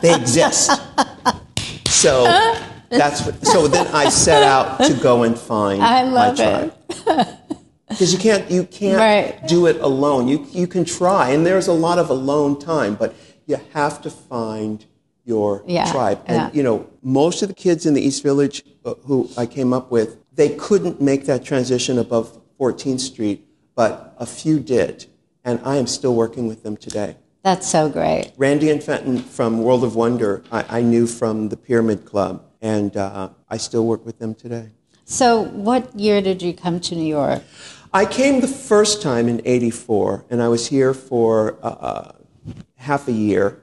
They 0.00 0.14
exist. 0.14 0.70
So 1.88 2.24
that's 2.90 3.24
what, 3.24 3.44
so 3.46 3.66
then 3.68 3.86
I 3.88 4.08
set 4.08 4.42
out 4.42 4.78
to 4.84 4.94
go 4.94 5.22
and 5.24 5.36
find 5.38 5.82
I 5.82 6.04
my 6.04 6.10
love 6.10 6.36
tribe. 6.36 6.74
Because 7.92 8.12
you 8.12 8.18
can't 8.18 8.50
you 8.50 8.64
can't 8.64 8.98
Right. 8.98 9.48
do 9.48 9.66
it 9.66 9.76
alone. 9.80 10.28
You 10.28 10.46
you 10.52 10.66
can 10.66 10.84
try, 10.84 11.30
and 11.30 11.46
there's 11.46 11.68
a 11.68 11.72
lot 11.72 11.98
of 11.98 12.10
alone 12.10 12.58
time, 12.58 12.94
but 12.94 13.14
you 13.46 13.58
have 13.72 14.00
to 14.02 14.10
find 14.10 14.84
your 15.24 15.62
Yeah, 15.66 15.90
tribe. 15.90 16.20
And 16.26 16.36
yeah. 16.36 16.50
you 16.52 16.62
know, 16.62 16.86
most 17.02 17.42
of 17.42 17.48
the 17.48 17.54
kids 17.54 17.86
in 17.86 17.94
the 17.94 18.00
East 18.02 18.22
Village 18.22 18.64
uh, 18.84 18.94
who 19.06 19.28
I 19.36 19.46
came 19.46 19.72
up 19.72 19.90
with, 19.90 20.16
they 20.34 20.50
couldn't 20.50 21.00
make 21.00 21.26
that 21.26 21.44
transition 21.44 21.98
above 21.98 22.38
14th 22.58 23.00
Street, 23.00 23.46
but 23.76 24.14
a 24.18 24.26
few 24.26 24.58
did, 24.58 25.06
and 25.44 25.60
I 25.64 25.76
am 25.76 25.86
still 25.86 26.14
working 26.14 26.48
with 26.48 26.62
them 26.62 26.76
today. 26.76 27.16
That's 27.44 27.68
so 27.68 27.88
great. 27.88 28.32
Randy 28.36 28.70
and 28.70 28.82
Fenton 28.82 29.18
from 29.18 29.62
World 29.62 29.82
of 29.84 29.96
Wonder, 29.96 30.42
I, 30.52 30.78
I 30.78 30.82
knew 30.82 31.06
from 31.08 31.48
the 31.48 31.56
Pyramid 31.56 32.04
Club, 32.04 32.44
and 32.60 32.96
uh, 32.96 33.30
I 33.48 33.56
still 33.56 33.84
work 33.86 34.06
with 34.06 34.18
them 34.20 34.34
today. 34.34 34.70
So, 35.04 35.42
what 35.42 35.98
year 35.98 36.20
did 36.22 36.40
you 36.40 36.52
come 36.54 36.78
to 36.80 36.94
New 36.94 37.04
York? 37.20 37.42
I 37.94 38.06
came 38.06 38.40
the 38.40 38.48
first 38.48 39.02
time 39.02 39.28
in 39.28 39.42
'84, 39.44 40.24
and 40.30 40.42
I 40.42 40.48
was 40.48 40.66
here 40.66 40.94
for 40.94 41.58
uh, 41.62 41.66
uh, 41.66 42.12
half 42.76 43.06
a 43.06 43.12
year, 43.12 43.60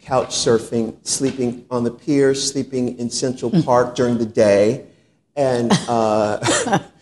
couch 0.00 0.28
surfing, 0.28 1.04
sleeping 1.04 1.66
on 1.68 1.82
the 1.82 1.90
pier, 1.90 2.36
sleeping 2.36 2.96
in 3.00 3.10
Central 3.10 3.50
Park 3.64 3.96
during 3.96 4.18
the 4.18 4.26
day, 4.26 4.86
and 5.34 5.72
uh, 5.88 6.38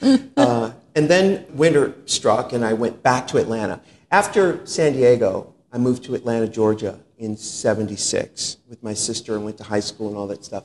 uh, 0.39 0.73
and 0.95 1.09
then 1.11 1.45
winter 1.51 1.95
struck, 2.07 2.55
and 2.55 2.65
I 2.65 2.73
went 2.73 3.03
back 3.03 3.27
to 3.29 3.37
Atlanta. 3.37 3.83
After 4.11 4.65
San 4.67 4.95
Diego, 4.95 5.53
I 5.71 5.77
moved 5.77 6.05
to 6.05 6.15
Atlanta, 6.15 6.49
Georgia, 6.49 7.01
in 7.19 7.37
'76 7.37 8.57
with 8.67 8.83
my 8.83 8.95
sister, 8.95 9.35
and 9.35 9.45
went 9.45 9.59
to 9.59 9.65
high 9.65 9.81
school 9.81 10.09
and 10.09 10.17
all 10.17 10.27
that 10.29 10.43
stuff, 10.43 10.65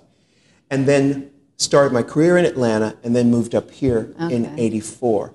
and 0.72 0.86
then 0.86 1.32
started 1.58 1.92
my 1.92 2.02
career 2.02 2.38
in 2.38 2.46
Atlanta, 2.46 2.96
and 3.04 3.14
then 3.14 3.30
moved 3.30 3.54
up 3.54 3.72
here 3.72 4.14
in 4.30 4.58
'84. 4.58 5.34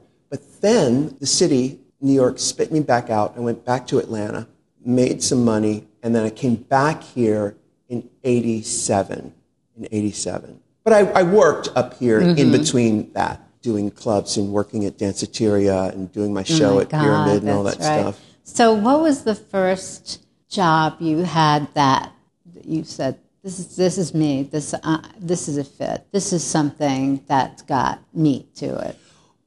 Then 0.60 1.16
the 1.20 1.26
city, 1.26 1.80
New 2.00 2.12
York, 2.12 2.38
spit 2.38 2.72
me 2.72 2.80
back 2.80 3.10
out. 3.10 3.34
I 3.36 3.40
went 3.40 3.64
back 3.64 3.86
to 3.88 3.98
Atlanta, 3.98 4.46
made 4.84 5.22
some 5.22 5.44
money, 5.44 5.86
and 6.02 6.14
then 6.14 6.24
I 6.24 6.30
came 6.30 6.56
back 6.56 7.02
here 7.02 7.56
in 7.88 8.08
87. 8.24 9.32
In 9.76 9.88
87. 9.90 10.60
But 10.84 10.92
I, 10.92 11.00
I 11.12 11.22
worked 11.22 11.68
up 11.74 11.94
here 11.98 12.20
Mm-hmm. 12.20 12.38
in 12.38 12.52
between 12.52 13.12
that, 13.12 13.40
doing 13.62 13.90
clubs 13.90 14.36
and 14.36 14.52
working 14.52 14.84
at 14.86 14.96
Danceteria 14.98 15.92
and 15.92 16.10
doing 16.12 16.32
my 16.32 16.42
show 16.42 16.72
Oh 16.72 16.74
my 16.76 16.82
at 16.82 16.90
Pyramid 16.90 17.42
and 17.42 17.50
all 17.50 17.62
that 17.64 17.78
right. 17.78 18.00
stuff. 18.00 18.20
So, 18.44 18.72
what 18.72 19.00
was 19.00 19.24
the 19.24 19.34
first 19.34 20.22
job 20.48 20.96
you 21.00 21.18
had 21.18 21.72
that 21.74 22.12
that 22.54 22.64
you 22.64 22.82
said, 22.84 23.18
"This 23.42 23.58
is 23.60 23.76
this 23.76 23.96
is 23.98 24.12
me. 24.14 24.42
This 24.42 24.74
uh, 24.74 25.02
this 25.20 25.46
is 25.48 25.56
a 25.58 25.64
fit. 25.64 26.06
This 26.10 26.32
is 26.32 26.42
something 26.42 27.22
that's 27.28 27.62
got 27.62 28.00
meat 28.14 28.54
to 28.56 28.76
it." 28.88 28.98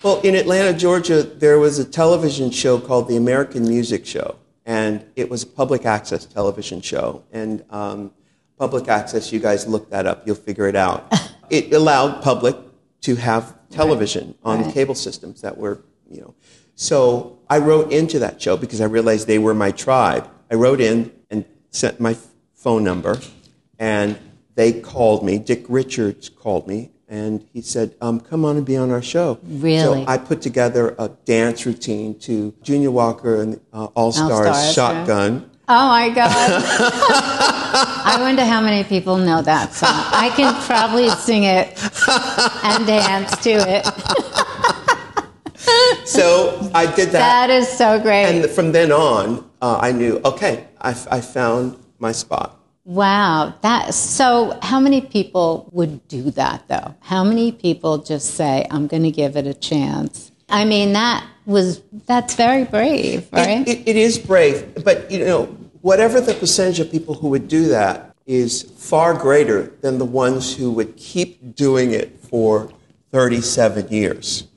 Well, 0.04 0.20
in 0.20 0.36
Atlanta, 0.36 0.78
Georgia, 0.78 1.24
there 1.24 1.60
was 1.60 1.80
a 1.80 1.86
television 1.86 2.52
show 2.52 2.78
called 2.78 3.08
the 3.08 3.16
American 3.16 3.64
Music 3.66 4.06
Show, 4.06 4.36
and 4.66 5.06
it 5.16 5.30
was 5.30 5.44
a 5.44 5.48
public 5.48 5.86
access 5.86 6.26
television 6.26 6.82
show. 6.82 7.24
And 7.32 7.64
um, 7.70 8.12
public 8.58 8.90
access, 8.90 9.32
you 9.32 9.40
guys 9.40 9.66
look 9.66 9.90
that 9.92 10.06
up, 10.06 10.28
you'll 10.28 10.36
figure 10.36 10.68
it 10.68 10.76
out. 10.76 11.08
it 11.50 11.72
allowed 11.74 12.22
public 12.22 12.58
to 13.02 13.16
have 13.16 13.56
television 13.70 14.36
on 14.44 14.60
the 14.60 14.66
Right. 14.66 14.74
cable 14.74 14.96
systems 14.96 15.40
that 15.40 15.58
were, 15.58 15.80
you 16.10 16.20
know. 16.20 16.34
So 16.76 17.40
I 17.50 17.60
wrote 17.60 17.94
into 17.94 18.20
that 18.20 18.42
show 18.42 18.58
because 18.58 18.82
I 18.82 18.86
realized 18.86 19.28
they 19.28 19.40
were 19.40 19.54
my 19.54 19.72
tribe. 19.72 20.30
I 20.52 20.56
wrote 20.56 20.82
in 20.82 21.14
and 21.30 21.46
sent 21.70 22.02
my 22.02 22.18
phone 22.56 22.84
number, 22.84 23.20
and 23.80 24.20
they 24.56 24.82
called 24.82 25.24
me. 25.24 25.38
Dick 25.40 25.64
Richards 25.70 26.28
called 26.28 26.68
me, 26.68 26.92
and 27.14 27.46
he 27.54 27.62
said, 27.62 27.94
um, 28.02 28.20
"Come 28.20 28.44
on 28.44 28.58
and 28.58 28.66
be 28.66 28.76
on 28.76 28.90
our 28.90 29.02
show." 29.02 29.38
Really? 29.44 30.04
So 30.04 30.12
I 30.12 30.18
put 30.18 30.42
together 30.42 30.96
a 30.98 31.10
dance 31.26 31.64
routine 31.66 32.18
to 32.20 32.54
Junior 32.64 32.90
Walker 32.90 33.40
and 33.42 33.62
uh, 33.72 33.86
All 33.96 34.12
Stars 34.12 34.74
Shotgun. 34.74 35.50
Oh 35.70 35.88
my 35.90 36.10
God! 36.10 36.32
I 38.06 38.18
wonder 38.20 38.44
how 38.44 38.62
many 38.62 38.84
people 38.84 39.18
know 39.18 39.44
that 39.44 39.74
song. 39.74 39.90
I 39.94 40.30
can 40.36 40.54
probably 40.66 41.10
sing 41.10 41.44
it 41.44 41.68
and 42.64 42.86
dance 42.88 43.38
to 43.44 43.52
it. 43.52 43.88
So 46.06 46.70
I 46.76 46.86
did 46.86 47.10
That 47.10 47.48
that, 47.48 47.50
is 47.50 47.68
so 47.70 47.98
great. 48.00 48.26
and 48.26 48.50
from 48.52 48.74
then 48.74 48.92
on, 48.92 49.50
uh, 49.62 49.80
I 49.82 49.94
knew, 49.94 50.20
okay, 50.26 50.68
I, 50.82 50.90
I 51.10 51.22
found 51.22 51.78
my 52.00 52.12
spot. 52.12 52.60
Wow, 52.86 53.54
that 53.62 53.94
so 53.94 54.58
how 54.62 54.80
many 54.80 55.02
people 55.02 55.70
would 55.72 56.06
do 56.08 56.32
that 56.32 56.68
though? 56.68 56.96
How 57.00 57.24
many 57.24 57.52
people 57.52 58.00
just 58.00 58.36
say 58.36 58.68
I'm 58.70 58.88
going 58.88 59.04
to 59.04 59.12
give 59.12 59.38
it 59.38 59.48
a 59.48 59.54
chance? 59.54 60.32
I 60.50 60.66
mean, 60.66 60.94
that 60.94 61.26
was 61.46 61.82
that's 62.06 62.36
very 62.36 62.66
brave, 62.66 63.28
right? 63.32 63.68
It, 63.68 63.80
it, 63.80 63.88
it 63.90 63.96
is 63.96 64.20
brave, 64.20 64.84
but 64.84 65.10
you 65.10 65.20
know, 65.20 65.46
whatever 65.82 66.20
the 66.20 66.34
percentage 66.34 66.80
of 66.80 66.92
people 66.92 67.16
who 67.16 67.30
would 67.30 67.48
do 67.48 67.70
that, 67.70 68.14
is 68.26 68.62
far 68.78 69.14
greater 69.14 69.74
than 69.82 69.98
the 69.98 70.06
ones 70.06 70.56
who 70.56 70.72
would 70.72 70.96
keep 70.96 71.56
doing 71.56 71.92
it 71.92 72.18
for 72.20 72.72
37 73.12 73.90
years. 73.90 74.48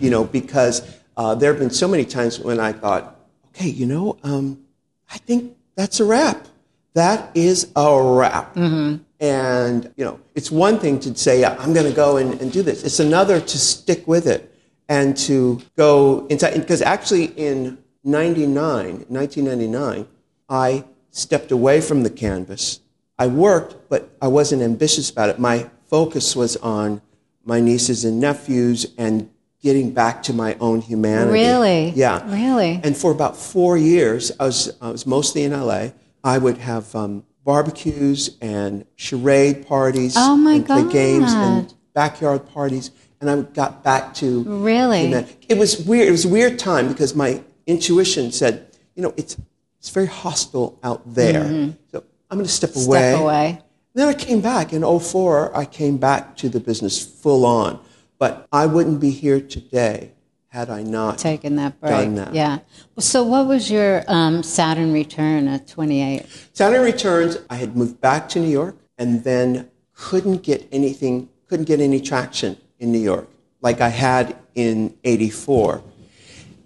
You 0.00 0.10
know, 0.10 0.24
because 0.24 0.82
uh, 1.16 1.34
there 1.34 1.52
have 1.52 1.60
been 1.60 1.70
so 1.70 1.88
many 1.88 2.04
times 2.04 2.38
when 2.40 2.60
I 2.60 2.72
thought, 2.72 3.20
okay, 3.48 3.68
you 3.68 3.86
know, 3.86 4.18
um, 4.22 4.64
I 5.10 5.18
think 5.18 5.56
that's 5.74 6.00
a 6.00 6.04
wrap. 6.04 6.46
That 6.94 7.30
is 7.34 7.70
a 7.74 8.02
wrap. 8.02 8.54
Mm-hmm. 8.54 9.02
And, 9.20 9.92
you 9.96 10.04
know, 10.04 10.20
it's 10.34 10.50
one 10.50 10.78
thing 10.78 10.98
to 11.00 11.14
say, 11.14 11.44
I'm 11.44 11.72
going 11.72 11.86
to 11.86 11.94
go 11.94 12.16
and, 12.16 12.40
and 12.40 12.52
do 12.52 12.62
this. 12.62 12.82
It's 12.82 13.00
another 13.00 13.40
to 13.40 13.58
stick 13.58 14.06
with 14.06 14.26
it 14.26 14.52
and 14.88 15.16
to 15.18 15.60
go 15.76 16.26
inside. 16.28 16.54
Because 16.54 16.82
actually, 16.82 17.26
in 17.26 17.78
99, 18.04 19.04
1999, 19.08 20.08
I 20.48 20.84
stepped 21.10 21.52
away 21.52 21.80
from 21.80 22.02
the 22.02 22.10
canvas. 22.10 22.80
I 23.18 23.28
worked, 23.28 23.88
but 23.88 24.10
I 24.20 24.28
wasn't 24.28 24.62
ambitious 24.62 25.08
about 25.08 25.28
it. 25.28 25.38
My 25.38 25.70
focus 25.86 26.34
was 26.34 26.56
on 26.56 27.00
my 27.44 27.60
nieces 27.60 28.04
and 28.04 28.20
nephews 28.20 28.86
and 28.98 29.30
getting 29.60 29.92
back 29.92 30.22
to 30.24 30.32
my 30.32 30.56
own 30.58 30.80
humanity. 30.80 31.32
Really? 31.32 31.90
Yeah. 31.90 32.28
Really? 32.28 32.80
And 32.82 32.96
for 32.96 33.12
about 33.12 33.36
four 33.36 33.76
years, 33.76 34.32
I 34.40 34.46
was, 34.46 34.76
I 34.80 34.90
was 34.90 35.06
mostly 35.06 35.44
in 35.44 35.52
LA. 35.52 35.90
I 36.24 36.38
would 36.38 36.58
have 36.58 36.94
um, 36.94 37.24
barbecues 37.44 38.36
and 38.40 38.84
charade 38.96 39.66
parties 39.66 40.14
Oh, 40.16 40.36
my 40.36 40.54
and 40.54 40.66
play 40.66 40.84
games 40.90 41.32
and 41.32 41.72
backyard 41.94 42.48
parties. 42.48 42.90
And 43.20 43.30
I 43.30 43.40
got 43.42 43.82
back 43.84 44.14
to 44.14 44.42
Really? 44.44 45.02
humanity. 45.04 45.36
It 45.48 45.58
was 45.58 45.84
weird. 45.84 46.08
It 46.08 46.12
was 46.12 46.24
a 46.24 46.28
weird 46.28 46.58
time 46.58 46.88
because 46.88 47.14
my 47.14 47.42
intuition 47.66 48.32
said, 48.32 48.66
you 48.94 49.02
know, 49.02 49.14
it's 49.16 49.36
it's 49.78 49.90
very 49.90 50.06
hostile 50.06 50.78
out 50.84 51.02
there. 51.14 51.74
So 51.90 52.04
I'm 52.30 52.38
going 52.38 52.46
to 52.46 52.52
step 52.52 52.70
away. 52.76 53.00
Mm-hmm. 53.00 53.14
Step 53.14 53.20
away. 53.20 53.60
Then 53.94 54.08
I 54.08 54.14
came 54.14 54.40
back 54.40 54.72
in 54.72 54.82
04, 55.00 55.56
I 55.56 55.64
came 55.64 55.98
back 55.98 56.36
to 56.38 56.48
the 56.48 56.60
business 56.60 57.04
full 57.04 57.44
on. 57.44 57.80
But 58.18 58.46
I 58.52 58.66
wouldn't 58.66 59.00
be 59.00 59.10
here 59.10 59.40
today 59.40 60.12
had 60.52 60.68
I 60.68 60.82
not 60.82 61.16
taken 61.16 61.56
that 61.56 61.80
break. 61.80 61.92
done 61.92 62.14
that. 62.16 62.34
Yeah. 62.34 62.58
So, 62.98 63.24
what 63.24 63.46
was 63.46 63.70
your 63.70 64.04
um, 64.06 64.42
Saturn 64.42 64.92
return 64.92 65.48
at 65.48 65.66
28? 65.66 66.26
Saturn 66.52 66.82
Returns, 66.82 67.38
I 67.48 67.54
had 67.54 67.74
moved 67.74 68.02
back 68.02 68.28
to 68.30 68.38
New 68.38 68.50
York 68.50 68.76
and 68.98 69.24
then 69.24 69.70
couldn't 69.94 70.42
get 70.42 70.68
anything, 70.70 71.30
couldn't 71.48 71.64
get 71.64 71.80
any 71.80 72.02
traction 72.02 72.58
in 72.78 72.92
New 72.92 72.98
York 72.98 73.30
like 73.62 73.80
I 73.80 73.88
had 73.88 74.36
in 74.54 74.94
84. 75.04 75.82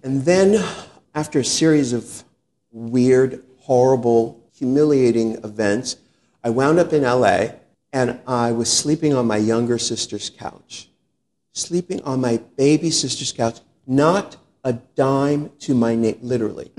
And 0.02 0.24
then 0.24 0.64
after 1.14 1.38
a 1.38 1.44
series 1.44 1.92
of 1.92 2.24
weird, 2.72 3.44
horrible, 3.60 4.42
humiliating 4.52 5.34
events, 5.44 5.94
I 6.42 6.50
wound 6.50 6.80
up 6.80 6.92
in 6.92 7.04
LA 7.04 7.50
and 7.92 8.18
I 8.26 8.50
was 8.50 8.72
sleeping 8.72 9.14
on 9.14 9.28
my 9.28 9.36
younger 9.36 9.78
sister's 9.78 10.28
couch. 10.28 10.88
Sleeping 11.52 12.02
on 12.02 12.20
my 12.20 12.40
baby 12.56 12.90
sister's 12.90 13.30
couch, 13.30 13.60
not 13.86 14.36
a 14.64 14.74
dime 14.74 15.50
to 15.60 15.74
my 15.74 15.94
name, 15.94 16.18
literally. 16.22 16.72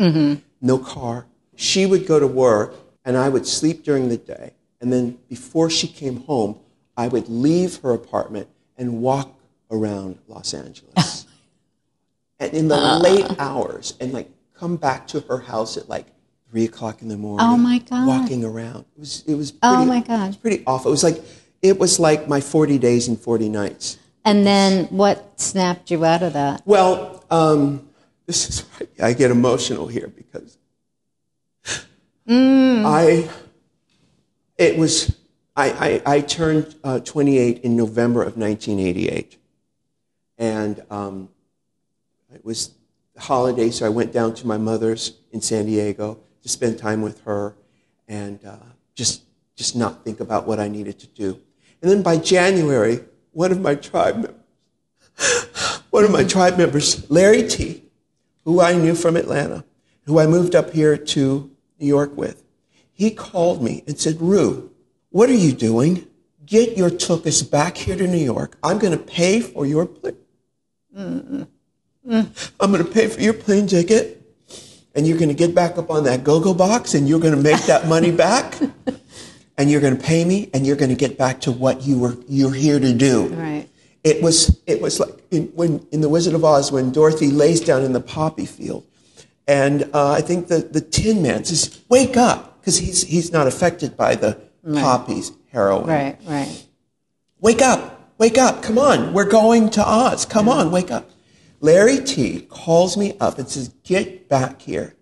No 0.62 0.78
car. 0.78 1.26
She 1.56 1.86
would 1.86 2.06
go 2.06 2.20
to 2.20 2.28
work 2.28 2.76
and 3.06 3.16
I 3.18 3.30
would 3.30 3.48
sleep 3.48 3.84
during 3.84 4.10
the 4.10 4.18
day. 4.18 4.54
And 4.82 4.92
then 4.92 5.18
before 5.30 5.70
she 5.70 5.88
came 5.88 6.18
home, 6.24 6.60
I 6.96 7.08
would 7.08 7.30
leave 7.30 7.78
her 7.78 7.94
apartment 7.94 8.48
and 8.78 9.02
walk 9.02 9.34
around 9.72 10.20
Los 10.28 10.54
Angeles. 10.54 11.26
and 12.40 12.54
in 12.54 12.68
the 12.68 12.76
uh. 12.76 13.00
late 13.00 13.40
hours, 13.40 13.96
and 14.00 14.14
like 14.14 14.30
come 14.54 14.76
back 14.76 15.08
to 15.08 15.22
her 15.22 15.40
house 15.40 15.78
at 15.78 15.90
like 15.90 16.08
three 16.50 16.66
o'clock 16.66 17.02
in 17.02 17.08
the 17.08 17.18
morning. 17.18 17.46
Oh, 17.48 17.58
my 17.58 17.80
God. 17.80 18.08
Walking 18.08 18.44
around. 18.44 18.86
It 18.96 19.00
was 19.00 19.24
it 19.28 19.36
was 19.36 19.54
oh 19.64 19.70
pretty, 19.70 19.84
Oh, 19.84 19.86
my 19.86 20.02
God. 20.02 20.24
It 20.24 20.28
was 20.28 20.38
pretty 20.38 20.64
awful. 20.66 20.90
It 20.90 20.94
was 20.94 21.04
like 21.04 21.24
it 21.62 21.80
was 21.80 22.00
like 22.00 22.28
my 22.28 22.42
forty 22.42 22.78
days 22.78 23.08
and 23.08 23.20
forty 23.20 23.50
nights. 23.50 23.98
And 24.26 24.46
then 24.46 24.86
what 24.86 25.40
snapped 25.40 25.90
you 25.90 26.04
out 26.04 26.22
of 26.24 26.34
that? 26.34 26.62
Well, 26.66 27.24
um, 27.30 27.88
this 28.26 28.50
is 28.50 28.66
I 29.02 29.14
get 29.14 29.32
emotional 29.32 29.88
here 29.88 30.08
because 30.08 30.58
I 32.28 33.30
it 34.58 34.78
was 34.78 35.16
I, 35.56 36.02
I, 36.06 36.18
I 36.18 36.22
turned 36.22 36.76
uh, 36.84 37.00
28 37.00 37.62
in 37.62 37.76
November 37.76 38.22
of 38.22 38.38
1988, 38.38 39.38
and 40.38 40.84
um, 40.92 41.30
it 42.32 42.46
was 42.46 42.74
the 43.16 43.22
holiday, 43.22 43.72
so 43.72 43.86
I 43.86 43.90
went 43.90 44.14
down 44.14 44.36
to 44.36 44.46
my 44.46 44.58
mother's 44.58 45.14
in 45.32 45.42
San 45.42 45.66
Diego 45.66 46.20
to 46.44 46.50
spend 46.50 46.78
time 46.78 47.02
with 47.02 47.22
her 47.22 47.56
and 48.08 48.44
uh, 48.46 48.58
just 48.94 49.24
just 49.56 49.76
not 49.76 50.04
think 50.04 50.20
about 50.20 50.46
what 50.46 50.60
I 50.60 50.68
needed 50.68 51.00
to 51.00 51.08
do. 51.08 51.40
And 51.82 51.90
then 51.90 52.04
by 52.04 52.18
January, 52.18 53.00
one 53.38 53.52
of 53.52 53.62
my 53.62 53.76
tribe 53.76 54.16
members 54.16 54.38
one 55.98 56.04
of 56.04 56.12
my 56.12 56.24
tribe 56.24 56.58
members, 56.58 57.10
Larry 57.10 57.48
Tee, 57.48 57.84
who 58.46 58.62
I 58.62 58.74
knew 58.74 58.94
from 58.94 59.18
Atlanta, 59.18 59.66
who 60.06 60.20
I 60.20 60.28
moved 60.28 60.56
up 60.56 60.72
here 60.72 60.96
to 60.96 61.50
New 61.80 61.88
York 61.88 62.16
with, 62.16 62.44
he 62.92 63.12
called 63.12 63.64
me 63.64 63.84
and 63.88 64.00
said, 64.00 64.22
Ru, 64.22 64.72
what 65.10 65.30
are 65.30 65.34
you 65.34 65.54
doing? 65.54 66.06
Get 66.46 66.78
your 66.78 66.90
tuchus 66.90 67.50
back 67.50 67.78
here 67.78 67.96
to 67.96 68.08
New 68.08 68.24
York. 68.24 68.58
I'm 68.62 68.78
going 68.78 68.98
to 68.98 69.04
pay 69.04 69.42
for 69.42 69.66
your 69.66 69.86
plane. 69.86 70.18
Mm-hmm. 70.96 72.22
I'm 72.60 72.72
going 72.72 72.86
to 72.86 72.92
pay 72.92 73.08
for 73.08 73.20
your 73.20 73.34
plane 73.34 73.68
ticket, 73.68 74.22
and 74.96 75.08
you're 75.08 75.18
going 75.18 75.30
to 75.30 75.36
get 75.36 75.54
back 75.54 75.78
up 75.78 75.90
on 75.90 76.04
that 76.04 76.24
go-go 76.24 76.54
box, 76.54 76.94
and 76.94 77.10
you're 77.10 77.20
going 77.20 77.36
to 77.36 77.42
make 77.42 77.62
that 77.64 77.88
money 77.88 78.12
back, 78.12 78.56
and 79.58 79.72
you're 79.72 79.82
going 79.82 79.98
to 79.98 80.04
pay 80.04 80.24
me, 80.24 80.50
and 80.54 80.66
you're 80.66 80.76
going 80.76 80.90
to 80.90 80.96
get 80.96 81.18
back 81.18 81.42
to 81.42 81.52
what 81.52 81.82
you 81.82 82.00
were 82.00 82.16
you're 82.28 82.54
here 82.54 82.80
to 82.80 82.94
do. 82.94 83.28
Right. 83.28 83.68
It 84.04 84.22
was 84.22 84.62
it 84.68 84.82
was 84.82 85.00
like 85.00 85.24
in, 85.32 85.48
when 85.48 85.86
in 85.92 86.02
the 86.02 86.10
Wizard 86.10 86.34
of 86.34 86.46
Oz 86.46 86.72
when 86.72 86.92
Dorothy 86.92 87.32
lays 87.32 87.60
down 87.62 87.84
in 87.84 87.94
the 87.94 88.00
poppy 88.00 88.46
field, 88.46 88.86
and 89.48 89.90
uh, 89.94 90.12
I 90.12 90.22
think 90.22 90.48
the 90.48 90.60
the 90.60 90.82
Tin 90.82 91.22
Man 91.22 91.44
says, 91.44 91.82
"Wake 91.90 92.16
up," 92.16 92.62
because 92.62 92.78
he's 92.78 93.04
he's 93.04 93.32
not 93.32 93.48
affected 93.48 93.98
by 93.98 94.16
the 94.16 94.40
poppies 94.64 95.32
heroin. 95.52 95.88
Right, 95.88 96.18
right. 96.26 96.66
Wake 97.40 97.62
up, 97.62 98.14
wake 98.18 98.38
up, 98.38 98.64
come 98.64 98.78
on, 98.78 99.14
we're 99.14 99.30
going 99.30 99.70
to 99.72 99.88
Oz. 99.88 100.26
Come 100.26 100.48
on, 100.50 100.72
wake 100.72 100.92
up. 100.92 101.10
Larry 101.60 102.00
Tee 102.04 102.42
calls 102.42 102.98
me 102.98 103.18
up 103.20 103.40
and 103.40 103.50
says, 103.50 103.70
"Get 103.84 104.30
back 104.30 104.62
here," 104.62 104.96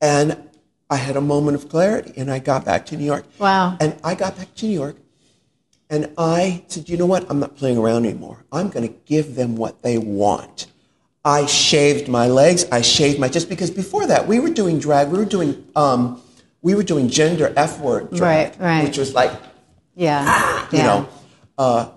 and 0.00 0.45
I 0.88 0.96
had 0.96 1.16
a 1.16 1.20
moment 1.20 1.56
of 1.56 1.68
clarity, 1.68 2.12
and 2.16 2.30
I 2.30 2.38
got 2.38 2.64
back 2.64 2.86
to 2.86 2.96
New 2.96 3.04
York. 3.04 3.24
Wow. 3.38 3.76
And 3.80 3.98
I 4.04 4.14
got 4.14 4.36
back 4.36 4.54
to 4.56 4.66
New 4.66 4.72
York, 4.72 4.96
and 5.90 6.10
I 6.16 6.64
said, 6.68 6.88
you 6.88 6.96
know 6.96 7.06
what? 7.06 7.28
I'm 7.30 7.40
not 7.40 7.56
playing 7.56 7.78
around 7.78 8.04
anymore. 8.06 8.44
I'm 8.52 8.68
going 8.70 8.86
to 8.88 8.94
give 9.04 9.34
them 9.34 9.56
what 9.56 9.82
they 9.82 9.98
want. 9.98 10.66
I 11.24 11.46
shaved 11.46 12.08
my 12.08 12.28
legs. 12.28 12.64
I 12.70 12.82
shaved 12.82 13.18
my 13.18 13.28
just 13.28 13.48
because 13.48 13.70
before 13.70 14.06
that 14.06 14.28
we 14.28 14.38
were 14.38 14.48
doing 14.50 14.78
drag. 14.78 15.08
We 15.08 15.18
were 15.18 15.24
doing 15.24 15.66
um, 15.74 16.22
we 16.62 16.76
were 16.76 16.84
doing 16.84 17.08
gender 17.08 17.52
F 17.56 17.80
word 17.80 18.10
drag, 18.12 18.50
Right, 18.50 18.60
right. 18.60 18.84
which 18.84 18.96
was 18.96 19.12
like 19.12 19.32
Yeah. 19.96 20.68
you 20.70 20.78
yeah. 20.78 20.84
know. 20.86 21.08
Uh, 21.58 21.88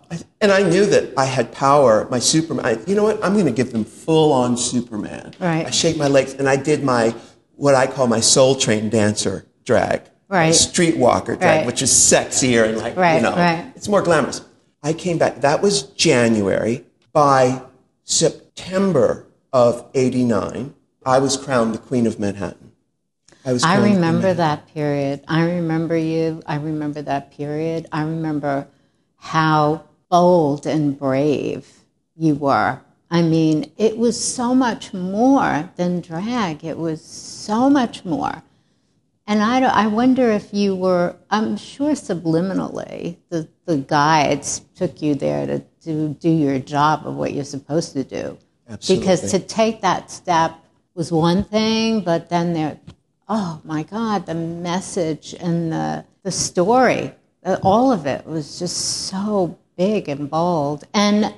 and 0.42 0.52
I 0.52 0.64
knew 0.68 0.86
that 0.88 1.14
I 1.16 1.26
had 1.26 1.52
power. 1.52 2.08
My 2.10 2.18
Superman. 2.18 2.66
I, 2.66 2.80
you 2.88 2.96
know 2.96 3.04
what? 3.04 3.24
I'm 3.24 3.34
going 3.34 3.46
to 3.46 3.52
give 3.52 3.72
them 3.72 3.84
full 3.86 4.32
on 4.34 4.58
Superman. 4.58 5.36
Right. 5.40 5.64
I 5.68 5.70
shaved 5.70 6.00
my 6.00 6.08
legs 6.08 6.34
and 6.34 6.50
I 6.50 6.56
did 6.56 6.84
my 6.84 7.14
what 7.60 7.76
I 7.76 7.88
call 7.88 8.08
my 8.08 8.22
Soul 8.22 8.56
Train 8.56 8.90
dancer 8.90 9.46
drag. 9.66 10.04
Right. 10.30 10.54
Streetwalker 10.54 11.38
drag, 11.38 11.42
Right. 11.42 11.66
which 11.66 11.82
is 11.82 11.92
sexier 11.92 12.68
and 12.68 12.78
like 12.78 12.94
you 12.96 13.22
know, 13.22 13.36
right. 13.36 13.72
it's 13.76 13.88
more 13.88 14.02
glamorous. 14.02 14.42
I 14.82 14.94
came 14.94 15.18
back. 15.18 15.42
That 15.42 15.62
was 15.62 15.84
January. 15.84 16.86
By 17.12 17.64
September 18.04 19.26
of 19.52 19.86
'89, 19.94 20.74
I 21.06 21.20
was 21.20 21.36
crowned 21.36 21.74
the 21.74 21.80
Queen 21.80 22.08
of 22.08 22.20
Manhattan. 22.20 22.72
I 23.44 23.54
was. 23.54 23.64
I 23.64 23.76
crowned 23.76 23.84
the 23.84 23.88
Queen 23.88 23.92
of 23.94 23.98
remember 23.98 24.34
that 24.36 24.68
period. 24.74 25.24
I 25.28 25.44
remember 25.44 25.98
you. 25.98 26.42
I 26.46 26.56
remember 26.56 27.02
that 27.02 27.32
period. 27.32 27.88
I 27.92 28.04
remember 28.04 28.68
how 29.18 29.84
bold 30.10 30.66
and 30.66 30.98
brave 30.98 31.68
you 32.16 32.36
were. 32.36 32.80
I 33.12 33.22
mean, 33.22 33.72
it 33.78 33.98
was 33.98 34.22
so 34.24 34.54
much 34.54 34.94
more 34.94 35.70
than 35.78 36.00
drag. 36.02 36.64
It 36.64 36.78
was 36.78 37.04
so 37.04 37.70
much 37.70 38.06
more. 38.06 38.44
And 39.26 39.42
I, 39.42 39.60
don't- 39.60 39.74
I 39.76 39.88
wonder 39.88 40.30
if 40.32 40.54
you 40.54 40.76
were, 40.76 41.16
I'm 41.30 41.58
sure 41.58 41.92
subliminally, 41.92 43.18
the, 43.30 43.48
the 43.66 43.78
guides 43.78 44.62
took 44.76 45.02
you 45.02 45.16
there 45.16 45.46
to, 45.48 45.60
to 45.86 46.10
do 46.16 46.30
your 46.30 46.60
job 46.60 47.06
of 47.08 47.16
what 47.16 47.34
you're 47.34 47.44
supposed 47.44 47.94
to 47.94 48.04
do. 48.04 48.38
Absolutely. 48.70 49.04
Because 49.04 49.32
to 49.32 49.40
take 49.40 49.82
that 49.82 50.12
step 50.12 50.54
was 50.94 51.12
one 51.12 51.44
thing, 51.44 52.02
but 52.02 52.30
then 52.30 52.54
there, 52.54 52.80
oh 53.28 53.60
my 53.64 53.84
God, 53.84 54.26
the 54.28 54.36
message 54.36 55.36
and 55.40 55.72
the, 55.72 56.06
the 56.24 56.32
story, 56.32 57.14
all 57.64 57.92
of 57.92 58.06
it 58.06 58.26
was 58.28 58.60
just 58.60 59.08
so 59.08 59.58
big 59.78 60.10
and 60.10 60.30
bold. 60.30 60.84
And, 60.94 61.34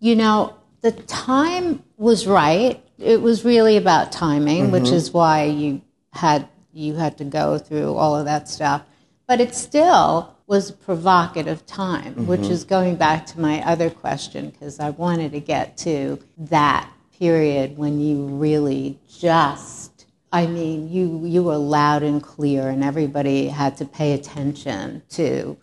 you 0.00 0.16
know, 0.16 0.56
the 0.82 0.92
time 0.92 1.82
was 1.96 2.26
right. 2.26 2.84
It 2.98 3.22
was 3.22 3.44
really 3.44 3.76
about 3.76 4.12
timing, 4.12 4.70
which 4.70 4.84
mm-hmm. 4.84 4.94
is 4.94 5.12
why 5.12 5.44
you 5.44 5.80
had 6.12 6.48
you 6.72 6.94
had 6.94 7.18
to 7.18 7.24
go 7.24 7.58
through 7.58 7.94
all 7.94 8.16
of 8.16 8.24
that 8.26 8.48
stuff. 8.48 8.82
But 9.26 9.40
it 9.40 9.54
still 9.54 10.36
was 10.46 10.70
a 10.70 10.72
provocative 10.72 11.64
time, 11.66 12.26
which 12.26 12.40
mm-hmm. 12.40 12.52
is 12.52 12.64
going 12.64 12.96
back 12.96 13.26
to 13.26 13.40
my 13.40 13.62
other 13.66 13.88
question, 13.88 14.50
because 14.50 14.80
I 14.80 14.90
wanted 14.90 15.32
to 15.32 15.40
get 15.40 15.76
to 15.78 16.18
that 16.36 16.90
period 17.18 17.78
when 17.78 18.00
you 18.00 18.26
really 18.26 18.98
just, 19.08 20.06
I 20.32 20.46
mean, 20.46 20.90
you, 20.90 21.22
you 21.24 21.42
were 21.42 21.56
loud 21.56 22.02
and 22.02 22.22
clear, 22.22 22.68
and 22.68 22.82
everybody 22.82 23.48
had 23.48 23.76
to 23.78 23.84
pay 23.84 24.12
attention 24.12 25.02
to 25.10 25.56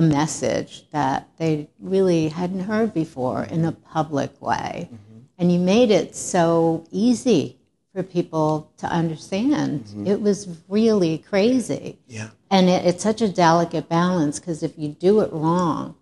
a 0.00 0.02
message 0.02 0.88
that 0.90 1.28
they 1.36 1.68
really 1.78 2.28
hadn't 2.28 2.60
heard 2.60 2.94
before 2.94 3.44
in 3.44 3.64
a 3.66 3.72
public 3.72 4.40
way. 4.40 4.88
Mm-hmm. 4.90 5.18
And 5.38 5.52
you 5.52 5.58
made 5.58 5.90
it 5.90 6.16
so 6.16 6.86
easy 6.90 7.58
for 7.92 8.02
people 8.02 8.72
to 8.78 8.86
understand. 8.86 9.84
Mm-hmm. 9.84 10.06
It 10.06 10.22
was 10.22 10.48
really 10.68 11.18
crazy. 11.18 11.98
Yeah. 12.06 12.30
And 12.50 12.70
it, 12.70 12.86
it's 12.86 13.02
such 13.02 13.20
a 13.20 13.28
delicate 13.28 13.88
balance 13.88 14.40
because 14.40 14.62
if 14.62 14.78
you 14.78 14.88
do 14.88 15.20
it 15.20 15.32
wrong, 15.32 15.96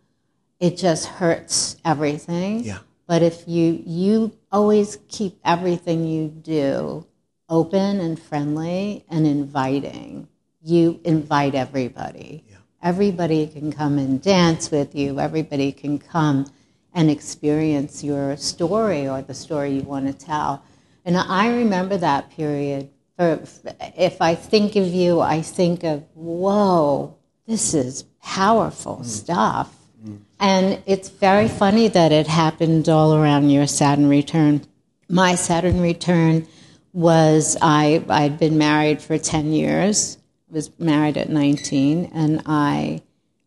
it 0.60 0.76
just 0.76 1.06
hurts 1.06 1.76
everything. 1.84 2.62
Yeah. 2.62 2.78
But 3.06 3.22
if 3.22 3.48
you 3.48 3.82
you 3.86 4.32
always 4.52 4.98
keep 5.08 5.38
everything 5.44 6.04
you 6.04 6.28
do 6.28 7.06
open 7.48 8.00
and 8.00 8.20
friendly 8.20 9.04
and 9.08 9.26
inviting, 9.26 10.28
you 10.62 11.00
invite 11.04 11.54
everybody. 11.54 12.44
Yeah. 12.48 12.57
Everybody 12.82 13.46
can 13.46 13.72
come 13.72 13.98
and 13.98 14.22
dance 14.22 14.70
with 14.70 14.94
you. 14.94 15.18
Everybody 15.18 15.72
can 15.72 15.98
come 15.98 16.46
and 16.94 17.10
experience 17.10 18.02
your 18.04 18.36
story 18.36 19.08
or 19.08 19.22
the 19.22 19.34
story 19.34 19.74
you 19.74 19.82
want 19.82 20.06
to 20.06 20.12
tell. 20.12 20.62
And 21.04 21.16
I 21.16 21.48
remember 21.48 21.96
that 21.96 22.30
period. 22.30 22.90
If 23.18 24.20
I 24.20 24.34
think 24.34 24.76
of 24.76 24.86
you, 24.86 25.20
I 25.20 25.42
think 25.42 25.82
of, 25.82 26.04
whoa, 26.14 27.16
this 27.46 27.74
is 27.74 28.04
powerful 28.22 28.98
mm. 28.98 29.04
stuff. 29.06 29.74
Mm. 30.04 30.18
And 30.38 30.82
it's 30.86 31.08
very 31.08 31.48
funny 31.48 31.88
that 31.88 32.12
it 32.12 32.26
happened 32.26 32.88
all 32.88 33.14
around 33.14 33.50
your 33.50 33.66
Saturn 33.66 34.08
return. 34.08 34.62
My 35.08 35.34
Saturn 35.34 35.80
return 35.80 36.46
was 36.92 37.56
I, 37.60 38.04
I'd 38.08 38.38
been 38.38 38.58
married 38.58 39.00
for 39.00 39.18
10 39.18 39.52
years, 39.52 40.17
was 40.50 40.70
married 40.78 41.16
at 41.16 41.28
19, 41.28 42.10
and 42.14 42.42
I, 42.46 43.02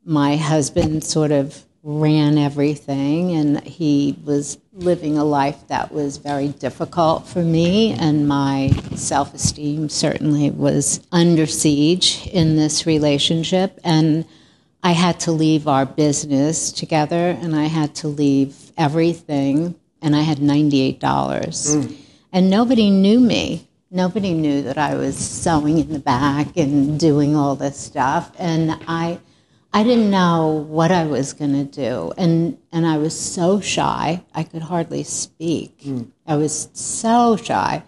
my 0.05 0.37
husband 0.37 1.03
sort 1.03 1.31
of 1.31 1.65
ran 1.83 2.37
everything, 2.37 3.31
and 3.31 3.63
he 3.63 4.17
was 4.23 4.57
living 4.73 5.17
a 5.17 5.23
life 5.23 5.67
that 5.67 5.91
was 5.91 6.17
very 6.17 6.49
difficult 6.49 7.27
for 7.27 7.41
me, 7.41 7.93
and 7.93 8.27
my 8.27 8.69
self 8.95 9.33
esteem 9.33 9.89
certainly 9.89 10.51
was 10.51 11.05
under 11.11 11.45
siege 11.45 12.27
in 12.27 12.55
this 12.55 12.85
relationship. 12.85 13.79
And 13.83 14.25
I 14.83 14.93
had 14.93 15.19
to 15.21 15.31
leave 15.31 15.67
our 15.67 15.85
business 15.85 16.71
together 16.71 17.37
and 17.41 17.55
I 17.55 17.65
had 17.65 17.93
to 17.95 18.07
leave 18.07 18.71
everything 18.77 19.75
and 20.01 20.15
I 20.15 20.21
had 20.21 20.39
$98. 20.39 20.99
Mm. 20.99 21.95
And 22.33 22.49
nobody 22.49 22.89
knew 22.89 23.19
me. 23.19 23.67
Nobody 23.93 24.33
knew 24.33 24.61
that 24.61 24.77
I 24.77 24.95
was 24.95 25.17
sewing 25.17 25.77
in 25.77 25.91
the 25.91 25.99
back 25.99 26.55
and 26.55 26.97
doing 26.97 27.35
all 27.35 27.57
this 27.57 27.77
stuff. 27.77 28.31
And 28.39 28.71
I, 28.87 29.19
I 29.73 29.83
didn't 29.83 30.09
know 30.09 30.65
what 30.69 30.91
I 30.91 31.05
was 31.05 31.33
going 31.33 31.53
to 31.53 31.65
do. 31.65 32.13
And, 32.17 32.57
and 32.71 32.85
I 32.85 32.97
was 32.97 33.19
so 33.19 33.59
shy, 33.59 34.23
I 34.33 34.43
could 34.43 34.61
hardly 34.61 35.03
speak. 35.03 35.77
Mm. 35.81 36.11
I 36.25 36.37
was 36.37 36.69
so 36.71 37.35
shy. 37.35 37.83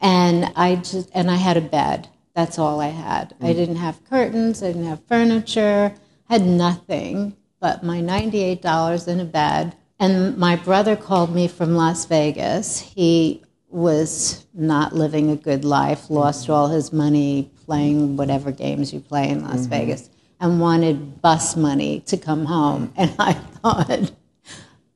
And 0.00 0.52
I 0.54 0.76
just, 0.76 1.10
and 1.12 1.28
I 1.28 1.36
had 1.36 1.56
a 1.56 1.60
bed. 1.60 2.08
That's 2.34 2.58
all 2.58 2.80
I 2.80 2.88
had. 2.88 3.34
I 3.40 3.52
mm. 3.52 3.56
didn't 3.56 3.76
have 3.76 4.04
curtains, 4.04 4.62
I 4.62 4.68
didn't 4.68 4.86
have 4.86 5.04
furniture, 5.06 5.92
had 6.28 6.46
nothing 6.46 7.36
but 7.58 7.82
my 7.82 8.00
$98 8.00 9.08
in 9.08 9.20
a 9.20 9.24
bed. 9.24 9.76
And 9.98 10.36
my 10.36 10.56
brother 10.56 10.96
called 10.96 11.34
me 11.34 11.46
from 11.46 11.76
Las 11.76 12.06
Vegas. 12.06 12.80
He 12.80 13.42
was 13.72 14.46
not 14.54 14.94
living 14.94 15.30
a 15.30 15.36
good 15.36 15.64
life, 15.64 16.10
lost 16.10 16.50
all 16.50 16.68
his 16.68 16.92
money 16.92 17.50
playing 17.64 18.16
whatever 18.16 18.52
games 18.52 18.92
you 18.92 19.00
play 19.00 19.28
in 19.28 19.42
Las 19.42 19.60
mm-hmm. 19.60 19.70
Vegas, 19.70 20.10
and 20.40 20.60
wanted 20.60 21.22
bus 21.22 21.56
money 21.56 22.00
to 22.00 22.16
come 22.16 22.44
home. 22.44 22.88
Mm. 22.88 22.92
And 22.96 23.14
I 23.18 23.32
thought, 23.32 24.12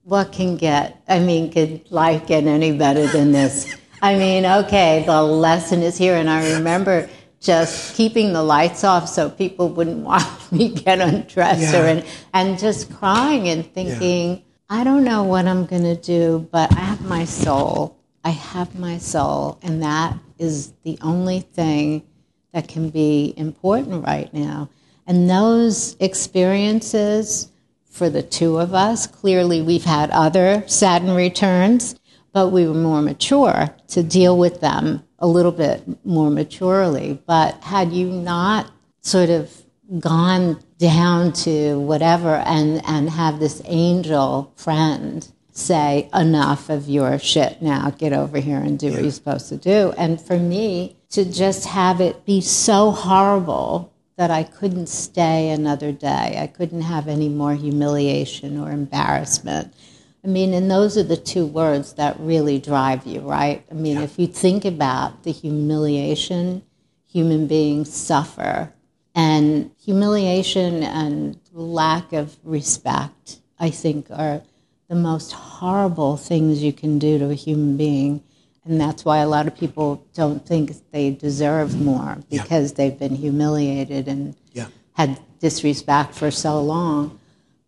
what 0.03 0.33
can 0.33 0.57
get, 0.57 1.03
I 1.09 1.19
mean, 1.19 1.51
could 1.51 1.91
life 1.91 2.27
get 2.27 2.45
any 2.45 2.77
better 2.77 3.07
than 3.07 3.33
this? 3.33 3.75
I 4.03 4.17
mean, 4.17 4.45
okay, 4.45 5.03
the 5.07 5.23
lesson 5.23 5.83
is 5.83 5.97
here. 5.97 6.15
And 6.15 6.29
I 6.29 6.55
remember 6.55 7.09
just 7.41 7.97
keeping 7.97 8.33
the 8.33 8.43
lights 8.43 8.85
off 8.85 9.09
so 9.09 9.31
people 9.31 9.69
wouldn't 9.69 9.99
watch 9.99 10.25
me 10.53 10.69
get 10.69 11.01
undressed 11.01 11.73
Yeah. 11.73 11.83
or, 11.83 11.87
and, 11.87 12.05
and 12.35 12.59
just 12.59 12.93
crying 12.95 13.49
and 13.49 13.67
thinking, 13.73 14.43
I 14.69 14.85
don't 14.85 15.05
know 15.05 15.23
what 15.23 15.47
I'm 15.47 15.65
going 15.65 15.85
to 15.85 15.97
do, 15.97 16.49
but 16.51 16.73
I 16.73 16.81
have 16.81 17.01
my 17.03 17.25
soul. 17.25 17.96
I 18.27 18.31
have 18.31 18.77
my 18.77 18.99
soul. 18.99 19.57
And 19.63 19.85
that 19.85 20.19
is 20.37 20.73
the 20.83 20.99
only 21.01 21.39
thing 21.39 22.03
that 22.53 22.67
can 22.67 22.91
be 22.91 23.33
important 23.37 24.05
right 24.05 24.35
now. 24.35 24.69
And 25.07 25.31
those 25.31 25.97
experiences 26.01 27.53
for 27.89 28.11
the 28.11 28.25
two 28.25 28.59
of 28.59 28.75
us, 28.75 29.07
clearly 29.07 29.63
we've 29.63 29.85
had 29.85 30.11
other 30.11 30.65
Saturn 30.67 31.15
returns, 31.15 31.95
but 32.33 32.49
we 32.49 32.67
were 32.67 32.75
more 32.75 33.01
mature 33.01 33.73
to 33.89 34.03
deal 34.03 34.37
with 34.37 34.61
them 34.61 35.05
a 35.21 35.29
little 35.29 35.53
bit 35.53 36.05
more 36.05 36.29
maturely. 36.29 37.23
But 37.27 37.63
had 37.63 37.93
you 37.93 38.09
not 38.09 38.73
sort 39.03 39.31
of 39.31 39.63
gone 40.01 40.61
down 40.79 41.33
to 41.33 41.79
whatever 41.79 42.35
and, 42.35 42.83
and 42.89 43.09
have 43.09 43.39
this 43.39 43.63
angel 43.67 44.53
friend 44.57 45.31
say, 45.57 46.09
enough 46.13 46.69
of 46.69 46.89
your 46.89 47.19
shit 47.19 47.63
now, 47.63 47.91
get 47.91 48.13
over 48.13 48.39
here 48.39 48.59
and 48.59 48.79
do 48.79 48.93
what 48.93 49.03
you're 49.03 49.11
supposed 49.11 49.49
to 49.49 49.57
do. 49.57 49.93
And 49.97 50.21
for 50.21 50.39
me, 50.39 50.97
to 51.11 51.25
just 51.25 51.67
have 51.67 52.01
it 52.01 52.25
be 52.25 52.41
so 52.41 52.91
horrible 52.91 53.93
that 54.17 54.31
I 54.31 54.43
couldn't 54.43 54.89
stay 54.89 55.51
another 55.51 55.93
day, 55.93 56.39
I 56.41 56.47
couldn't 56.47 56.83
have 56.83 57.09
any 57.09 57.29
more 57.29 57.55
humiliation 57.55 58.59
or 58.59 58.71
embarrassment. 58.71 59.73
I 60.25 60.29
mean, 60.29 60.55
and 60.55 60.71
those 60.71 60.97
are 60.97 61.03
the 61.03 61.17
two 61.17 61.47
words 61.47 61.93
that 61.95 62.19
really 62.19 62.59
drive 62.59 63.07
you, 63.07 63.21
right? 63.21 63.65
I 63.71 63.75
mean, 63.75 63.99
if 63.99 64.19
you 64.19 64.27
think 64.27 64.65
about 64.65 65.23
the 65.23 65.33
humiliation 65.33 66.63
human 67.17 67.47
beings 67.47 67.91
suffer, 67.95 68.71
and 69.15 69.71
humiliation 69.83 70.83
and 70.83 71.41
lack 71.53 72.13
of 72.13 72.37
respect, 72.45 73.41
I 73.59 73.71
think, 73.71 74.11
are 74.11 74.43
the 74.89 74.95
most 74.95 75.33
horrible 75.33 76.17
things 76.17 76.63
you 76.63 76.73
can 76.73 76.99
do 76.99 77.19
to 77.19 77.31
a 77.31 77.35
human 77.35 77.77
being. 77.77 78.23
And 78.65 78.81
that's 78.81 79.05
why 79.05 79.19
a 79.19 79.29
lot 79.29 79.47
of 79.47 79.57
people 79.57 80.05
don't 80.15 80.45
think 80.47 80.73
they 80.91 81.11
deserve 81.11 81.81
more 81.81 82.19
because 82.31 82.73
they've 82.75 82.99
been 82.99 83.15
humiliated 83.15 84.09
and 84.09 84.35
Yeah. 84.53 84.67
had 84.95 85.19
disrespect 85.41 86.15
for 86.15 86.31
so 86.31 86.61
long. 86.61 87.19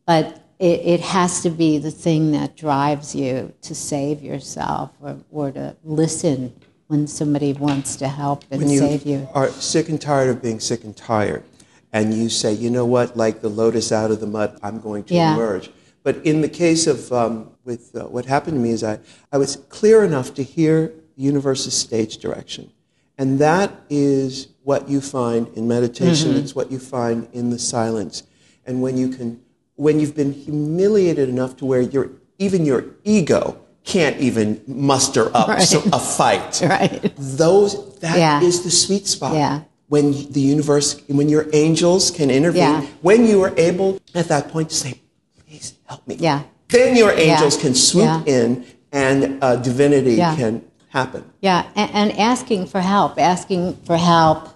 But 0.07 0.43
it, 0.59 0.81
it 0.81 1.01
has 1.01 1.43
to 1.43 1.51
be 1.51 1.79
the 1.79 1.91
thing 1.93 2.33
that 2.33 2.57
drives 2.57 3.15
you 3.15 3.53
to 3.63 3.75
save 3.75 4.23
yourself 4.23 4.91
or, 5.01 5.17
or 5.31 5.53
to 5.53 5.77
listen 5.85 6.53
when 6.89 7.07
somebody 7.07 7.53
wants 7.53 7.97
to 7.97 8.09
help 8.09 8.45
and 8.51 8.63
when 8.63 8.71
you 8.71 8.79
save 8.79 9.07
you. 9.07 9.29
are 9.35 9.51
sick 9.51 9.89
and 9.89 10.01
tired 10.01 10.31
of 10.31 10.41
being 10.43 10.59
sick 10.59 10.83
and 10.85 10.97
tired, 10.97 11.45
and 11.93 12.15
you 12.15 12.31
say, 12.31 12.53
you 12.53 12.71
know 12.71 12.87
what, 12.87 13.15
like 13.17 13.43
the 13.43 13.49
lotus 13.51 13.93
out 13.93 14.11
of 14.11 14.21
the 14.21 14.27
mud, 14.27 14.59
I'm 14.63 14.81
going 14.81 15.05
to 15.05 15.15
Yeah. 15.15 15.35
emerge. 15.35 15.71
But 16.09 16.25
in 16.25 16.41
the 16.41 16.49
case 16.49 16.87
of 16.87 17.13
um, 17.13 17.51
with 17.67 17.95
uh, 17.95 18.05
what 18.05 18.25
happened 18.25 18.55
to 18.55 18.61
me 18.61 18.71
is 18.71 18.83
I, 18.83 18.99
I 19.31 19.37
was 19.37 19.57
clear 19.69 20.05
enough 20.05 20.33
to 20.37 20.43
hear 20.43 20.87
the 21.17 21.23
universe's 21.23 21.75
stage 21.77 22.17
direction. 22.17 22.73
And 23.19 23.39
that 23.41 23.75
is 23.91 24.49
what 24.63 24.89
you 24.89 25.03
find 25.03 25.49
in 25.55 25.69
meditation. 25.69 26.31
Mm-hmm. 26.31 26.39
It's 26.39 26.55
what 26.55 26.73
you 26.73 26.79
find 26.79 27.29
in 27.35 27.51
the 27.51 27.59
silence. 27.59 28.23
And 28.65 28.81
when 28.81 28.97
you 28.97 29.11
can, 29.11 29.43
when 29.77 30.01
you've 30.01 30.17
been 30.17 30.33
humiliated 30.33 31.29
enough 31.29 31.59
to 31.59 31.67
where 31.67 31.83
your 31.83 32.09
even 32.39 32.65
your 32.65 32.87
ego 33.05 33.61
can't 33.85 34.17
even 34.19 34.63
muster 34.67 35.29
up 35.37 35.49
Right. 35.49 35.61
so- 35.61 35.83
a 35.93 35.99
fight 36.01 36.63
Right. 36.65 37.13
those 37.19 37.99
that 37.99 38.17
is 38.43 38.57
Yeah. 38.57 38.63
the 38.65 38.71
sweet 38.71 39.07
spot 39.07 39.35
Yeah. 39.35 39.61
when 39.89 40.13
the 40.33 40.41
universe 40.41 40.99
when 41.09 41.29
your 41.29 41.45
angels 41.53 42.11
can 42.11 42.31
intervene 42.31 42.63
Yeah. 42.63 42.87
when 43.03 43.27
you 43.27 43.43
are 43.43 43.53
able 43.59 44.01
at 44.15 44.29
that 44.29 44.49
point 44.49 44.71
to 44.71 44.75
say 44.75 45.03
help 45.89 46.07
me 46.07 46.17
Yeah. 46.19 46.43
then 46.69 46.97
your 46.97 47.13
angels 47.13 47.57
Yeah. 47.57 47.63
can 47.63 47.75
swoop 47.75 48.05
Yeah. 48.05 48.23
in 48.37 48.65
and 48.93 49.39
uh, 49.43 49.57
divinity 49.57 50.15
Yeah. 50.15 50.37
can 50.37 50.63
happen 50.91 51.25
Yeah, 51.41 51.65
and, 51.77 51.91
and 51.95 52.19
asking 52.19 52.67
for 52.67 52.81
help, 52.81 53.19
asking 53.19 53.77
for 53.85 53.97
help 53.97 54.49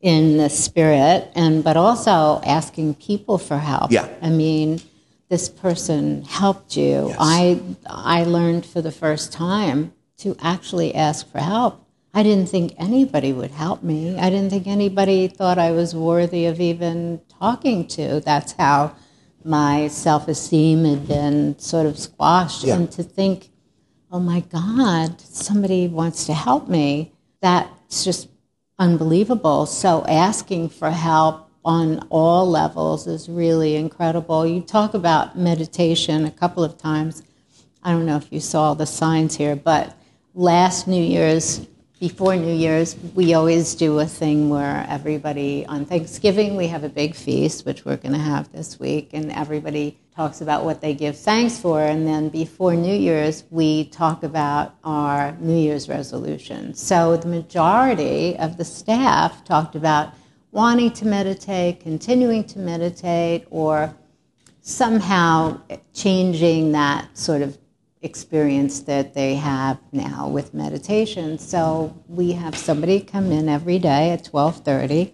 in 0.00 0.36
the 0.36 0.48
spirit, 0.48 1.30
and 1.34 1.64
but 1.64 1.76
also 1.76 2.40
asking 2.44 2.94
people 2.94 3.38
for 3.38 3.58
help. 3.58 3.90
Yeah. 3.90 4.06
I 4.22 4.30
mean, 4.30 4.80
this 5.28 5.48
person 5.48 6.22
helped 6.40 6.76
you. 6.76 7.08
Yes. 7.08 7.16
I 7.18 7.60
I 7.86 8.24
learned 8.24 8.64
for 8.66 8.80
the 8.80 8.92
first 8.92 9.32
time 9.32 9.92
to 10.18 10.36
actually 10.40 10.94
ask 10.94 11.30
for 11.32 11.40
help. 11.40 11.80
I 12.14 12.22
didn't 12.22 12.48
think 12.48 12.74
anybody 12.78 13.32
would 13.32 13.50
help 13.50 13.82
me. 13.82 14.16
I 14.18 14.30
didn't 14.30 14.50
think 14.50 14.66
anybody 14.66 15.28
thought 15.28 15.58
I 15.58 15.70
was 15.72 15.94
worthy 15.94 16.46
of 16.46 16.60
even 16.60 17.20
talking 17.40 17.86
to. 17.96 18.20
That's 18.20 18.52
how 18.52 18.92
my 19.46 19.88
self 19.88 20.28
esteem 20.28 20.84
had 20.84 21.06
been 21.06 21.58
sort 21.58 21.86
of 21.86 21.98
squashed. 21.98 22.64
Yeah. 22.64 22.76
And 22.76 22.90
to 22.92 23.02
think, 23.02 23.50
oh 24.10 24.20
my 24.20 24.40
God, 24.40 25.20
somebody 25.20 25.88
wants 25.88 26.26
to 26.26 26.34
help 26.34 26.68
me, 26.68 27.12
that's 27.40 28.04
just 28.04 28.28
unbelievable. 28.78 29.66
So 29.66 30.04
asking 30.06 30.70
for 30.70 30.90
help 30.90 31.48
on 31.64 32.06
all 32.10 32.48
levels 32.48 33.06
is 33.06 33.28
really 33.28 33.76
incredible. 33.76 34.46
You 34.46 34.60
talk 34.60 34.94
about 34.94 35.36
meditation 35.36 36.24
a 36.24 36.30
couple 36.30 36.62
of 36.62 36.78
times. 36.78 37.22
I 37.82 37.90
don't 37.90 38.06
know 38.06 38.16
if 38.16 38.32
you 38.32 38.40
saw 38.40 38.74
the 38.74 38.86
signs 38.86 39.36
here, 39.36 39.56
but 39.56 39.96
last 40.34 40.86
New 40.86 41.02
Year's, 41.02 41.66
before 41.98 42.36
New 42.36 42.52
Year's, 42.52 42.94
we 43.14 43.32
always 43.32 43.74
do 43.74 43.98
a 44.00 44.06
thing 44.06 44.50
where 44.50 44.84
everybody 44.88 45.64
on 45.66 45.86
Thanksgiving 45.86 46.54
we 46.54 46.66
have 46.66 46.84
a 46.84 46.90
big 46.90 47.14
feast, 47.14 47.64
which 47.64 47.86
we're 47.86 47.96
going 47.96 48.12
to 48.12 48.18
have 48.18 48.52
this 48.52 48.78
week, 48.78 49.10
and 49.14 49.32
everybody 49.32 49.98
talks 50.14 50.42
about 50.42 50.64
what 50.64 50.82
they 50.82 50.92
give 50.92 51.18
thanks 51.18 51.58
for. 51.58 51.80
And 51.80 52.06
then 52.06 52.28
before 52.28 52.74
New 52.74 52.94
Year's, 52.94 53.44
we 53.50 53.84
talk 53.86 54.22
about 54.22 54.74
our 54.84 55.32
New 55.40 55.56
Year's 55.56 55.88
resolution. 55.88 56.74
So 56.74 57.16
the 57.16 57.28
majority 57.28 58.36
of 58.38 58.58
the 58.58 58.64
staff 58.64 59.42
talked 59.44 59.74
about 59.74 60.12
wanting 60.52 60.90
to 60.92 61.06
meditate, 61.06 61.80
continuing 61.80 62.44
to 62.44 62.58
meditate, 62.58 63.46
or 63.50 63.94
somehow 64.60 65.60
changing 65.94 66.72
that 66.72 67.16
sort 67.16 67.40
of 67.40 67.56
experience 68.02 68.80
that 68.80 69.14
they 69.14 69.34
have 69.34 69.78
now 69.92 70.28
with 70.28 70.54
meditation. 70.54 71.38
So 71.38 71.96
we 72.08 72.32
have 72.32 72.56
somebody 72.56 73.00
come 73.00 73.32
in 73.32 73.48
every 73.48 73.78
day 73.78 74.10
at 74.10 74.24
12:30 74.24 75.12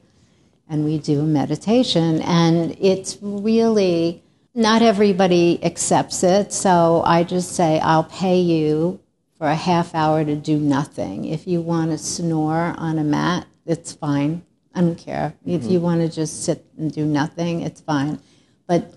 and 0.69 0.85
we 0.85 0.99
do 0.99 1.21
a 1.21 1.25
meditation 1.25 2.21
and 2.23 2.77
it's 2.81 3.19
really 3.21 4.23
not 4.55 4.83
everybody 4.83 5.63
accepts 5.65 6.23
it. 6.23 6.53
So 6.53 7.03
I 7.05 7.25
just 7.25 7.53
say 7.53 7.81
I'll 7.81 8.05
pay 8.05 8.41
you 8.41 9.01
for 9.39 9.49
a 9.49 9.55
half 9.55 9.95
hour 9.95 10.25
to 10.25 10.37
do 10.37 10.59
nothing. 10.59 11.25
If 11.25 11.47
you 11.47 11.61
want 11.61 11.91
to 11.91 11.99
snore 11.99 12.75
on 12.77 12.99
a 12.99 13.05
mat, 13.05 13.47
it's 13.67 13.93
fine. 13.93 14.45
I 14.75 14.81
don't 14.81 14.97
care. 14.97 15.35
If 15.45 15.63
mm-hmm. 15.63 15.71
you 15.71 15.81
want 15.81 16.01
to 16.01 16.09
just 16.09 16.45
sit 16.45 16.65
and 16.79 16.93
do 16.93 17.05
nothing, 17.05 17.63
it's 17.63 17.81
fine. 17.81 18.19
But 18.67 18.95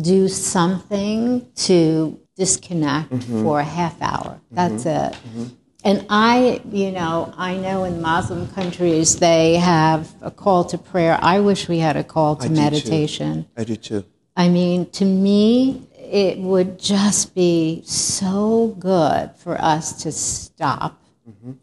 do 0.00 0.28
something 0.28 1.46
to 1.54 2.18
disconnect 2.36 3.10
mm-hmm. 3.10 3.42
for 3.42 3.60
a 3.60 3.64
half 3.64 4.00
hour. 4.00 4.40
Mm-hmm. 4.40 4.54
That's 4.54 4.86
it. 4.86 5.12
Mm-hmm. 5.12 5.44
And 5.84 6.06
I, 6.08 6.60
you 6.70 6.92
know, 6.92 7.34
I 7.36 7.56
know 7.56 7.84
in 7.84 8.00
Muslim 8.00 8.46
countries 8.48 9.16
they 9.16 9.56
have 9.56 10.14
a 10.20 10.30
call 10.30 10.64
to 10.66 10.78
prayer. 10.78 11.18
I 11.20 11.40
wish 11.40 11.68
we 11.68 11.78
had 11.78 11.96
a 11.96 12.04
call 12.04 12.36
to 12.36 12.46
I 12.46 12.50
meditation. 12.50 13.46
I 13.56 13.64
do 13.64 13.76
too. 13.76 14.04
I 14.36 14.48
mean, 14.48 14.88
to 14.90 15.04
me, 15.04 15.88
it 15.98 16.38
would 16.38 16.78
just 16.78 17.34
be 17.34 17.82
so 17.84 18.76
good 18.78 19.32
for 19.36 19.60
us 19.60 20.04
to 20.04 20.12
stop, 20.12 21.02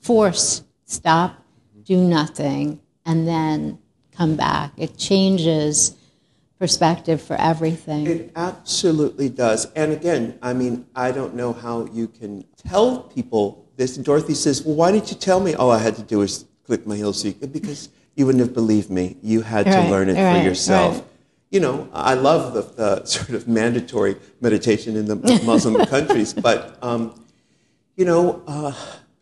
force, 0.01 0.63
stop, 0.86 1.43
do 1.84 1.97
nothing, 1.97 2.82
and 3.05 3.28
then 3.28 3.80
come 4.11 4.36
back. 4.36 4.74
It 4.76 4.97
changes 4.97 5.95
perspective 6.60 7.22
for 7.22 7.38
everything. 7.38 8.05
It 8.05 8.32
absolutely 8.36 9.30
does. 9.30 9.72
And 9.74 9.93
again, 9.93 10.38
I 10.41 10.53
mean, 10.53 10.86
I 10.93 11.12
don't 11.12 11.34
know 11.34 11.53
how 11.53 11.86
you 11.86 12.10
can 12.10 12.45
tell 12.57 13.03
people 13.03 13.66
this. 13.78 13.95
Dorothy 13.95 14.34
says, 14.36 14.64
Well, 14.64 14.76
why 14.76 14.91
didn't 14.91 15.10
you 15.10 15.18
tell 15.18 15.39
me? 15.39 15.55
All 15.55 15.72
I 15.72 15.80
had 15.80 15.95
to 15.95 16.03
do 16.03 16.20
was 16.20 16.45
click 16.66 16.86
my 16.86 16.97
heels. 16.97 17.24
Because 17.24 17.89
you 18.16 18.26
wouldn't 18.26 18.43
have 18.43 18.53
believed 18.53 18.89
me. 18.89 19.16
You 19.24 19.41
had 19.41 19.66
to 19.66 19.89
learn 19.89 20.10
it 20.10 20.22
right, 20.22 20.39
for 20.41 20.47
yourself. 20.47 20.95
right. 20.95 21.05
You 21.49 21.62
know, 21.62 21.89
I 21.93 22.14
love 22.14 22.53
the, 22.53 22.62
the 22.62 23.05
sort 23.05 23.30
of 23.30 23.47
mandatory 23.47 24.18
meditation 24.41 24.97
in 24.97 25.05
the 25.05 25.16
Muslim 25.45 25.84
countries, 25.86 26.32
but, 26.32 26.78
um, 26.84 27.26
you 27.95 28.05
know, 28.05 28.43
uh, 28.45 28.74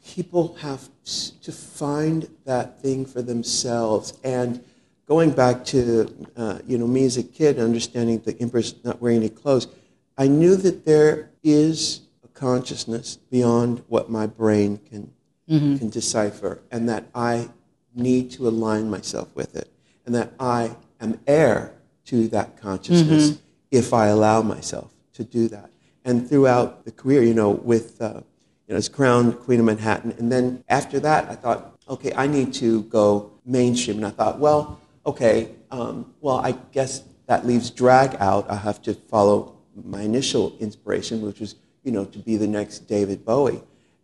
people 0.03 0.55
have 0.55 0.89
to 1.05 1.51
find 1.51 2.27
that 2.43 2.81
thing 2.81 3.05
for 3.05 3.21
themselves. 3.21 4.17
And 4.23 4.61
going 5.07 5.31
back 5.31 5.63
to, 5.65 6.27
uh, 6.35 6.59
you 6.67 6.77
know, 6.77 6.85
me 6.87 7.05
as 7.05 7.17
a 7.17 7.23
kid, 7.23 7.59
understanding 7.59 8.19
the 8.19 8.39
emperor's 8.41 8.75
not 8.83 9.01
wearing 9.01 9.17
any 9.17 9.29
clothes, 9.29 9.67
I 10.17 10.27
knew 10.27 10.55
that 10.57 10.85
there 10.85 11.29
is 11.43 12.01
a 12.23 12.27
consciousness 12.27 13.15
beyond 13.15 13.83
what 13.87 14.09
my 14.09 14.27
brain 14.27 14.77
can, 14.89 15.11
can 15.77 15.89
decipher, 15.89 16.59
and 16.71 16.89
that 16.89 17.05
I 17.15 17.49
need 17.95 18.31
to 18.31 18.47
align 18.47 18.89
myself 18.89 19.33
with 19.33 19.55
it, 19.55 19.69
and 20.05 20.13
that 20.13 20.33
I 20.39 20.75
am 20.99 21.19
heir 21.25 21.73
to 22.05 22.27
that 22.29 22.57
consciousness 22.57 23.39
if 23.71 23.93
I 23.93 24.07
allow 24.07 24.41
myself 24.41 24.91
to 25.13 25.23
do 25.23 25.47
that. 25.49 25.69
And 26.03 26.27
throughout 26.27 26.85
the 26.85 26.91
career, 26.91 27.23
you 27.23 27.33
know, 27.33 27.51
with 27.51 28.01
uh, 28.01 28.21
you 28.67 28.73
know, 28.73 28.77
as 28.77 28.89
crowned 28.89 29.39
Queen 29.39 29.59
of 29.59 29.65
Manhattan. 29.65 30.13
And 30.19 30.31
then 30.31 30.63
after 30.67 30.99
that, 30.99 31.29
I 31.29 31.35
thought, 31.35 31.77
okay, 31.89 32.11
I 32.15 32.27
need 32.27 32.53
to 32.55 32.83
go 32.83 33.31
mainstream. 33.45 33.97
And 33.97 34.05
I 34.05 34.09
thought, 34.09 34.39
well, 34.39 34.79
okay, 35.07 35.49
um, 35.71 36.13
well, 36.21 36.37
I 36.37 36.51
guess 36.73 37.03
that 37.27 37.47
leaves 37.47 37.71
drag 37.71 38.15
out. 38.19 38.49
I 38.49 38.55
have 38.55 38.81
to 38.83 38.93
follow 38.93 39.55
my 39.85 40.01
initial 40.01 40.55
inspiration, 40.59 41.21
which 41.21 41.39
was, 41.39 41.55
you 41.83 41.91
know, 41.91 42.05
to 42.05 42.19
be 42.19 42.35
the 42.37 42.47
next 42.47 42.79
David 42.87 43.25
Bowie. 43.25 43.61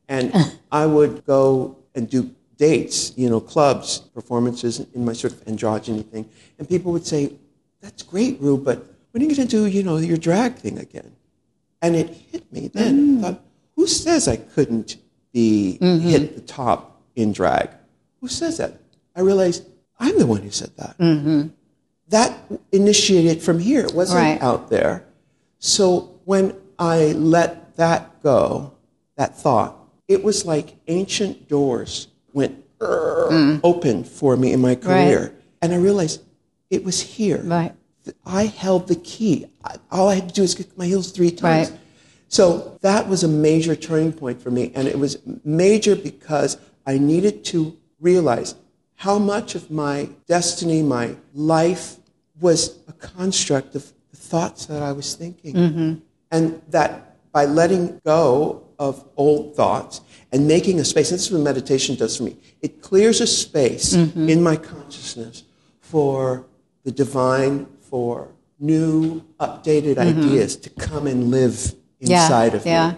And 0.08 0.34
I 0.72 0.86
would 0.86 1.26
go 1.26 1.78
and 1.94 2.10
do 2.10 2.34
dates, 2.58 3.14
you 3.18 3.30
know, 3.30 3.42
clubs, 3.42 4.00
performances 4.00 4.80
in 4.94 5.04
my 5.04 5.14
sort 5.14 5.34
of 5.34 5.44
androgyny 5.46 6.06
thing. 6.06 6.30
And 6.58 6.68
people 6.68 6.92
would 6.94 7.06
say, 7.06 7.34
that's 7.82 8.02
great, 8.02 8.40
Ru, 8.40 8.58
but 8.58 8.86
when 9.12 9.22
are 9.22 9.26
you 9.26 9.36
going 9.36 9.48
to 9.48 9.58
do, 9.58 9.66
you 9.66 9.84
know, 9.84 9.98
your 9.98 10.18
drag 10.18 10.56
thing 10.56 10.80
again? 10.80 11.12
And 11.82 11.96
it 11.96 12.10
hit 12.32 12.52
me 12.52 12.70
then. 12.70 13.20
I 13.20 13.22
thought, 13.22 13.42
who 13.76 13.88
says 13.88 14.28
I 14.28 14.38
couldn't 14.38 14.98
be 15.34 15.78
hit 15.80 16.36
the 16.36 16.42
top 16.42 17.02
in 17.16 17.34
drag? 17.34 17.70
Who 18.22 18.30
says 18.30 18.58
that? 18.58 18.80
I 19.16 19.22
realized 19.22 19.66
I'm 20.00 20.18
the 20.18 20.26
one 20.26 20.42
who 20.42 20.52
said 20.52 20.72
that. 20.78 20.98
Mm-hmm. 20.98 21.48
That 22.10 22.38
initiated 22.72 23.42
from 23.42 23.60
here. 23.60 23.82
It 23.86 23.94
wasn't 23.94 24.20
Right. 24.20 24.42
out 24.42 24.70
there. 24.70 25.06
So 25.60 26.20
when 26.26 26.56
I 26.78 27.14
let 27.14 27.76
that 27.78 28.22
go, 28.22 28.74
that 29.16 29.38
thought, 29.38 29.78
it 30.08 30.24
was 30.24 30.46
like 30.46 30.76
ancient 30.88 31.48
doors 31.48 32.08
went 32.34 32.56
"Urgh," 32.80 33.62
open 33.64 34.04
for 34.04 34.36
me 34.36 34.52
in 34.52 34.60
my 34.60 34.76
career. 34.76 35.34
And 35.62 35.72
I 35.74 35.78
realized 35.78 36.22
it 36.70 36.84
was 36.84 37.00
here. 37.00 37.42
Right. 37.44 37.74
I 38.26 38.46
held 38.46 38.88
the 38.90 38.96
key. 38.98 39.46
All 39.90 40.10
I 40.10 40.16
had 40.16 40.28
to 40.30 40.34
do 40.36 40.42
was 40.42 40.56
kick 40.56 40.78
my 40.78 40.86
heels 40.86 41.12
three 41.12 41.32
times. 41.32 41.72
Right. 41.72 41.80
So 42.28 42.78
that 42.82 43.08
was 43.08 43.24
a 43.24 43.28
major 43.30 43.76
turning 43.76 44.12
point 44.12 44.42
for 44.42 44.52
me. 44.52 44.72
And 44.76 44.88
it 44.88 45.00
was 45.00 45.18
major 45.46 45.96
because 45.96 46.58
I 46.86 46.98
needed 46.98 47.46
to 47.46 47.78
realize 48.02 48.56
how 49.04 49.20
much 49.20 49.54
of 49.54 49.70
my 49.70 50.08
destiny, 50.28 50.82
my 50.82 51.14
life, 51.34 51.98
was 52.40 52.60
a 52.88 52.94
construct 52.94 53.76
of 53.76 53.84
the 54.12 54.18
thoughts 54.32 54.66
that 54.68 54.82
I 54.82 54.94
was 54.94 55.16
thinking. 55.16 55.54
Mm-hmm. 55.56 55.94
And 56.32 56.62
that 56.70 56.92
by 57.34 57.44
letting 57.44 58.00
go 58.06 58.64
of 58.80 59.04
old 59.18 59.58
thoughts 59.58 60.00
and 60.32 60.48
making 60.48 60.80
a 60.80 60.86
space, 60.86 61.12
and 61.12 61.20
this 61.20 61.26
is 61.28 61.32
what 61.34 61.42
meditation 61.42 61.96
does 61.96 62.16
for 62.16 62.24
me, 62.24 62.38
it 62.62 62.82
clears 62.82 63.20
a 63.20 63.28
space 63.28 63.94
mm-hmm. 63.94 64.30
in 64.30 64.42
my 64.42 64.56
consciousness 64.56 65.44
for 65.82 66.46
the 66.86 66.92
divine, 66.92 67.68
for 67.82 68.30
new, 68.58 69.22
updated 69.42 69.96
mm-hmm. 69.96 70.18
ideas 70.18 70.56
to 70.56 70.70
come 70.70 71.08
and 71.08 71.30
live 71.30 71.76
Yeah, 72.00 72.24
inside 72.24 72.56
of 72.56 72.66
yeah. 72.66 72.92
me. 72.92 72.98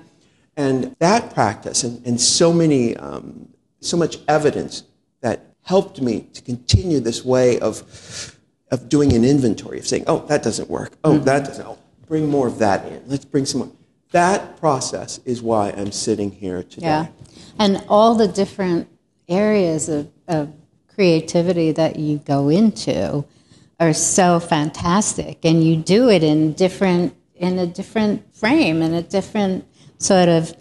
And 0.56 0.96
that 1.00 1.34
practice, 1.34 1.84
and, 1.84 2.06
and 2.06 2.22
so 2.22 2.54
many, 2.54 2.96
um, 2.98 3.50
so 3.82 3.98
much 3.98 4.20
evidence 4.28 4.84
that 5.22 5.55
helped 5.66 6.00
me 6.00 6.22
to 6.34 6.42
continue 6.42 7.00
this 7.00 7.26
way 7.26 7.60
of, 7.60 8.38
of 8.72 8.88
doing 8.88 9.14
an 9.14 9.26
inventory, 9.26 9.80
of 9.80 9.88
saying, 9.88 10.04
oh, 10.08 10.26
that 10.28 10.44
doesn't 10.44 10.70
work. 10.70 10.94
Oh, 11.04 11.14
mm-hmm. 11.14 11.26
that 11.26 11.46
doesn't. 11.46 11.66
Oh, 11.66 11.78
bring 12.08 12.30
more 12.30 12.48
of 12.48 12.60
that 12.60 12.86
in. 12.86 13.02
Let's 13.08 13.26
bring 13.26 13.46
some 13.46 13.60
more. 13.62 13.72
That 14.12 14.58
process 14.60 15.20
is 15.26 15.42
why 15.42 15.72
I'm 15.72 15.92
sitting 15.92 16.32
here 16.32 16.64
today. 16.64 16.86
Yeah. 16.86 17.08
And 17.60 17.84
all 17.90 18.16
the 18.16 18.28
different 18.28 18.88
areas 19.28 19.90
of, 19.90 20.10
of 20.28 20.54
creativity 20.94 21.72
that 21.72 21.98
you 21.98 22.20
go 22.20 22.50
into 22.50 23.26
are 23.80 23.94
so 23.94 24.40
fantastic. 24.40 25.44
And 25.44 25.64
you 25.64 25.76
do 25.76 26.10
it 26.10 26.24
in 26.24 26.54
different 26.54 27.16
in 27.36 27.60
a 27.60 27.68
different 27.68 28.34
frame, 28.34 28.82
in 28.82 28.94
a 28.94 29.02
different 29.02 29.66
sort 29.98 30.30
of 30.30 30.56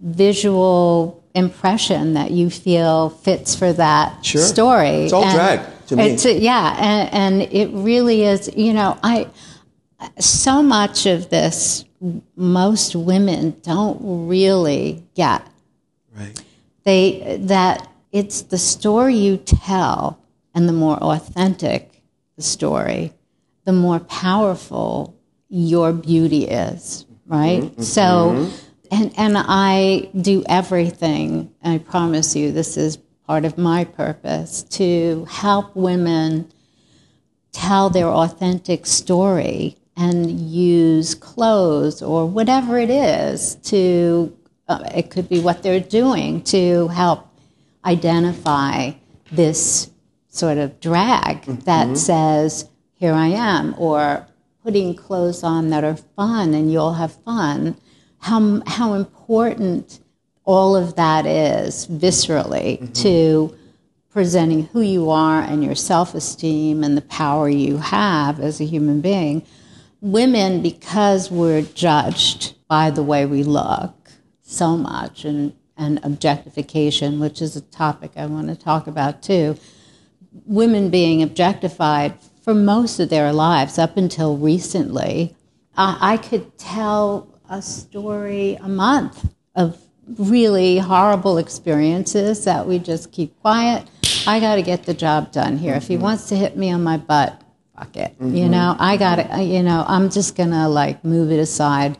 visual 0.00 1.21
impression 1.34 2.14
that 2.14 2.30
you 2.30 2.50
feel 2.50 3.10
fits 3.10 3.54
for 3.54 3.72
that 3.72 4.24
Sure. 4.24 4.40
story. 4.42 5.04
It's 5.04 5.12
all 5.12 5.24
And 5.24 5.34
drag 5.34 5.60
to 5.88 5.96
me. 5.96 6.04
it's- 6.10 6.24
yeah, 6.40 6.76
and, 6.78 7.12
and 7.42 7.52
it 7.52 7.70
really 7.72 8.22
is. 8.22 8.50
You 8.56 8.72
know, 8.74 8.96
I 9.02 9.28
so 10.18 10.62
much 10.62 11.06
of 11.06 11.30
this 11.30 11.84
most 12.36 12.96
women 12.96 13.56
don't 13.62 13.98
really 14.28 15.04
get 15.14 15.42
Right. 16.16 16.38
they 16.84 17.38
that 17.42 17.88
it's 18.10 18.42
the 18.42 18.58
story 18.58 19.14
you 19.16 19.36
tell, 19.38 20.18
and 20.54 20.68
the 20.68 20.72
more 20.72 20.96
authentic 20.98 22.02
the 22.36 22.42
story, 22.42 23.12
the 23.64 23.72
more 23.72 24.00
powerful 24.00 25.14
your 25.48 25.92
beauty 25.92 26.44
is, 26.44 27.06
right? 27.26 27.62
Mm-hmm. 27.62 27.82
So, 27.82 28.48
and, 28.92 29.10
and 29.16 29.36
I 29.38 30.10
do 30.20 30.44
everything, 30.46 31.52
I 31.64 31.78
promise 31.78 32.36
you, 32.36 32.52
this 32.52 32.76
is 32.76 32.98
part 33.26 33.46
of 33.46 33.56
my 33.56 33.84
purpose, 33.84 34.62
to 34.64 35.26
help 35.30 35.74
women 35.74 36.52
tell 37.52 37.88
their 37.88 38.08
authentic 38.08 38.84
story 38.84 39.78
and 39.96 40.38
use 40.38 41.14
clothes 41.14 42.02
or 42.02 42.26
whatever 42.26 42.78
it 42.78 42.90
is 42.90 43.54
to, 43.56 44.36
uh, 44.68 44.84
it 44.94 45.10
could 45.10 45.28
be 45.28 45.40
what 45.40 45.62
they're 45.62 45.80
doing 45.80 46.42
to 46.42 46.88
help 46.88 47.26
identify 47.86 48.90
this 49.30 49.90
sort 50.28 50.58
of 50.58 50.80
drag 50.80 51.42
mm-hmm. 51.42 51.60
that 51.60 51.96
says, 51.96 52.68
here 52.94 53.14
I 53.14 53.28
am, 53.28 53.74
or 53.78 54.26
putting 54.62 54.94
clothes 54.94 55.42
on 55.42 55.70
that 55.70 55.82
are 55.82 55.96
fun 55.96 56.52
and 56.52 56.70
you'll 56.70 56.94
have 56.94 57.14
fun. 57.24 57.76
How, 58.22 58.62
how 58.66 58.94
important 58.94 60.00
all 60.44 60.74
of 60.76 60.96
that 60.96 61.26
is 61.26 61.86
viscerally 61.86 62.78
mm-hmm. 62.78 62.92
to 62.92 63.56
presenting 64.10 64.64
who 64.66 64.80
you 64.80 65.10
are 65.10 65.40
and 65.40 65.64
your 65.64 65.74
self 65.74 66.14
esteem 66.14 66.84
and 66.84 66.96
the 66.96 67.02
power 67.02 67.48
you 67.48 67.78
have 67.78 68.38
as 68.40 68.60
a 68.60 68.64
human 68.64 69.00
being. 69.00 69.44
Women, 70.00 70.62
because 70.62 71.30
we're 71.30 71.62
judged 71.62 72.54
by 72.68 72.90
the 72.90 73.02
way 73.02 73.26
we 73.26 73.42
look 73.42 74.10
so 74.42 74.76
much 74.76 75.24
and, 75.24 75.54
and 75.76 76.00
objectification, 76.04 77.20
which 77.20 77.40
is 77.40 77.56
a 77.56 77.60
topic 77.60 78.12
I 78.16 78.26
want 78.26 78.48
to 78.48 78.56
talk 78.56 78.86
about 78.86 79.22
too, 79.22 79.56
women 80.46 80.90
being 80.90 81.22
objectified 81.22 82.14
for 82.42 82.54
most 82.54 82.98
of 82.98 83.08
their 83.08 83.32
lives 83.32 83.78
up 83.78 83.96
until 83.96 84.36
recently, 84.36 85.36
I 85.76 86.18
could 86.18 86.58
tell 86.58 87.31
a 87.52 87.60
story 87.60 88.54
a 88.62 88.68
month 88.68 89.28
of 89.56 89.78
really 90.16 90.78
horrible 90.78 91.36
experiences 91.36 92.46
that 92.46 92.66
we 92.66 92.78
just 92.78 93.12
keep 93.12 93.38
quiet. 93.42 93.86
I 94.26 94.40
got 94.40 94.54
to 94.54 94.62
get 94.62 94.84
the 94.84 94.94
job 94.94 95.32
done 95.32 95.58
here. 95.58 95.74
If 95.74 95.86
he 95.86 95.94
mm-hmm. 95.94 96.02
wants 96.02 96.30
to 96.30 96.34
hit 96.34 96.56
me 96.56 96.70
on 96.70 96.82
my 96.82 96.96
butt, 96.96 97.42
fuck 97.76 97.94
it. 97.98 98.12
Mm-hmm. 98.14 98.34
You 98.34 98.48
know, 98.48 98.74
I 98.78 98.96
got 98.96 99.16
to, 99.16 99.42
you 99.42 99.62
know, 99.62 99.84
I'm 99.86 100.08
just 100.08 100.34
going 100.34 100.50
to 100.50 100.66
like 100.66 101.04
move 101.04 101.30
it 101.30 101.38
aside. 101.38 101.98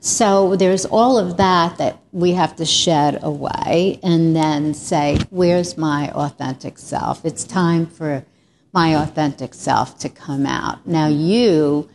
So 0.00 0.56
there's 0.56 0.86
all 0.86 1.18
of 1.18 1.36
that 1.36 1.76
that 1.76 1.98
we 2.12 2.32
have 2.32 2.56
to 2.56 2.64
shed 2.64 3.18
away 3.22 4.00
and 4.02 4.34
then 4.34 4.72
say, 4.72 5.18
where's 5.28 5.76
my 5.76 6.10
authentic 6.12 6.78
self? 6.78 7.22
It's 7.22 7.44
time 7.44 7.84
for 7.84 8.24
my 8.72 8.96
authentic 8.96 9.52
self 9.52 9.98
to 9.98 10.08
come 10.08 10.46
out. 10.46 10.86
Now 10.86 11.08
you 11.08 11.90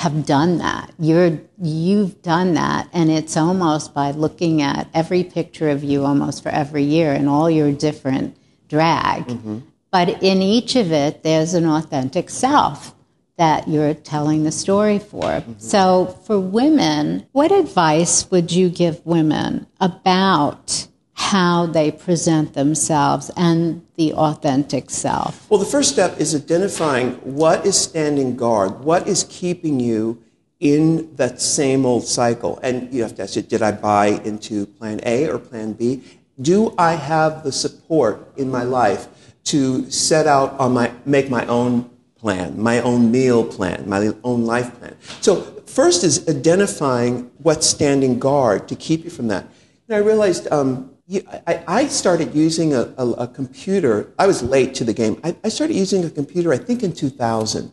have 0.00 0.24
done 0.24 0.56
that. 0.56 0.90
You're 0.98 1.38
you've 1.60 2.22
done 2.22 2.54
that 2.54 2.88
and 2.94 3.10
it's 3.10 3.36
almost 3.36 3.92
by 3.92 4.12
looking 4.12 4.62
at 4.62 4.88
every 4.94 5.22
picture 5.22 5.68
of 5.68 5.84
you 5.84 6.06
almost 6.06 6.42
for 6.42 6.48
every 6.48 6.84
year 6.84 7.12
and 7.12 7.28
all 7.28 7.50
your 7.50 7.70
different 7.70 8.34
drag. 8.66 9.26
Mm-hmm. 9.26 9.58
But 9.90 10.22
in 10.22 10.40
each 10.40 10.74
of 10.74 10.90
it 10.90 11.22
there's 11.22 11.52
an 11.52 11.66
authentic 11.66 12.30
self 12.30 12.94
that 13.36 13.68
you're 13.68 13.92
telling 13.92 14.44
the 14.44 14.52
story 14.52 14.98
for. 14.98 15.20
Mm-hmm. 15.20 15.58
So 15.58 16.18
for 16.24 16.40
women, 16.40 17.26
what 17.32 17.52
advice 17.52 18.30
would 18.30 18.52
you 18.52 18.70
give 18.70 19.04
women 19.04 19.66
about 19.82 20.86
how 21.20 21.66
they 21.66 21.90
present 21.90 22.54
themselves 22.54 23.30
and 23.36 23.86
the 23.96 24.10
authentic 24.14 24.88
self? 24.88 25.48
Well, 25.50 25.60
the 25.60 25.66
first 25.66 25.92
step 25.92 26.18
is 26.18 26.34
identifying 26.34 27.12
what 27.16 27.66
is 27.66 27.76
standing 27.78 28.36
guard, 28.36 28.80
what 28.80 29.06
is 29.06 29.24
keeping 29.28 29.78
you 29.78 30.20
in 30.60 31.14
that 31.16 31.38
same 31.38 31.84
old 31.84 32.06
cycle. 32.06 32.58
And 32.62 32.92
you 32.92 33.02
have 33.02 33.14
to 33.16 33.22
ask 33.22 33.34
did 33.34 33.60
I 33.60 33.70
buy 33.72 34.06
into 34.24 34.64
plan 34.64 35.00
A 35.04 35.28
or 35.28 35.38
plan 35.38 35.74
B? 35.74 36.02
Do 36.40 36.74
I 36.78 36.94
have 36.94 37.44
the 37.44 37.52
support 37.52 38.32
in 38.38 38.50
my 38.50 38.62
life 38.62 39.08
to 39.44 39.90
set 39.90 40.26
out 40.26 40.58
on 40.58 40.72
my, 40.72 40.90
make 41.04 41.28
my 41.28 41.44
own 41.46 41.90
plan, 42.16 42.58
my 42.58 42.80
own 42.80 43.10
meal 43.10 43.44
plan, 43.44 43.86
my 43.86 44.10
own 44.24 44.46
life 44.46 44.74
plan? 44.78 44.96
So 45.20 45.42
first 45.66 46.02
is 46.02 46.26
identifying 46.30 47.30
what's 47.42 47.66
standing 47.66 48.18
guard 48.18 48.68
to 48.68 48.74
keep 48.74 49.04
you 49.04 49.10
from 49.10 49.28
that. 49.28 49.44
And 49.86 49.96
I 49.96 49.98
realized 49.98 50.50
um, 50.50 50.90
I, 51.10 51.64
I, 51.66 51.86
started 51.88 52.34
using 52.34 52.72
a, 52.72 52.92
a, 52.96 53.10
a, 53.12 53.26
computer. 53.26 54.12
I 54.16 54.28
was 54.28 54.44
late 54.44 54.74
to 54.76 54.84
the 54.84 54.92
game. 54.92 55.20
I, 55.24 55.34
I, 55.42 55.48
started 55.48 55.74
using 55.74 56.04
a 56.04 56.10
computer, 56.10 56.52
I 56.52 56.56
think, 56.58 56.84
in 56.84 56.92
2000. 56.92 57.72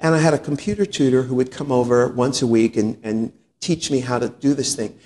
And 0.00 0.14
I 0.14 0.18
had 0.18 0.34
a 0.34 0.38
computer 0.38 0.86
tutor 0.86 1.22
who 1.22 1.34
would 1.34 1.50
come 1.50 1.72
over 1.72 2.06
once 2.08 2.42
a 2.42 2.46
week 2.46 2.76
and, 2.76 2.98
and 3.02 3.32
teach 3.58 3.90
me 3.90 4.00
how 4.00 4.20
to 4.20 4.28
do 4.28 4.54
this 4.54 4.76
thing. 4.76 4.96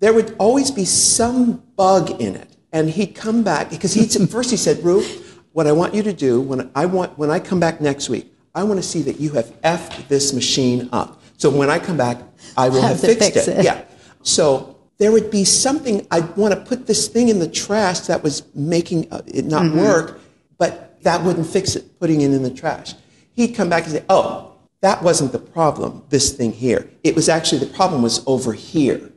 There 0.00 0.12
would 0.12 0.34
always 0.38 0.72
be 0.72 0.84
some 0.84 1.62
bug 1.76 2.20
in 2.20 2.34
it. 2.34 2.56
And 2.72 2.90
he'd 2.90 3.14
come 3.14 3.44
back, 3.44 3.70
because 3.70 3.94
he'd, 3.94 4.10
first 4.28 4.50
he 4.50 4.56
said, 4.56 4.82
Ru, 4.82 5.02
what 5.52 5.66
I 5.66 5.72
want 5.72 5.94
you 5.94 6.02
to 6.02 6.12
do, 6.12 6.40
when 6.40 6.70
I, 6.74 6.86
want, 6.86 7.16
when 7.18 7.30
I 7.30 7.38
come 7.38 7.60
back 7.60 7.80
next 7.80 8.08
week, 8.08 8.32
I 8.54 8.64
want 8.64 8.78
to 8.78 8.86
see 8.86 9.02
that 9.02 9.20
you 9.20 9.30
have 9.30 9.46
effed 9.62 10.08
this 10.08 10.32
machine 10.32 10.88
up. 10.92 11.22
So 11.36 11.50
when 11.50 11.70
I 11.70 11.78
come 11.78 11.96
back, 11.96 12.18
I 12.56 12.68
will 12.68 12.82
have, 12.82 13.00
have 13.00 13.18
fixed 13.18 13.36
it. 13.36 13.48
it. 13.48 13.64
Yeah. 13.64 13.84
So 14.22 14.77
there 14.98 15.12
would 15.12 15.30
be 15.30 15.44
something, 15.44 16.06
I'd 16.10 16.36
want 16.36 16.54
to 16.54 16.60
put 16.60 16.86
this 16.86 17.08
thing 17.08 17.28
in 17.28 17.38
the 17.38 17.48
trash 17.48 18.00
that 18.00 18.22
was 18.22 18.42
making 18.54 19.10
uh, 19.12 19.22
it 19.26 19.44
not 19.44 19.62
mm-hmm. 19.62 19.78
work, 19.78 20.20
but 20.58 21.00
that 21.02 21.22
wouldn't 21.22 21.46
fix 21.46 21.76
it, 21.76 21.98
putting 22.00 22.20
it 22.20 22.32
in 22.32 22.42
the 22.42 22.50
trash. 22.50 22.94
He'd 23.34 23.54
come 23.54 23.68
back 23.68 23.84
and 23.84 23.92
say, 23.92 24.04
oh, 24.08 24.56
that 24.80 25.02
wasn't 25.02 25.32
the 25.32 25.38
problem, 25.38 26.04
this 26.08 26.32
thing 26.32 26.52
here. 26.52 26.90
It 27.04 27.14
was 27.14 27.28
actually, 27.28 27.60
the 27.60 27.74
problem 27.74 28.02
was 28.02 28.22
over 28.26 28.52
here. 28.52 29.12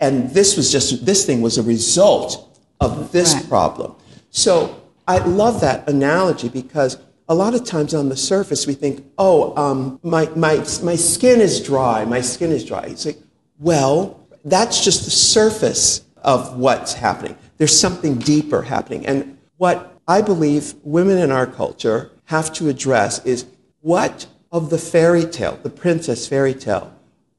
And 0.00 0.30
this 0.30 0.56
was 0.56 0.70
just, 0.70 1.06
this 1.06 1.24
thing 1.24 1.40
was 1.40 1.58
a 1.58 1.62
result 1.62 2.58
of 2.80 3.12
this 3.12 3.34
right. 3.34 3.48
problem. 3.48 3.94
So 4.30 4.82
I 5.06 5.18
love 5.18 5.60
that 5.60 5.88
analogy 5.88 6.48
because 6.48 6.98
a 7.28 7.34
lot 7.34 7.54
of 7.54 7.64
times 7.64 7.94
on 7.94 8.08
the 8.08 8.16
surface 8.16 8.66
we 8.66 8.74
think, 8.74 9.04
oh, 9.16 9.56
um, 9.56 10.00
my, 10.02 10.26
my, 10.36 10.56
my 10.82 10.96
skin 10.96 11.40
is 11.40 11.62
dry, 11.62 12.04
my 12.04 12.20
skin 12.20 12.50
is 12.50 12.64
dry. 12.64 12.82
It's 12.84 13.06
like, 13.06 13.18
well, 13.58 14.21
that's 14.44 14.84
just 14.84 15.04
the 15.04 15.10
surface 15.10 16.04
of 16.16 16.56
what's 16.56 16.94
happening. 16.94 17.36
There's 17.58 17.78
something 17.78 18.18
deeper 18.18 18.62
happening. 18.62 19.06
And 19.06 19.38
what 19.56 20.00
I 20.08 20.22
believe 20.22 20.74
women 20.82 21.18
in 21.18 21.30
our 21.30 21.46
culture 21.46 22.10
have 22.24 22.52
to 22.54 22.68
address 22.68 23.24
is 23.24 23.46
what 23.80 24.26
of 24.50 24.70
the 24.70 24.78
fairy 24.78 25.24
tale, 25.24 25.58
the 25.62 25.70
princess 25.70 26.26
fairy 26.26 26.54
tale, 26.54 26.92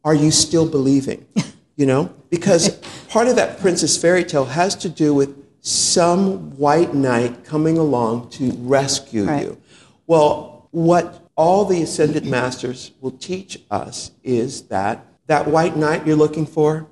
are 0.03 0.15
you 0.15 0.31
still 0.31 0.69
believing? 0.69 1.25
You 1.75 1.87
know? 1.87 2.13
Because 2.29 2.69
part 3.09 3.27
of 3.27 3.35
that 3.37 3.59
princess 3.59 3.97
fairy 3.97 4.23
tale 4.23 4.45
has 4.45 4.75
to 4.75 4.89
do 4.89 5.11
with 5.11 5.43
some 5.61 6.55
white 6.55 6.93
knight 6.93 7.43
coming 7.43 7.79
along 7.79 8.29
to 8.29 8.51
rescue 8.57 9.25
right. 9.25 9.41
you. 9.41 9.57
Well, 10.05 10.67
what 10.69 11.27
all 11.35 11.65
the 11.65 11.81
ascended 11.81 12.27
masters 12.27 12.91
will 13.01 13.17
teach 13.17 13.59
us 13.71 14.11
is 14.23 14.63
that 14.67 15.03
that 15.25 15.47
white 15.47 15.75
knight 15.75 16.05
you're 16.05 16.15
looking 16.15 16.45
for 16.45 16.87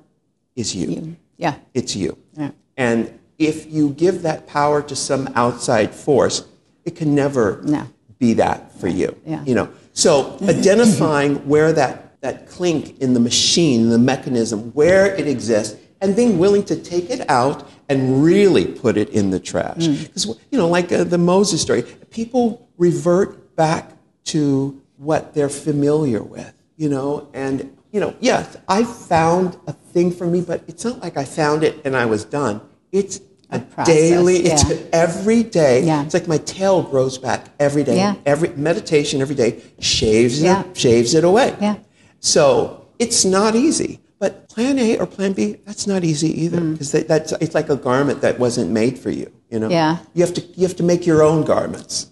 is 0.61 0.73
you. 0.75 0.87
you. 0.89 1.15
Yeah. 1.37 1.55
It's 1.73 1.95
you. 1.95 2.17
Yeah. 2.37 2.51
And 2.77 3.19
if 3.37 3.71
you 3.71 3.89
give 3.89 4.21
that 4.21 4.47
power 4.47 4.81
to 4.83 4.95
some 4.95 5.27
outside 5.35 5.93
force, 5.93 6.45
it 6.85 6.95
can 6.95 7.13
never 7.13 7.61
no. 7.63 7.87
be 8.19 8.33
that 8.33 8.71
for 8.79 8.87
you. 8.87 9.19
Yeah. 9.25 9.43
You 9.43 9.55
know. 9.55 9.69
So 9.93 10.37
identifying 10.43 11.35
where 11.47 11.73
that, 11.73 12.21
that 12.21 12.47
clink 12.47 12.99
in 12.99 13.13
the 13.13 13.19
machine, 13.19 13.89
the 13.89 13.97
mechanism, 13.97 14.71
where 14.71 15.13
it 15.15 15.27
exists, 15.27 15.77
and 15.99 16.15
being 16.15 16.39
willing 16.39 16.63
to 16.65 16.75
take 16.75 17.09
it 17.09 17.29
out 17.29 17.69
and 17.89 18.23
really 18.23 18.65
put 18.65 18.97
it 18.97 19.09
in 19.09 19.29
the 19.29 19.39
trash. 19.39 19.85
Because, 19.87 20.25
mm. 20.25 20.39
you 20.49 20.57
know, 20.57 20.67
like 20.67 20.91
uh, 20.91 21.03
the 21.03 21.17
Moses 21.17 21.61
story, 21.61 21.83
people 22.09 22.69
revert 22.77 23.55
back 23.55 23.91
to 24.25 24.81
what 24.97 25.33
they're 25.33 25.49
familiar 25.49 26.23
with, 26.23 26.53
you 26.77 26.89
know, 26.89 27.29
and 27.33 27.77
you 27.91 27.99
know, 27.99 28.15
yes, 28.19 28.57
I 28.67 28.83
found 28.83 29.57
a 29.67 29.73
thing 29.91 30.11
for 30.11 30.27
me, 30.27 30.41
but 30.41 30.63
it's 30.67 30.83
not 30.85 30.99
like 30.99 31.17
I 31.17 31.25
found 31.25 31.63
it 31.63 31.81
and 31.85 31.95
I 31.95 32.05
was 32.05 32.25
done. 32.25 32.61
It's 32.91 33.19
a, 33.49 33.57
a 33.57 33.59
process, 33.59 33.95
daily, 33.95 34.43
yeah. 34.43 34.53
it's 34.53 34.63
every 34.93 35.43
day. 35.43 35.83
Yeah. 35.83 36.03
It's 36.03 36.13
like 36.13 36.27
my 36.27 36.37
tail 36.37 36.83
grows 36.83 37.17
back 37.17 37.47
every 37.59 37.83
day. 37.83 37.97
Yeah. 37.97 38.15
Every 38.25 38.49
meditation 38.49 39.21
every 39.21 39.35
day 39.35 39.61
shaves 39.79 40.41
yeah. 40.41 40.63
it, 40.63 40.77
shaves 40.77 41.13
it 41.13 41.23
away. 41.23 41.55
Yeah. 41.59 41.77
So 42.19 42.87
it's 42.99 43.25
not 43.25 43.55
easy. 43.55 43.99
But 44.19 44.49
plan 44.49 44.77
A 44.77 44.99
or 44.99 45.07
plan 45.07 45.33
B, 45.33 45.57
that's 45.65 45.87
not 45.87 46.03
easy 46.03 46.43
either. 46.43 46.61
Because 46.61 46.89
mm. 46.89 46.91
that, 46.91 47.07
that's 47.07 47.31
it's 47.33 47.55
like 47.55 47.69
a 47.69 47.75
garment 47.75 48.21
that 48.21 48.37
wasn't 48.37 48.69
made 48.69 48.99
for 48.99 49.09
you. 49.09 49.31
You 49.49 49.59
know? 49.59 49.69
Yeah. 49.69 49.97
You 50.13 50.23
have 50.23 50.35
to 50.35 50.41
you 50.41 50.67
have 50.67 50.75
to 50.77 50.83
make 50.83 51.07
your 51.07 51.23
own 51.23 51.43
garments. 51.43 52.11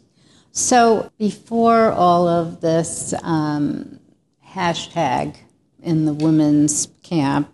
So 0.51 1.11
before 1.19 1.91
all 1.91 2.27
of 2.27 2.61
this 2.61 3.13
um, 3.21 3.99
hashtag 4.45 5.35
in 5.83 6.05
the 6.05 6.13
women's 6.13 6.87
camp, 7.03 7.53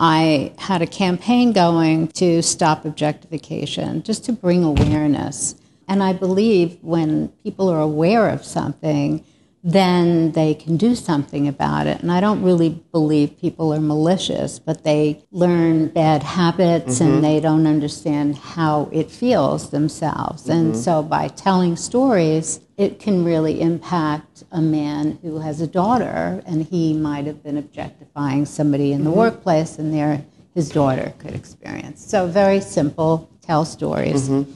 I 0.00 0.54
had 0.56 0.80
a 0.80 0.86
campaign 0.86 1.52
going 1.52 2.08
to 2.08 2.40
stop 2.42 2.86
objectification, 2.86 4.02
just 4.02 4.24
to 4.24 4.32
bring 4.32 4.64
awareness. 4.64 5.54
And 5.86 6.02
I 6.02 6.14
believe 6.14 6.78
when 6.80 7.28
people 7.42 7.68
are 7.68 7.80
aware 7.80 8.30
of 8.30 8.42
something, 8.42 9.22
then 9.62 10.32
they 10.32 10.54
can 10.54 10.78
do 10.78 10.94
something 10.94 11.46
about 11.46 11.86
it. 11.86 12.00
And 12.00 12.10
I 12.10 12.20
don't 12.20 12.42
really 12.42 12.70
believe 12.92 13.38
people 13.38 13.74
are 13.74 13.80
malicious, 13.80 14.58
but 14.58 14.84
they 14.84 15.22
learn 15.32 15.88
bad 15.88 16.22
habits 16.22 16.98
mm-hmm. 16.98 17.12
and 17.16 17.24
they 17.24 17.40
don't 17.40 17.66
understand 17.66 18.36
how 18.36 18.88
it 18.90 19.10
feels 19.10 19.68
themselves. 19.68 20.44
Mm-hmm. 20.44 20.52
And 20.52 20.76
so 20.76 21.02
by 21.02 21.28
telling 21.28 21.76
stories, 21.76 22.60
it 22.78 23.00
can 23.00 23.22
really 23.22 23.60
impact 23.60 24.29
a 24.52 24.60
man 24.60 25.18
who 25.22 25.38
has 25.38 25.60
a 25.60 25.66
daughter 25.66 26.42
and 26.46 26.64
he 26.66 26.92
might 26.92 27.26
have 27.26 27.42
been 27.42 27.56
objectifying 27.56 28.44
somebody 28.44 28.92
in 28.92 29.04
the 29.04 29.10
mm-hmm. 29.10 29.18
workplace 29.18 29.78
and 29.78 29.94
there 29.94 30.24
his 30.54 30.70
daughter 30.70 31.12
could 31.18 31.34
experience. 31.34 32.04
So 32.04 32.26
very 32.26 32.60
simple, 32.60 33.30
tell 33.40 33.64
stories. 33.64 34.28
Mm-hmm. 34.28 34.50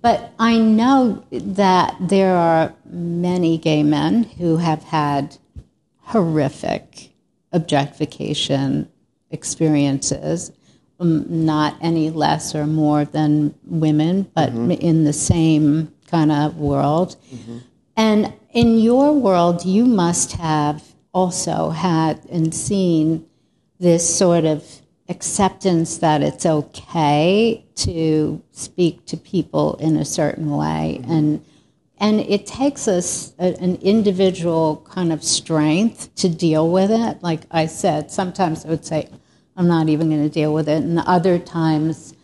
But 0.00 0.32
I 0.38 0.58
know 0.58 1.24
that 1.30 1.96
there 2.00 2.34
are 2.34 2.72
many 2.84 3.58
gay 3.58 3.82
men 3.82 4.24
who 4.24 4.56
have 4.56 4.82
had 4.84 5.36
horrific 6.00 7.10
objectification 7.52 8.88
experiences, 9.30 10.52
um, 11.00 11.26
not 11.28 11.76
any 11.80 12.10
less 12.10 12.54
or 12.54 12.66
more 12.66 13.04
than 13.04 13.54
women, 13.64 14.30
but 14.34 14.50
mm-hmm. 14.50 14.70
in 14.70 15.04
the 15.04 15.12
same 15.12 15.92
kind 16.06 16.30
of 16.30 16.56
world. 16.56 17.16
Mm-hmm. 17.34 17.58
And 17.96 18.32
in 18.56 18.78
your 18.78 19.12
world, 19.12 19.66
you 19.66 19.84
must 19.84 20.32
have 20.32 20.82
also 21.12 21.68
had 21.68 22.24
and 22.30 22.54
seen 22.54 23.26
this 23.78 24.02
sort 24.18 24.46
of 24.46 24.64
acceptance 25.10 25.98
that 25.98 26.22
it's 26.22 26.46
okay 26.46 27.62
to 27.74 28.42
speak 28.52 29.04
to 29.04 29.16
people 29.18 29.76
in 29.76 29.96
a 29.96 30.04
certain 30.04 30.50
way 30.50 30.98
mm-hmm. 31.00 31.12
and 31.12 31.44
and 31.98 32.20
it 32.20 32.44
takes 32.44 32.88
us 32.88 33.32
a, 33.38 33.54
an 33.62 33.76
individual 33.76 34.84
kind 34.90 35.12
of 35.12 35.22
strength 35.22 36.12
to 36.16 36.28
deal 36.28 36.68
with 36.68 36.90
it 36.90 37.22
like 37.22 37.42
i 37.52 37.66
said 37.66 38.10
sometimes 38.10 38.64
i 38.64 38.68
would 38.68 38.84
say 38.84 39.08
i'm 39.56 39.68
not 39.68 39.88
even 39.88 40.10
going 40.10 40.24
to 40.24 40.28
deal 40.28 40.52
with 40.52 40.68
it 40.68 40.82
and 40.82 40.98
other 41.06 41.38
times 41.38 42.14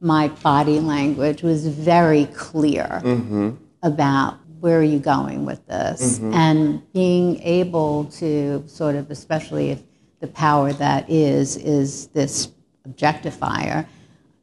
my 0.00 0.28
body 0.28 0.78
language 0.78 1.42
was 1.42 1.66
very 1.66 2.26
clear 2.26 3.00
mm-hmm. 3.02 3.52
about 3.82 4.38
where 4.60 4.78
are 4.78 4.84
you 4.84 4.98
going 4.98 5.44
with 5.44 5.64
this 5.66 6.18
mm-hmm. 6.18 6.32
and 6.32 6.92
being 6.92 7.40
able 7.42 8.04
to 8.06 8.62
sort 8.66 8.94
of 8.94 9.10
especially 9.10 9.70
if 9.70 9.82
the 10.20 10.26
power 10.28 10.72
that 10.72 11.08
is 11.10 11.56
is 11.56 12.08
this 12.08 12.48
objectifier 12.88 13.86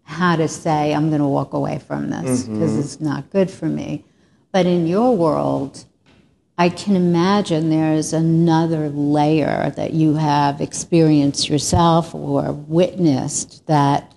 how 0.04 0.36
to 0.36 0.48
say 0.48 0.94
i'm 0.94 1.10
going 1.10 1.22
to 1.22 1.28
walk 1.28 1.54
away 1.54 1.80
from 1.80 2.10
this 2.10 2.44
because 2.44 2.72
mm-hmm. 2.72 2.80
it's 2.80 3.02
not 3.02 3.30
good 3.32 3.50
for 3.50 3.66
me 3.66 4.04
but 4.52 4.66
in 4.66 4.86
your 4.86 5.16
world 5.16 5.86
i 6.58 6.70
can 6.70 6.96
imagine 6.96 7.70
there's 7.70 8.14
another 8.14 8.90
layer 8.90 9.72
that 9.76 9.94
you 9.94 10.16
have 10.16 10.62
experienced 10.62 11.50
yourself 11.50 12.14
or 12.14 12.52
witnessed 12.52 13.66
that 13.68 14.14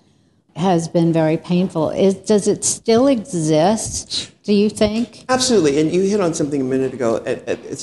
has 0.57 0.87
been 0.87 1.13
very 1.13 1.37
painful 1.37 1.91
is, 1.91 2.15
does 2.15 2.47
it 2.47 2.65
still 2.65 3.07
exist 3.07 4.31
do 4.47 4.53
you 4.53 4.69
think 4.69 5.25
absolutely 5.29 5.79
and 5.79 5.93
you 5.93 6.01
hit 6.01 6.19
on 6.19 6.33
something 6.33 6.61
a 6.61 6.69
minute 6.75 6.93
ago 6.93 7.19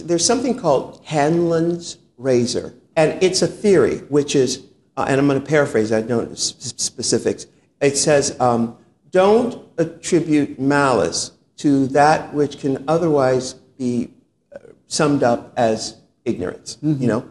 there's 0.09 0.27
something 0.33 0.59
called 0.59 1.01
hanlon's 1.05 1.99
razor 2.19 2.75
and 2.97 3.23
it's 3.23 3.43
a 3.43 3.47
theory, 3.47 3.99
which 4.09 4.37
is, 4.37 4.65
uh, 4.97 5.07
and 5.09 5.21
I'm 5.21 5.27
going 5.27 5.41
to 5.41 5.47
paraphrase, 5.47 5.93
I 5.93 6.01
don't 6.01 6.29
know 6.31 6.35
specifics. 6.35 7.47
It 7.81 7.97
says, 7.97 8.39
um, 8.41 8.77
don't 9.11 9.67
attribute 9.79 10.59
malice 10.59 11.33
to 11.57 11.87
that 11.89 12.33
which 12.35 12.61
can 12.61 12.85
otherwise 12.89 13.55
be 13.79 14.11
uh, 14.55 14.59
summed 14.87 15.23
up 15.23 15.53
as 15.57 15.97
ignorance, 16.25 16.77
mm-hmm. 16.77 17.03
you 17.03 17.09
know? 17.09 17.29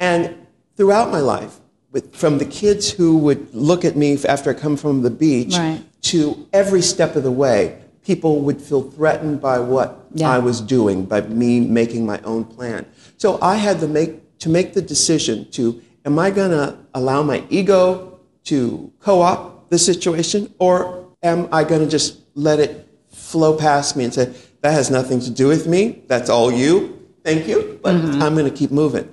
And 0.00 0.46
throughout 0.76 1.10
my 1.10 1.20
life, 1.20 1.60
with, 1.92 2.14
from 2.14 2.36
the 2.36 2.44
kids 2.44 2.90
who 2.90 3.16
would 3.18 3.54
look 3.54 3.84
at 3.84 3.96
me 3.96 4.18
after 4.26 4.50
I 4.50 4.54
come 4.54 4.76
from 4.76 5.00
the 5.00 5.10
beach 5.10 5.56
right. 5.56 5.82
to 6.02 6.46
every 6.52 6.82
step 6.82 7.16
of 7.16 7.22
the 7.22 7.30
way, 7.30 7.80
people 8.06 8.40
would 8.40 8.62
feel 8.62 8.82
threatened 8.82 9.40
by 9.40 9.58
what 9.58 10.06
yeah. 10.14 10.30
I 10.30 10.38
was 10.38 10.60
doing, 10.60 11.04
by 11.04 11.22
me 11.22 11.58
making 11.58 12.06
my 12.06 12.20
own 12.20 12.44
plan. 12.44 12.86
So 13.16 13.38
I 13.42 13.56
had 13.56 13.80
to 13.80 13.88
make 13.88 14.38
to 14.38 14.48
make 14.48 14.74
the 14.74 14.82
decision 14.82 15.50
to 15.50 15.82
am 16.04 16.18
I 16.18 16.30
going 16.30 16.52
to 16.52 16.78
allow 16.94 17.22
my 17.22 17.42
ego 17.50 18.20
to 18.44 18.92
co 19.00 19.22
opt 19.22 19.70
the 19.70 19.78
situation 19.78 20.54
or 20.58 21.08
am 21.22 21.48
I 21.50 21.64
going 21.64 21.80
to 21.80 21.88
just 21.88 22.20
let 22.34 22.60
it 22.60 22.88
flow 23.10 23.56
past 23.56 23.96
me 23.96 24.04
and 24.04 24.14
say, 24.14 24.32
that 24.60 24.72
has 24.72 24.90
nothing 24.90 25.20
to 25.20 25.30
do 25.30 25.48
with 25.48 25.66
me, 25.66 26.02
that's 26.06 26.30
all 26.30 26.52
you, 26.52 27.06
thank 27.24 27.48
you, 27.48 27.78
but 27.82 27.94
mm-hmm. 27.94 28.22
I'm 28.22 28.34
going 28.34 28.50
to 28.50 28.56
keep 28.56 28.70
moving. 28.70 29.08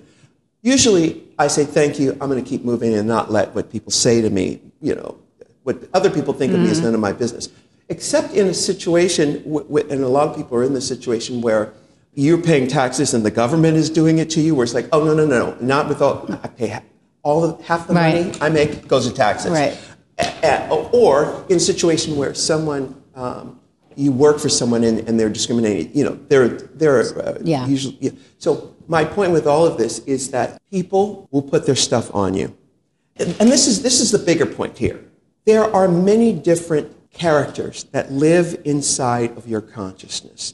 Usually 0.61 1.23
I 1.39 1.47
say 1.47 1.65
thank 1.65 1.99
you, 1.99 2.11
I'm 2.19 2.29
going 2.29 2.43
to 2.43 2.49
keep 2.49 2.63
moving 2.63 2.93
and 2.93 3.07
not 3.07 3.31
let 3.31 3.55
what 3.55 3.71
people 3.71 3.91
say 3.91 4.21
to 4.21 4.29
me, 4.29 4.61
you 4.81 4.95
know, 4.95 5.17
what 5.63 5.77
other 5.93 6.09
people 6.09 6.33
think 6.33 6.51
mm-hmm. 6.51 6.61
of 6.61 6.65
me 6.65 6.71
is 6.71 6.77
mm-hmm. 6.77 6.87
none 6.87 6.95
of 6.95 6.99
my 6.99 7.13
business. 7.13 7.49
Except 7.93 8.33
in 8.33 8.47
a 8.47 8.55
situation, 8.55 9.43
and 9.45 10.03
a 10.03 10.07
lot 10.07 10.27
of 10.27 10.35
people 10.35 10.57
are 10.57 10.63
in 10.63 10.73
this 10.73 10.87
situation 10.87 11.41
where 11.41 11.73
you're 12.15 12.41
paying 12.41 12.67
taxes 12.67 13.13
and 13.13 13.23
the 13.23 13.29
government 13.29 13.77
is 13.77 13.87
doing 13.87 14.17
it 14.17 14.31
to 14.31 14.41
you, 14.41 14.55
where 14.55 14.63
it's 14.63 14.73
like, 14.73 14.87
oh, 14.91 15.03
no, 15.03 15.13
no, 15.13 15.27
no, 15.27 15.55
not 15.61 15.87
with 15.87 16.01
all, 16.01 16.25
I 16.43 16.47
pay 16.47 16.81
all 17.21 17.41
the, 17.41 17.63
half 17.63 17.87
the 17.87 17.93
right. 17.93 18.25
money 18.25 18.37
I 18.41 18.49
make 18.49 18.87
goes 18.87 19.07
to 19.07 19.13
taxes. 19.13 19.51
Right. 19.51 19.77
or 20.91 21.45
in 21.49 21.57
a 21.57 21.59
situation 21.59 22.17
where 22.17 22.33
someone, 22.33 22.99
um, 23.13 23.59
you 23.95 24.11
work 24.11 24.39
for 24.39 24.49
someone 24.49 24.83
and, 24.83 25.07
and, 25.07 25.19
they're 25.19 25.29
discriminating, 25.29 25.95
you 25.95 26.03
know, 26.03 26.17
they're, 26.29 26.47
they're 26.49 27.15
uh, 27.19 27.37
yeah. 27.43 27.67
usually, 27.67 27.95
yeah. 28.01 28.09
so 28.39 28.75
my 28.87 29.05
point 29.05 29.33
with 29.33 29.45
all 29.45 29.67
of 29.67 29.77
this 29.77 29.99
is 30.05 30.31
that 30.31 30.59
people 30.71 31.27
will 31.29 31.43
put 31.43 31.67
their 31.67 31.75
stuff 31.75 32.09
on 32.15 32.33
you. 32.33 32.57
And, 33.17 33.35
and 33.39 33.51
this 33.51 33.67
is, 33.67 33.83
this 33.83 34.01
is 34.01 34.09
the 34.09 34.17
bigger 34.17 34.47
point 34.47 34.79
here. 34.79 34.99
There 35.45 35.63
are 35.63 35.87
many 35.87 36.33
different 36.33 36.91
characters 37.13 37.85
that 37.91 38.11
live 38.11 38.59
inside 38.65 39.37
of 39.37 39.47
your 39.47 39.61
consciousness. 39.61 40.53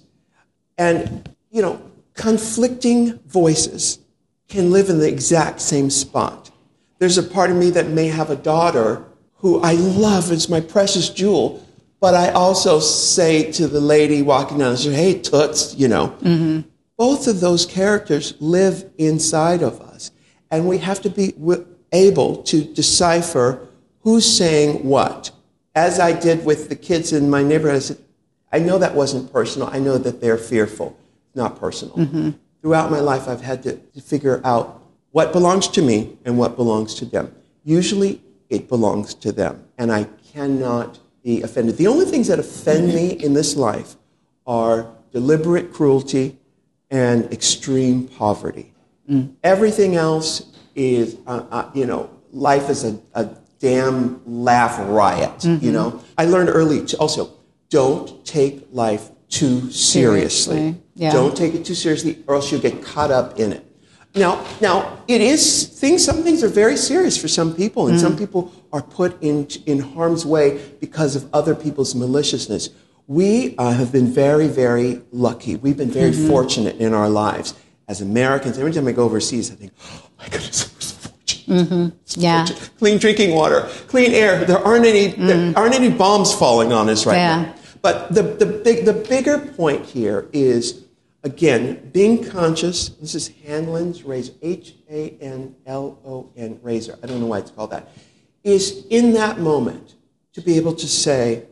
And 0.78 1.28
you 1.52 1.62
know, 1.62 1.82
conflicting 2.14 3.18
voices 3.20 4.00
can 4.48 4.72
live 4.72 4.90
in 4.90 5.00
the 5.00 5.08
exact 5.08 5.62
same 5.62 5.90
spot. 5.90 6.52
There's 7.00 7.18
a 7.18 7.24
part 7.24 7.50
of 7.50 7.56
me 7.56 7.70
that 7.72 7.88
may 7.88 8.08
have 8.08 8.30
a 8.30 8.36
daughter 8.36 9.06
who 9.36 9.62
I 9.62 9.74
love 9.74 10.32
as 10.32 10.50
my 10.50 10.60
precious 10.60 11.10
jewel, 11.10 11.66
but 12.02 12.14
I 12.14 12.32
also 12.32 12.80
say 12.80 13.52
to 13.54 13.68
the 13.68 13.80
lady 13.80 14.22
walking 14.22 14.58
down 14.58 14.72
the 14.72 14.78
street, 14.78 14.96
hey, 14.96 15.20
toots, 15.20 15.76
you 15.76 15.88
know. 15.88 16.10
Mm-hmm. 16.22 16.68
Both 16.98 17.28
of 17.28 17.40
those 17.40 17.66
characters 17.66 18.34
live 18.42 18.90
inside 18.98 19.62
of 19.62 19.80
us, 19.80 20.12
and 20.52 20.68
we 20.68 20.80
have 20.80 21.02
to 21.04 21.10
be 21.10 21.34
able 21.94 22.44
to 22.44 22.64
decipher 22.64 23.68
who's 24.02 24.26
saying 24.26 24.84
what. 24.84 25.32
As 25.80 25.98
I 25.98 26.12
did 26.12 26.44
with 26.44 26.68
the 26.68 26.76
kids 26.76 27.14
in 27.14 27.30
my 27.30 27.42
neighborhood, 27.42 27.78
I 27.78 27.80
said, 27.80 27.98
I 28.52 28.60
know 28.60 28.78
that 28.80 28.96
wasn't 28.96 29.32
personal. 29.32 29.70
I 29.72 29.80
know 29.80 29.98
that 29.98 30.20
they're 30.20 30.38
fearful 30.38 30.98
It's 31.28 31.38
not 31.38 31.58
personal. 31.58 31.96
Mm-hmm. 31.96 32.32
Throughout 32.62 32.92
my 32.92 33.00
life, 33.00 33.30
I've 33.30 33.40
had 33.40 33.64
to, 33.64 33.78
to 33.78 34.02
figure 34.02 34.42
out 34.44 34.84
what 35.12 35.32
belongs 35.32 35.70
to 35.70 35.82
me 35.82 36.18
and 36.26 36.38
what 36.38 36.58
belongs 36.58 36.96
to 36.96 37.06
them. 37.06 37.34
Usually, 37.64 38.22
it 38.50 38.68
belongs 38.68 39.14
to 39.24 39.32
them, 39.32 39.64
and 39.78 39.90
I 39.90 40.04
cannot 40.34 41.00
be 41.24 41.42
offended. 41.44 41.78
The 41.78 41.88
only 41.88 42.06
things 42.06 42.28
that 42.28 42.40
offend 42.40 42.90
me 42.90 43.12
in 43.12 43.34
this 43.34 43.56
life 43.56 43.96
are 44.46 44.86
deliberate 45.14 45.72
cruelty 45.72 46.38
and 46.92 47.32
extreme 47.32 48.10
poverty. 48.10 48.74
Mm. 49.10 49.36
Everything 49.44 49.96
else 49.96 50.44
is, 50.76 51.16
uh, 51.26 51.46
uh, 51.50 51.72
you 51.74 51.86
know, 51.86 52.10
life 52.34 52.70
is 52.70 52.84
a, 52.84 53.00
a 53.14 53.30
damn 53.60 54.22
laugh 54.26 54.78
riot, 54.90 55.40
mm-hmm. 55.40 55.64
you 55.64 55.72
know. 55.72 56.02
I 56.18 56.26
learned 56.26 56.50
early 56.50 56.86
to 56.86 56.98
also 56.98 57.32
don't 57.70 58.26
take 58.26 58.68
life 58.72 59.10
too 59.30 59.72
seriously. 59.72 60.58
seriously. 60.58 60.82
Yeah. 60.96 61.12
Don't 61.12 61.36
take 61.36 61.54
it 61.54 61.66
too 61.66 61.76
seriously, 61.76 62.24
or 62.28 62.36
else 62.36 62.52
you'll 62.52 62.62
get 62.62 62.84
caught 62.84 63.12
up 63.12 63.40
in 63.40 63.54
it. 63.54 63.66
Now, 64.16 64.44
now 64.60 64.98
it 65.08 65.22
is 65.22 65.68
things. 65.68 66.04
Some 66.04 66.24
things 66.24 66.44
are 66.44 66.48
very 66.50 66.76
serious 66.76 67.16
for 67.16 67.28
some 67.28 67.54
people, 67.56 67.88
and 67.88 67.98
mm. 67.98 68.02
some 68.02 68.18
people 68.18 68.52
are 68.74 68.82
put 68.82 69.22
in 69.22 69.48
in 69.66 69.80
harm's 69.80 70.26
way 70.26 70.60
because 70.80 71.16
of 71.16 71.30
other 71.34 71.54
people's 71.54 71.94
maliciousness. 71.94 72.70
We 73.08 73.56
uh, 73.58 73.72
have 73.72 73.92
been 73.92 74.08
very, 74.08 74.48
very 74.48 75.02
lucky. 75.12 75.56
We've 75.56 75.78
been 75.78 75.92
very 75.92 76.12
mm-hmm. 76.12 76.28
fortunate 76.28 76.78
in 76.78 76.94
our 76.94 77.10
lives 77.10 77.54
as 77.88 78.02
Americans. 78.02 78.58
Every 78.58 78.72
time 78.72 78.88
I 78.88 78.92
go 78.92 79.04
overseas, 79.04 79.52
I 79.52 79.56
think, 79.56 79.74
oh 79.84 80.10
my 80.18 80.26
goodness, 80.26 80.74
we're 80.74 80.79
so 80.79 80.79
fortunate. 80.79 80.79
Mm-hmm. 81.50 82.20
Yeah. 82.22 82.46
Clean 82.78 82.98
drinking 82.98 83.34
water, 83.34 83.68
clean 83.88 84.14
air. 84.14 84.46
There 84.46 84.60
aren't 84.60 84.86
any. 84.86 85.14
Mm. 85.14 85.28
There 85.28 85.54
aren't 85.58 85.74
any 85.74 85.90
bombs 85.90 86.34
falling 86.34 86.72
on 86.72 86.90
us 86.90 87.06
right 87.06 87.16
yeah. 87.16 87.42
now. 87.44 87.56
But 87.82 88.14
the, 88.14 88.24
the, 88.24 88.46
big, 88.46 88.86
the 88.86 88.94
bigger 88.94 89.40
point 89.40 89.86
here 89.86 90.28
is, 90.34 90.84
again, 91.24 91.90
being 91.94 92.24
conscious. 92.24 92.90
This 92.90 93.16
is 93.16 93.30
Hanlon's 93.46 94.04
razor, 94.04 94.34
H 94.42 94.76
A 94.90 95.12
N 95.22 95.56
L 95.66 95.98
O 96.06 96.30
N 96.36 96.60
razor. 96.62 97.00
I 97.02 97.08
don't 97.08 97.20
know 97.22 97.28
why 97.28 97.40
it's 97.40 97.52
called 97.52 97.72
that. 97.72 97.90
is 98.44 98.86
in 98.90 99.14
that 99.14 99.40
moment 99.40 99.96
to 100.34 100.42
be 100.42 100.58
able 100.58 100.76
to 100.76 100.88
say, 100.88 101.46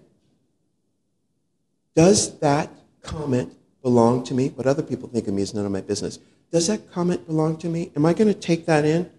does 1.96 2.38
that 2.40 2.70
comment 3.02 3.56
belong 3.82 4.24
to 4.26 4.34
me? 4.34 4.50
What 4.50 4.68
other 4.68 4.84
people 4.84 5.10
think 5.10 5.28
of 5.28 5.34
me 5.34 5.42
is 5.42 5.54
none 5.54 5.66
of 5.66 5.72
my 5.72 5.82
business. 5.82 6.20
Does 6.52 6.68
that 6.68 6.92
comment 6.92 7.26
belong 7.26 7.58
to 7.58 7.70
me? 7.70 7.92
Am 7.96 8.06
I 8.06 8.14
going 8.14 8.28
to 8.28 8.40
take 8.40 8.66
that 8.66 8.86
in 8.86 9.10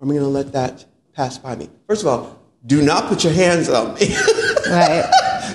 or 0.00 0.04
am 0.06 0.10
I 0.10 0.14
going 0.14 0.24
to 0.24 0.28
let 0.28 0.52
that 0.52 0.84
pass 1.14 1.38
by 1.38 1.56
me? 1.56 1.68
First 1.86 2.02
of 2.02 2.08
all, 2.08 2.38
do 2.66 2.82
not 2.82 3.08
put 3.08 3.24
your 3.24 3.32
hands 3.32 3.68
on 3.68 3.94
me. 3.94 4.14
Right. 4.68 5.02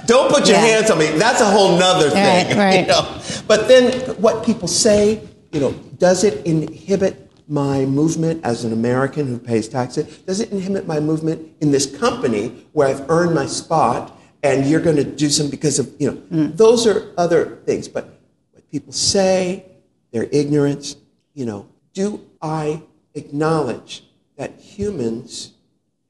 Don't 0.07 0.31
put 0.33 0.47
your 0.47 0.57
Yeah. 0.57 0.65
hands 0.65 0.89
on 0.89 0.97
me. 0.97 1.05
That's 1.19 1.39
a 1.39 1.45
whole 1.45 1.77
nother 1.77 2.09
thing. 2.09 2.47
Right, 2.47 2.57
right. 2.57 2.79
You 2.81 2.87
know? 2.87 3.21
But 3.47 3.67
then 3.67 3.91
what 4.19 4.43
people 4.43 4.67
say, 4.67 5.21
you 5.51 5.59
know, 5.59 5.73
does 5.99 6.23
it 6.23 6.43
inhibit 6.47 7.29
my 7.47 7.85
movement 7.85 8.43
as 8.43 8.63
an 8.63 8.73
American 8.73 9.27
who 9.27 9.37
pays 9.37 9.67
taxes? 9.67 10.17
Does 10.19 10.39
it 10.39 10.51
inhibit 10.51 10.87
my 10.87 10.99
movement 10.99 11.47
in 11.61 11.69
this 11.71 11.85
company 11.85 12.65
where 12.71 12.87
I've 12.87 13.07
earned 13.07 13.35
my 13.35 13.45
spot 13.45 14.19
and 14.41 14.65
you're 14.65 14.81
going 14.81 14.95
to 14.95 15.03
do 15.03 15.29
some 15.29 15.47
because 15.51 15.77
of, 15.77 15.91
you 15.99 16.09
know, 16.09 16.17
Mm. 16.35 16.57
those 16.57 16.87
are 16.87 17.11
other 17.15 17.59
things. 17.67 17.87
But 17.87 18.19
what 18.51 18.67
people 18.71 18.93
say, 18.93 19.63
their 20.11 20.23
ignorance, 20.31 20.95
you 21.35 21.45
know, 21.45 21.67
do 21.93 22.19
I 22.41 22.81
acknowledge 23.13 24.03
that 24.43 24.59
humans 24.59 25.53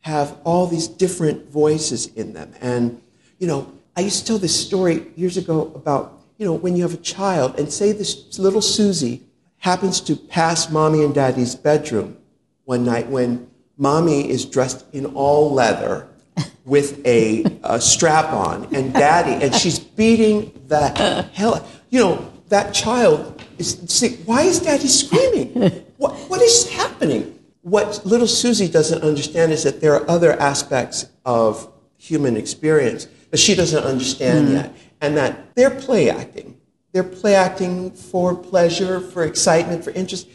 have 0.01 0.35
all 0.43 0.65
these 0.65 0.87
different 0.87 1.51
voices 1.51 2.07
in 2.15 2.33
them. 2.33 2.51
And, 2.61 2.99
you 3.37 3.45
know, 3.45 3.71
I 3.95 4.01
used 4.01 4.21
to 4.21 4.25
tell 4.25 4.39
this 4.39 4.59
story 4.67 5.05
years 5.15 5.37
ago 5.37 5.71
about, 5.75 6.19
you 6.39 6.45
know, 6.47 6.53
when 6.53 6.75
you 6.75 6.81
have 6.81 6.95
a 6.95 7.03
child 7.15 7.59
and 7.59 7.71
say 7.71 7.91
this 7.91 8.39
little 8.39 8.61
Susie 8.61 9.21
happens 9.59 10.01
to 10.01 10.15
pass 10.15 10.71
mommy 10.71 11.03
and 11.03 11.13
daddy's 11.13 11.53
bedroom 11.53 12.17
one 12.65 12.83
night 12.83 13.07
when 13.07 13.47
mommy 13.77 14.27
is 14.31 14.45
dressed 14.45 14.83
in 14.93 15.05
all 15.05 15.53
leather 15.53 16.07
with 16.65 17.05
a, 17.05 17.45
a 17.63 17.79
strap 17.79 18.33
on 18.33 18.73
and 18.73 18.93
daddy, 18.93 19.45
and 19.45 19.53
she's 19.53 19.77
beating 19.77 20.51
the 20.67 20.87
hell. 21.33 21.67
You 21.91 21.99
know, 21.99 22.33
that 22.49 22.73
child 22.73 23.43
is 23.59 23.77
why 24.25 24.41
is 24.41 24.59
daddy 24.59 24.87
screaming? 24.87 25.85
What, 25.97 26.15
what 26.29 26.41
is 26.41 26.67
happening? 26.71 27.32
What 27.63 28.05
little 28.05 28.27
Susie 28.27 28.67
doesn't 28.67 29.01
understand 29.03 29.51
is 29.51 29.63
that 29.63 29.81
there 29.81 29.95
are 29.95 30.09
other 30.09 30.33
aspects 30.33 31.09
of 31.25 31.71
human 31.97 32.37
experience 32.37 33.07
that 33.31 33.37
she 33.37 33.55
doesn't 33.55 33.83
understand 33.83 34.47
mm-hmm. 34.47 34.55
yet, 34.57 34.75
and 35.01 35.17
that 35.17 35.55
they're 35.55 35.71
play 35.71 36.09
acting. 36.09 36.59
They're 36.91 37.03
play 37.03 37.35
acting 37.35 37.91
for 37.91 38.35
pleasure, 38.35 38.99
for 38.99 39.23
excitement, 39.23 39.83
for 39.83 39.91
interest. 39.91 40.27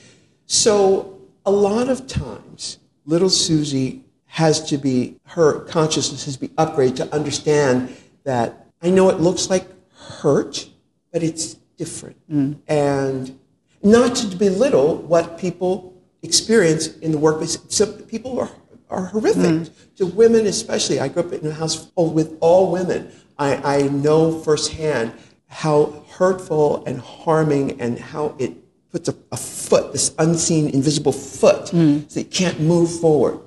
So 0.47 1.21
a 1.45 1.51
lot 1.51 1.89
of 1.89 2.07
times, 2.07 2.79
little 3.05 3.31
Susie 3.31 4.05
has 4.27 4.69
to 4.71 4.79
be, 4.79 5.17
her 5.25 5.61
consciousness 5.61 6.25
has 6.25 6.35
to 6.35 6.41
be 6.41 6.49
upgraded 6.49 6.97
to 6.97 7.15
understand 7.15 7.95
that 8.25 8.67
I 8.83 8.91
know 8.91 9.11
it 9.11 9.21
looks 9.21 9.51
like 9.51 9.67
hurt, 9.95 10.69
but 11.13 11.23
it's 11.23 11.55
different. 11.77 12.17
Mm. 12.31 12.59
And 12.67 13.39
not 13.83 14.17
to 14.17 14.37
belittle 14.37 14.97
what 14.97 15.39
people 15.39 15.95
experience 16.23 16.97
in 16.99 17.13
the 17.13 17.19
workplace. 17.19 17.59
So 17.69 17.93
people 17.93 18.39
are, 18.41 18.51
are 18.91 19.07
horrific 19.07 19.71
to 19.97 20.07
women, 20.07 20.47
especially. 20.47 21.01
I 21.01 21.09
grew 21.09 21.23
up 21.23 21.33
in 21.33 21.47
a 21.47 21.53
household 21.53 22.15
with 22.15 22.37
all 22.41 22.73
women. 22.73 23.11
I, 23.39 23.79
I 23.79 23.83
know 23.89 24.41
firsthand 24.41 25.13
how 25.49 26.05
hurtful 26.11 26.85
and 26.85 27.01
harming 27.01 27.81
and 27.81 27.99
how 27.99 28.35
it 28.39 28.53
puts 28.91 29.09
a, 29.09 29.15
a 29.33 29.37
foot, 29.37 29.93
this 29.93 30.15
unseen, 30.19 30.69
invisible 30.71 31.13
foot, 31.13 31.69
so 31.69 32.21
you 32.21 32.27
can't 32.27 32.61
move 32.61 33.01
forward. 33.01 33.41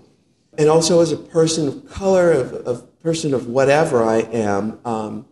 And 0.58 0.70
also, 0.70 1.02
as 1.02 1.12
a 1.12 1.18
person 1.18 1.68
of 1.68 1.90
color, 1.90 2.32
of, 2.32 2.54
of 2.54 3.00
person 3.02 3.34
of 3.34 3.48
whatever 3.48 4.04
I 4.04 4.18
am, 4.18 4.80
um, 4.86 5.26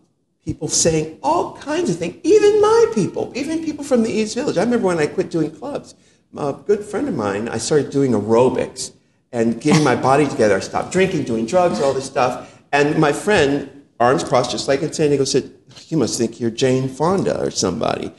people 0.44 0.68
saying 0.68 1.18
all 1.22 1.56
kinds 1.56 1.90
of 1.90 1.96
things, 1.96 2.16
even 2.22 2.60
my 2.60 2.86
people, 2.94 3.32
even 3.34 3.64
people 3.64 3.84
from 3.84 4.02
the 4.02 4.10
East 4.10 4.34
Village. 4.34 4.58
I 4.58 4.62
remember 4.62 4.86
when 4.86 4.98
I 4.98 5.06
quit 5.06 5.30
doing 5.30 5.50
clubs, 5.50 5.94
a 6.36 6.52
good 6.52 6.84
friend 6.84 7.08
of 7.08 7.14
mine, 7.14 7.48
I 7.48 7.58
started 7.58 7.90
doing 7.90 8.12
aerobics 8.12 8.92
and 9.32 9.60
getting 9.60 9.84
my 9.84 9.96
body 9.96 10.26
together. 10.26 10.56
I 10.56 10.60
stopped 10.60 10.92
drinking, 10.92 11.24
doing 11.24 11.46
drugs, 11.46 11.80
all 11.80 11.92
this 11.92 12.06
stuff. 12.06 12.60
And 12.72 12.98
my 12.98 13.12
friend, 13.12 13.84
arms 13.98 14.24
crossed, 14.24 14.50
just 14.50 14.68
like 14.68 14.82
in 14.82 14.92
San 14.92 15.08
Diego, 15.08 15.24
said, 15.24 15.52
You 15.88 15.96
must 15.96 16.18
think 16.18 16.40
you're 16.40 16.50
Jane 16.50 16.88
Fonda 16.88 17.40
or 17.40 17.50
somebody. 17.50 18.12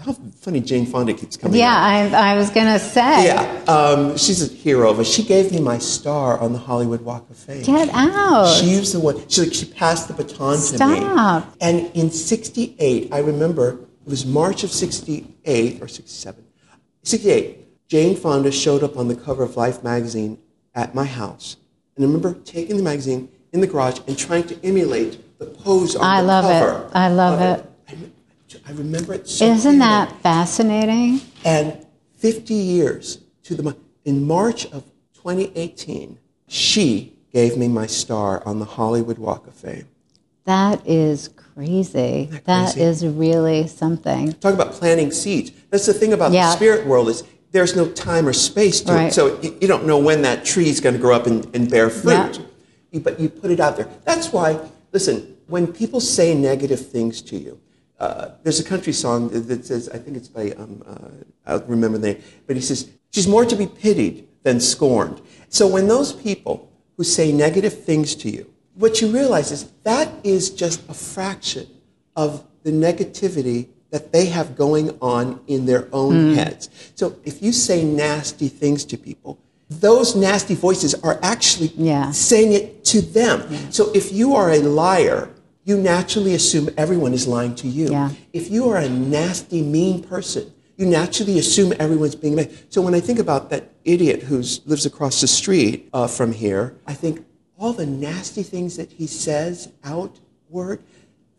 How 0.00 0.12
funny 0.12 0.60
Jane 0.60 0.86
Fonda 0.86 1.12
keeps 1.12 1.36
coming 1.36 1.58
Yeah. 1.58 1.74
I, 1.76 2.32
I 2.32 2.36
was 2.36 2.48
going 2.50 2.66
to 2.66 2.78
say. 2.78 3.26
Yeah, 3.26 3.64
um, 3.66 4.16
she's 4.16 4.42
a 4.42 4.52
hero, 4.54 4.94
but 4.94 5.06
she 5.06 5.22
gave 5.22 5.52
me 5.52 5.60
my 5.60 5.78
star 5.78 6.38
on 6.38 6.52
the 6.52 6.58
Hollywood 6.58 7.02
Walk 7.02 7.28
of 7.28 7.36
Fame. 7.36 7.62
Get 7.64 7.90
out. 7.92 8.46
She 8.46 8.78
was 8.78 8.92
the 8.92 9.00
one. 9.00 9.28
She, 9.28 9.50
she 9.50 9.66
passed 9.66 10.08
the 10.08 10.14
baton 10.14 10.56
to 10.56 10.86
me. 10.86 10.96
Stop. 11.00 11.54
And 11.60 11.90
in 11.94 12.10
'68, 12.10 13.12
I 13.12 13.18
remember 13.18 13.80
it 14.06 14.08
was 14.08 14.24
March 14.24 14.64
of 14.64 14.70
'68 14.70 15.82
or 15.82 15.88
'67. 15.88 16.44
'68. 17.04 17.88
Jane 17.88 18.16
Fonda 18.16 18.50
showed 18.50 18.82
up 18.82 18.96
on 18.96 19.08
the 19.08 19.14
cover 19.14 19.42
of 19.42 19.56
Life 19.56 19.84
magazine 19.84 20.38
at 20.74 20.94
my 20.94 21.04
house, 21.04 21.56
and 21.96 22.04
I 22.04 22.06
remember 22.06 22.34
taking 22.44 22.76
the 22.76 22.82
magazine 22.82 23.28
in 23.52 23.60
the 23.60 23.66
garage 23.66 24.00
and 24.08 24.18
trying 24.18 24.44
to 24.48 24.58
emulate 24.64 25.38
the 25.38 25.46
pose 25.46 25.94
on 25.94 26.04
I 26.04 26.20
the 26.20 26.26
love 26.26 26.44
it. 26.44 26.90
I 26.94 27.08
love 27.08 27.40
of 27.40 27.58
it. 27.60 27.70
I, 27.88 28.70
I 28.70 28.72
remember 28.72 29.14
it 29.14 29.28
so. 29.28 29.46
Isn't 29.46 29.78
that 29.78 30.20
fascinating? 30.22 31.20
And 31.44 31.86
50 32.16 32.54
years 32.54 33.18
to 33.44 33.54
the 33.54 33.76
in 34.04 34.26
March 34.26 34.66
of 34.66 34.84
2018, 35.14 36.18
she 36.48 37.14
gave 37.32 37.56
me 37.56 37.68
my 37.68 37.86
star 37.86 38.42
on 38.46 38.58
the 38.58 38.64
Hollywood 38.64 39.18
Walk 39.18 39.46
of 39.46 39.54
Fame. 39.54 39.88
That 40.44 40.86
is 40.86 41.28
crazy. 41.54 42.28
that 42.30 42.44
That 42.46 42.72
crazy? 42.74 42.80
is 42.82 43.06
really 43.06 43.66
something. 43.66 44.32
Talk 44.34 44.54
about 44.54 44.72
planting 44.72 45.10
seeds. 45.10 45.52
That's 45.70 45.86
the 45.86 45.94
thing 45.94 46.12
about 46.12 46.32
Yeah. 46.32 46.46
the 46.50 46.56
spirit 46.56 46.86
world 46.86 47.08
is 47.08 47.22
there's 47.52 47.76
no 47.76 47.86
time 47.88 48.26
or 48.26 48.32
space 48.32 48.80
to 48.82 48.92
Right. 48.92 49.06
it. 49.08 49.14
So 49.14 49.38
you, 49.40 49.56
you 49.60 49.68
don't 49.68 49.86
know 49.86 49.98
when 49.98 50.22
that 50.22 50.44
tree 50.44 50.68
is 50.68 50.80
going 50.80 50.94
to 50.94 51.00
grow 51.00 51.14
up 51.14 51.26
and, 51.26 51.46
and 51.54 51.70
bear 51.70 51.88
fruit. 51.90 52.12
Yeah. 52.12 52.32
You- 52.90 53.00
But 53.00 53.18
you 53.20 53.28
put 53.28 53.50
it 53.50 53.60
out 53.60 53.76
there. 53.76 53.88
That's 54.04 54.32
why, 54.32 54.58
listen, 54.92 55.36
when 55.46 55.66
people 55.68 56.00
say 56.00 56.34
negative 56.34 56.84
things 56.88 57.20
to 57.22 57.36
you, 57.36 57.58
uh, 58.00 58.28
there's 58.42 58.58
a 58.60 58.64
country 58.64 58.92
song 58.92 59.28
that- 59.30 59.64
says, 59.66 59.88
I 59.88 59.98
think 59.98 60.16
it's 60.16 60.28
by, 60.28 60.50
um, 60.52 60.82
uh, 60.86 61.08
I'll 61.46 61.64
remember 61.66 61.98
the 61.98 62.08
name, 62.08 62.22
but 62.46 62.56
he 62.56 62.62
says, 62.62 62.86
she's 63.10 63.28
more 63.28 63.44
to 63.44 63.54
be 63.56 63.66
pitied 63.66 64.26
than 64.42 64.58
scorned. 64.60 65.20
So 65.48 65.66
when 65.68 65.86
those 65.86 66.12
people 66.12 66.68
who 66.96 67.04
say 67.04 67.30
negative 67.32 67.84
things 67.84 68.14
to 68.16 68.30
you, 68.30 68.46
what 68.74 69.00
you 69.00 69.08
realize 69.08 69.52
is 69.52 69.70
that 69.84 70.08
is 70.24 70.50
just 70.50 70.88
a 70.88 70.94
fraction 70.94 71.66
of 72.16 72.44
the 72.62 72.70
negativity 72.72 73.68
that 73.90 74.12
they 74.12 74.26
have 74.26 74.56
going 74.56 74.96
on 75.00 75.40
in 75.46 75.66
their 75.66 75.88
own 75.92 76.34
heads. 76.34 76.68
So 76.96 77.16
if 77.24 77.42
you 77.42 77.52
say 77.52 77.84
nasty 77.84 78.48
things 78.48 78.84
to 78.86 78.96
people, 78.96 79.38
those 79.68 80.16
nasty 80.16 80.54
voices 80.54 80.94
are 80.94 81.18
actually 81.22 81.72
Yeah. 81.76 82.10
saying 82.10 82.52
it 82.52 82.84
to 82.86 83.00
them. 83.00 83.42
So 83.70 83.90
if 83.94 84.12
you 84.12 84.34
are 84.34 84.50
a 84.50 84.58
liar, 84.58 85.30
you 85.64 85.76
naturally 85.78 86.34
assume 86.34 86.68
everyone 86.76 87.14
is 87.14 87.26
lying 87.26 87.54
to 87.56 87.68
you. 87.68 87.90
Yeah. 87.90 88.10
If 88.32 88.50
you 88.50 88.68
are 88.68 88.76
a 88.76 88.88
nasty, 88.88 89.62
mean 89.62 90.02
person, 90.02 90.52
you 90.76 90.86
naturally 90.86 91.38
assume 91.38 91.72
everyone's 91.78 92.14
being 92.16 92.34
mean. 92.34 92.50
So 92.68 92.82
when 92.82 92.94
I 92.94 93.00
think 93.00 93.18
about 93.18 93.48
that 93.50 93.70
idiot 93.84 94.24
who 94.24 94.36
lives 94.66 94.84
across 94.86 95.20
the 95.20 95.28
street 95.28 95.88
uh, 95.92 96.06
from 96.08 96.32
here, 96.32 96.74
I 96.86 96.94
think 96.94 97.24
all 97.58 97.72
the 97.72 97.86
nasty 97.86 98.42
things 98.42 98.76
that 98.76 98.90
he 98.90 99.06
says 99.06 99.70
outward, 99.84 100.82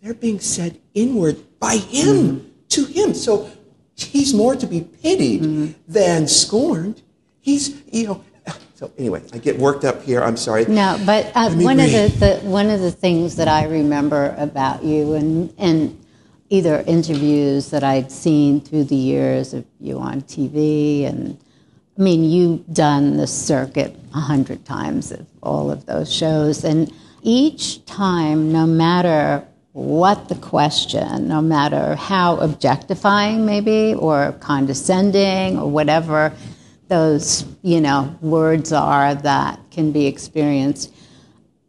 they're 0.01 0.13
being 0.13 0.39
said 0.39 0.79
inward 0.93 1.37
by 1.59 1.77
him 1.77 2.53
to 2.69 2.85
him. 2.85 3.13
So 3.13 3.49
he's 3.95 4.33
more 4.33 4.55
to 4.55 4.67
be 4.67 4.81
pitied 4.81 5.75
than 5.87 6.27
scorned. 6.27 7.01
He's, 7.39 7.81
you 7.91 8.07
know. 8.07 8.23
So 8.75 8.91
anyway, 8.97 9.23
I 9.33 9.37
get 9.37 9.57
worked 9.57 9.85
up 9.85 10.03
here. 10.03 10.21
I'm 10.21 10.35
sorry. 10.35 10.65
No, 10.65 11.01
but 11.05 11.31
uh, 11.33 11.49
one 11.51 11.79
of 11.79 11.89
the, 11.89 12.13
the 12.19 12.47
one 12.47 12.69
of 12.69 12.81
the 12.81 12.91
things 12.91 13.37
that 13.37 13.47
I 13.47 13.65
remember 13.67 14.35
about 14.37 14.83
you 14.83 15.13
and 15.13 15.53
and 15.57 16.05
either 16.49 16.83
interviews 16.85 17.69
that 17.69 17.83
I'd 17.83 18.11
seen 18.11 18.61
through 18.61 18.83
the 18.85 18.95
years 18.95 19.53
of 19.53 19.65
you 19.79 19.97
on 19.99 20.21
TV 20.21 21.07
and 21.07 21.39
I 21.97 22.01
mean 22.01 22.23
you've 22.23 22.65
done 22.73 23.17
the 23.17 23.27
circuit 23.27 23.95
a 24.13 24.19
hundred 24.19 24.65
times 24.65 25.11
of 25.11 25.25
all 25.41 25.71
of 25.71 25.85
those 25.85 26.11
shows 26.11 26.63
and 26.63 26.91
each 27.21 27.83
time, 27.85 28.51
no 28.51 28.67
matter 28.67 29.43
what 29.73 30.29
the 30.29 30.35
question, 30.35 31.27
no 31.27 31.41
matter 31.41 31.95
how 31.95 32.37
objectifying 32.37 33.45
maybe 33.45 33.95
or 33.95 34.33
condescending 34.39 35.57
or 35.57 35.69
whatever 35.69 36.31
those 36.87 37.45
you 37.61 37.81
know 37.81 38.15
words 38.21 38.71
are 38.71 39.15
that 39.15 39.59
can 39.71 39.91
be 39.91 40.05
experienced 40.05 40.93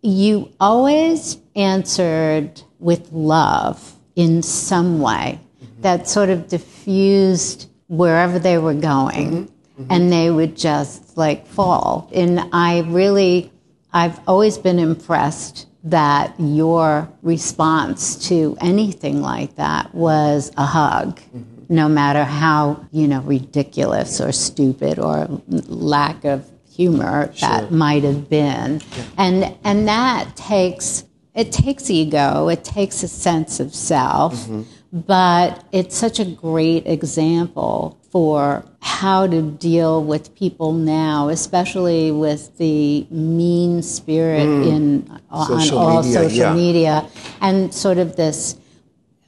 you 0.03 0.53
always 0.61 1.39
answered 1.55 2.61
with 2.79 3.11
love 3.13 3.95
in 4.15 4.43
some 4.43 5.01
way 5.01 5.41
mm-hmm. 5.63 5.83
that 5.83 6.09
sort 6.09 6.29
of 6.29 6.49
diffused 6.49 7.69
wherever 7.89 8.39
they 8.39 8.59
were 8.59 8.75
going 8.75 9.31
mm-hmm. 9.31 9.53
And 9.91 10.13
they 10.13 10.31
would 10.31 10.57
just 10.57 11.17
like 11.17 11.47
fall 11.47 12.11
and 12.15 12.41
i 12.53 12.81
really 12.89 13.51
I've 13.97 14.21
always 14.29 14.59
been 14.59 14.79
impressed 14.79 15.67
that 15.85 16.35
your 16.39 17.09
response 17.23 18.29
to 18.29 18.55
anything 18.61 19.23
like 19.23 19.57
that 19.57 19.95
was 19.95 20.53
a 20.59 20.67
hug. 20.67 21.19
Mm-hmm. 21.19 21.41
No 21.71 21.89
matter 21.89 22.23
how, 22.23 22.87
you 22.93 23.09
know, 23.09 23.21
ridiculous 23.23 24.21
or 24.21 24.33
stupid 24.33 24.99
or 24.99 25.27
lack 25.49 26.25
of 26.25 26.49
humor 26.71 27.33
sure. 27.35 27.49
that 27.49 27.73
might 27.73 28.05
have 28.05 28.29
been. 28.29 28.83
Yeah. 28.97 29.05
And 29.17 29.57
and 29.65 29.89
that 29.89 30.37
takes 30.37 31.05
it 31.35 31.51
takes 31.51 31.89
ego, 31.89 32.49
it 32.49 32.65
takes 32.65 33.03
a 33.03 33.09
sense 33.09 33.61
of 33.61 33.75
self, 33.75 34.35
mm-hmm. 34.35 34.63
but 34.93 35.65
it's 35.73 35.97
such 35.97 36.21
a 36.21 36.25
great 36.27 36.87
example 36.87 37.99
for 38.17 38.65
how 38.81 39.27
to 39.27 39.43
deal 39.43 40.03
with 40.03 40.35
people 40.35 40.73
now, 40.73 41.29
especially 41.29 42.11
with 42.11 42.57
the 42.57 43.07
mean 43.11 43.83
spirit 43.83 44.47
mm. 44.47 44.67
in 44.67 45.21
social 45.47 45.77
on 45.77 45.97
all 45.97 46.03
media, 46.03 46.15
social 46.15 46.39
yeah. 46.39 46.55
media, 46.55 47.11
and 47.43 47.75
sort 47.75 47.99
of 47.99 48.17
this 48.17 48.57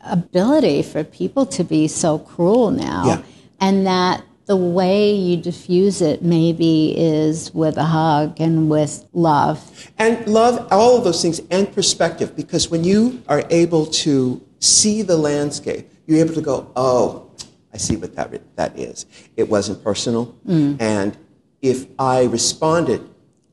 ability 0.01 0.83
for 0.83 1.05
people 1.05 1.45
to 1.45 1.63
be 1.65 1.87
so 1.87 2.19
cruel 2.19 2.71
now, 2.71 3.05
yeah. 3.05 3.23
and 3.61 3.87
that 3.87 4.25
the 4.47 4.57
way 4.57 5.13
you 5.13 5.37
diffuse 5.37 6.01
it 6.01 6.23
maybe 6.23 6.95
is 6.97 7.53
with 7.53 7.77
a 7.77 7.85
hug 7.85 8.41
and 8.41 8.71
with 8.71 9.05
love. 9.13 9.91
And 9.99 10.27
love, 10.27 10.67
all 10.71 10.97
of 10.97 11.05
those 11.05 11.21
things, 11.21 11.43
and 11.51 11.71
perspective, 11.71 12.35
because 12.35 12.71
when 12.71 12.85
you 12.85 13.23
are 13.29 13.45
able 13.51 13.85
to 14.07 14.43
see 14.61 15.03
the 15.03 15.19
landscape, 15.19 15.91
you're 16.07 16.21
able 16.25 16.33
to 16.33 16.41
go, 16.41 16.73
oh, 16.75 17.28
I 17.79 17.81
see 17.81 17.97
what 17.97 18.17
that, 18.17 18.57
that 18.57 18.77
is. 18.77 19.07
It 19.37 19.49
wasn't 19.49 19.85
personal. 19.85 20.35
Mm. 20.45 20.83
And 20.83 21.17
if 21.63 21.87
I 21.97 22.25
responded 22.25 23.09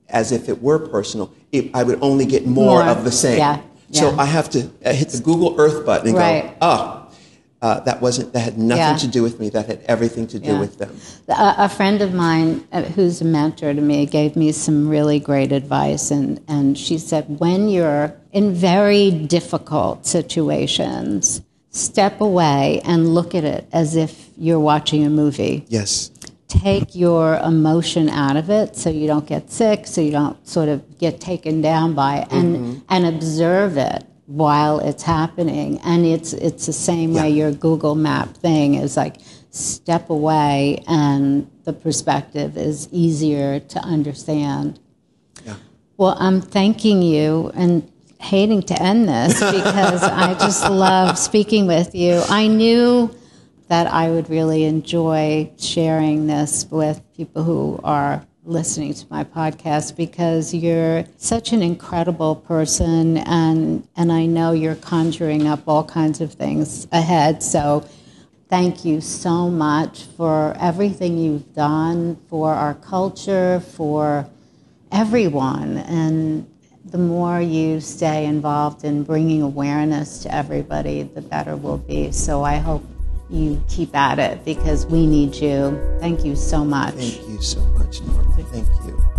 as 0.10 0.31
if 0.31 0.49
it 0.49 0.64
were 0.64 0.80
personal, 0.80 1.31
it, 1.52 1.69
I 1.76 1.84
would 1.84 1.99
only 2.02 2.26
get 2.26 2.47
more, 2.47 2.84
more. 2.84 2.91
of 2.91 3.03
the 3.03 3.11
same. 3.11 3.38
Yeah. 3.38 3.61
So 3.91 4.10
yeah. 4.10 4.18
I 4.18 4.26
have 4.26 4.49
to 4.49 4.61
hit 4.81 5.10
the 5.10 5.22
Google 5.23 5.61
Earth 5.61 5.85
button 5.85 6.07
and 6.07 6.18
right. 6.18 6.43
go, 6.43 6.57
oh, 6.61 7.14
uh, 7.61 7.80
that 7.81 8.02
wasn't 8.02 8.34
that 8.34 8.39
had 8.39 8.57
nothing 8.57 8.80
yeah. 8.80 8.97
to 8.97 9.07
do 9.07 9.22
with 9.22 9.39
me. 9.39 9.49
That 9.49 9.68
had 9.68 9.81
everything 9.88 10.26
to 10.27 10.39
do 10.39 10.53
yeah. 10.53 10.60
with 10.60 10.80
them. 10.80 10.97
A, 11.30 11.56
a, 11.65 11.69
friend 11.69 12.02
of 12.02 12.14
mine, 12.14 12.68
uh, 12.72 12.81
who's 12.81 13.22
a 13.22 13.26
mentor 13.26 13.73
to 13.76 13.81
me, 13.81 14.07
gave 14.07 14.35
me 14.35 14.52
some 14.52 14.89
really 14.89 15.19
great 15.19 15.52
advice, 15.52 16.10
and 16.10 16.43
and 16.47 16.77
she 16.77 16.97
said, 16.97 17.39
when 17.39 17.69
you're 17.69 18.14
in 18.34 18.56
very 18.56 19.11
difficult 19.11 20.06
situations, 20.07 21.41
step 21.76 22.22
away 22.22 22.81
and 22.85 23.14
look 23.14 23.35
at 23.35 23.43
it 23.43 23.68
as 23.73 23.97
if 23.97 24.30
you're 24.38 24.60
watching 24.60 25.06
a 25.06 25.10
movie. 25.10 25.65
Yes. 25.68 26.10
Take 26.47 26.95
your 26.95 27.35
emotion 27.38 28.07
out 28.07 28.38
of 28.38 28.49
it 28.49 28.77
so 28.77 28.89
you 28.89 29.07
don't 29.07 29.27
get 29.27 29.52
sick, 29.52 29.85
so 29.85 29.99
you 29.99 30.11
don't 30.11 30.47
sort 30.47 30.69
of 30.69 30.97
get 30.99 31.19
taken 31.19 31.61
down 31.61 31.93
by 31.93 32.19
it, 32.19 32.27
and, 32.31 32.56
mm-hmm. 32.56 32.80
and 32.88 33.06
observe 33.06 33.77
it 33.77 34.06
while 34.27 34.80
it's 34.80 35.03
happening. 35.03 35.80
And 35.84 36.06
it's, 36.06 36.31
it's 36.31 36.65
the 36.65 36.73
same 36.73 37.11
yeah. 37.11 37.23
way 37.23 37.30
your 37.31 37.52
Google 37.52 37.95
Map 37.95 38.38
thing 38.38 38.76
is 38.76 38.95
like 38.95 39.18
step 39.49 40.10
away, 40.10 40.81
and 40.88 41.49
the 41.65 41.73
perspective 41.73 42.56
is 42.57 42.88
easier 42.91 43.60
to 43.60 43.80
understand. 43.80 44.80
Yeah. 45.43 45.56
Well, 45.97 46.15
I'm 46.19 46.39
thanking 46.39 47.02
you 47.02 47.52
and 47.53 47.91
hating 48.20 48.64
to 48.64 48.82
end 48.82 49.08
this 49.08 49.34
because 49.40 50.04
I 50.04 50.34
just 50.34 50.70
love 50.70 51.18
speaking 51.18 51.68
with 51.68 51.94
you. 51.94 52.22
I 52.30 52.48
knew 52.48 53.14
that 53.68 53.88
I 53.88 54.10
would 54.10 54.30
really 54.30 54.64
enjoy 54.64 55.52
sharing 55.58 56.28
this 56.28 56.66
with 56.70 57.02
people 57.16 57.44
who 57.44 57.80
are 57.84 58.26
listening 58.44 58.94
to 58.94 59.06
my 59.10 59.24
podcast 59.24 59.96
because 59.96 60.54
you're 60.54 61.04
such 61.18 61.52
an 61.52 61.64
incredible 61.64 62.36
person 62.36 63.18
and 63.18 63.88
and 63.96 64.12
I 64.12 64.28
know 64.28 64.52
you're 64.52 64.76
conjuring 64.76 65.48
up 65.48 65.68
all 65.68 65.84
kinds 65.84 66.22
of 66.22 66.34
things 66.34 66.88
ahead. 66.92 67.42
So 67.42 67.84
thank 68.48 68.86
you 68.86 69.02
so 69.02 69.50
much 69.50 70.04
for 70.04 70.56
everything 70.60 71.18
you've 71.18 71.56
done 71.56 72.18
for 72.30 72.54
our 72.54 72.76
culture, 72.76 73.62
for 73.62 74.30
everyone 74.92 75.78
and 75.78 76.48
the 76.86 76.98
more 76.98 77.41
you 77.41 77.82
stay 77.82 78.26
involved 78.26 78.84
in 78.84 79.03
bringing 79.03 79.41
awareness 79.41 80.20
to 80.20 80.34
everybody, 80.34 81.03
the 81.03 81.22
better 81.22 81.56
we'll 81.56 81.80
be. 81.80 82.12
So 82.12 82.44
I 82.44 82.57
hope 82.57 82.84
you 83.30 83.62
keep 83.68 83.95
at 83.95 84.20
it 84.20 84.45
because 84.45 84.86
we 84.86 85.07
need 85.07 85.36
you. 85.36 85.98
Thank 85.99 86.24
you 86.24 86.36
so 86.36 86.64
much. 86.64 86.94
Thank 86.94 87.28
you 87.28 87.41
so 87.41 87.60
much, 87.78 88.02
Norma. 88.02 88.44
Thank 88.44 88.68
you. 88.86 89.15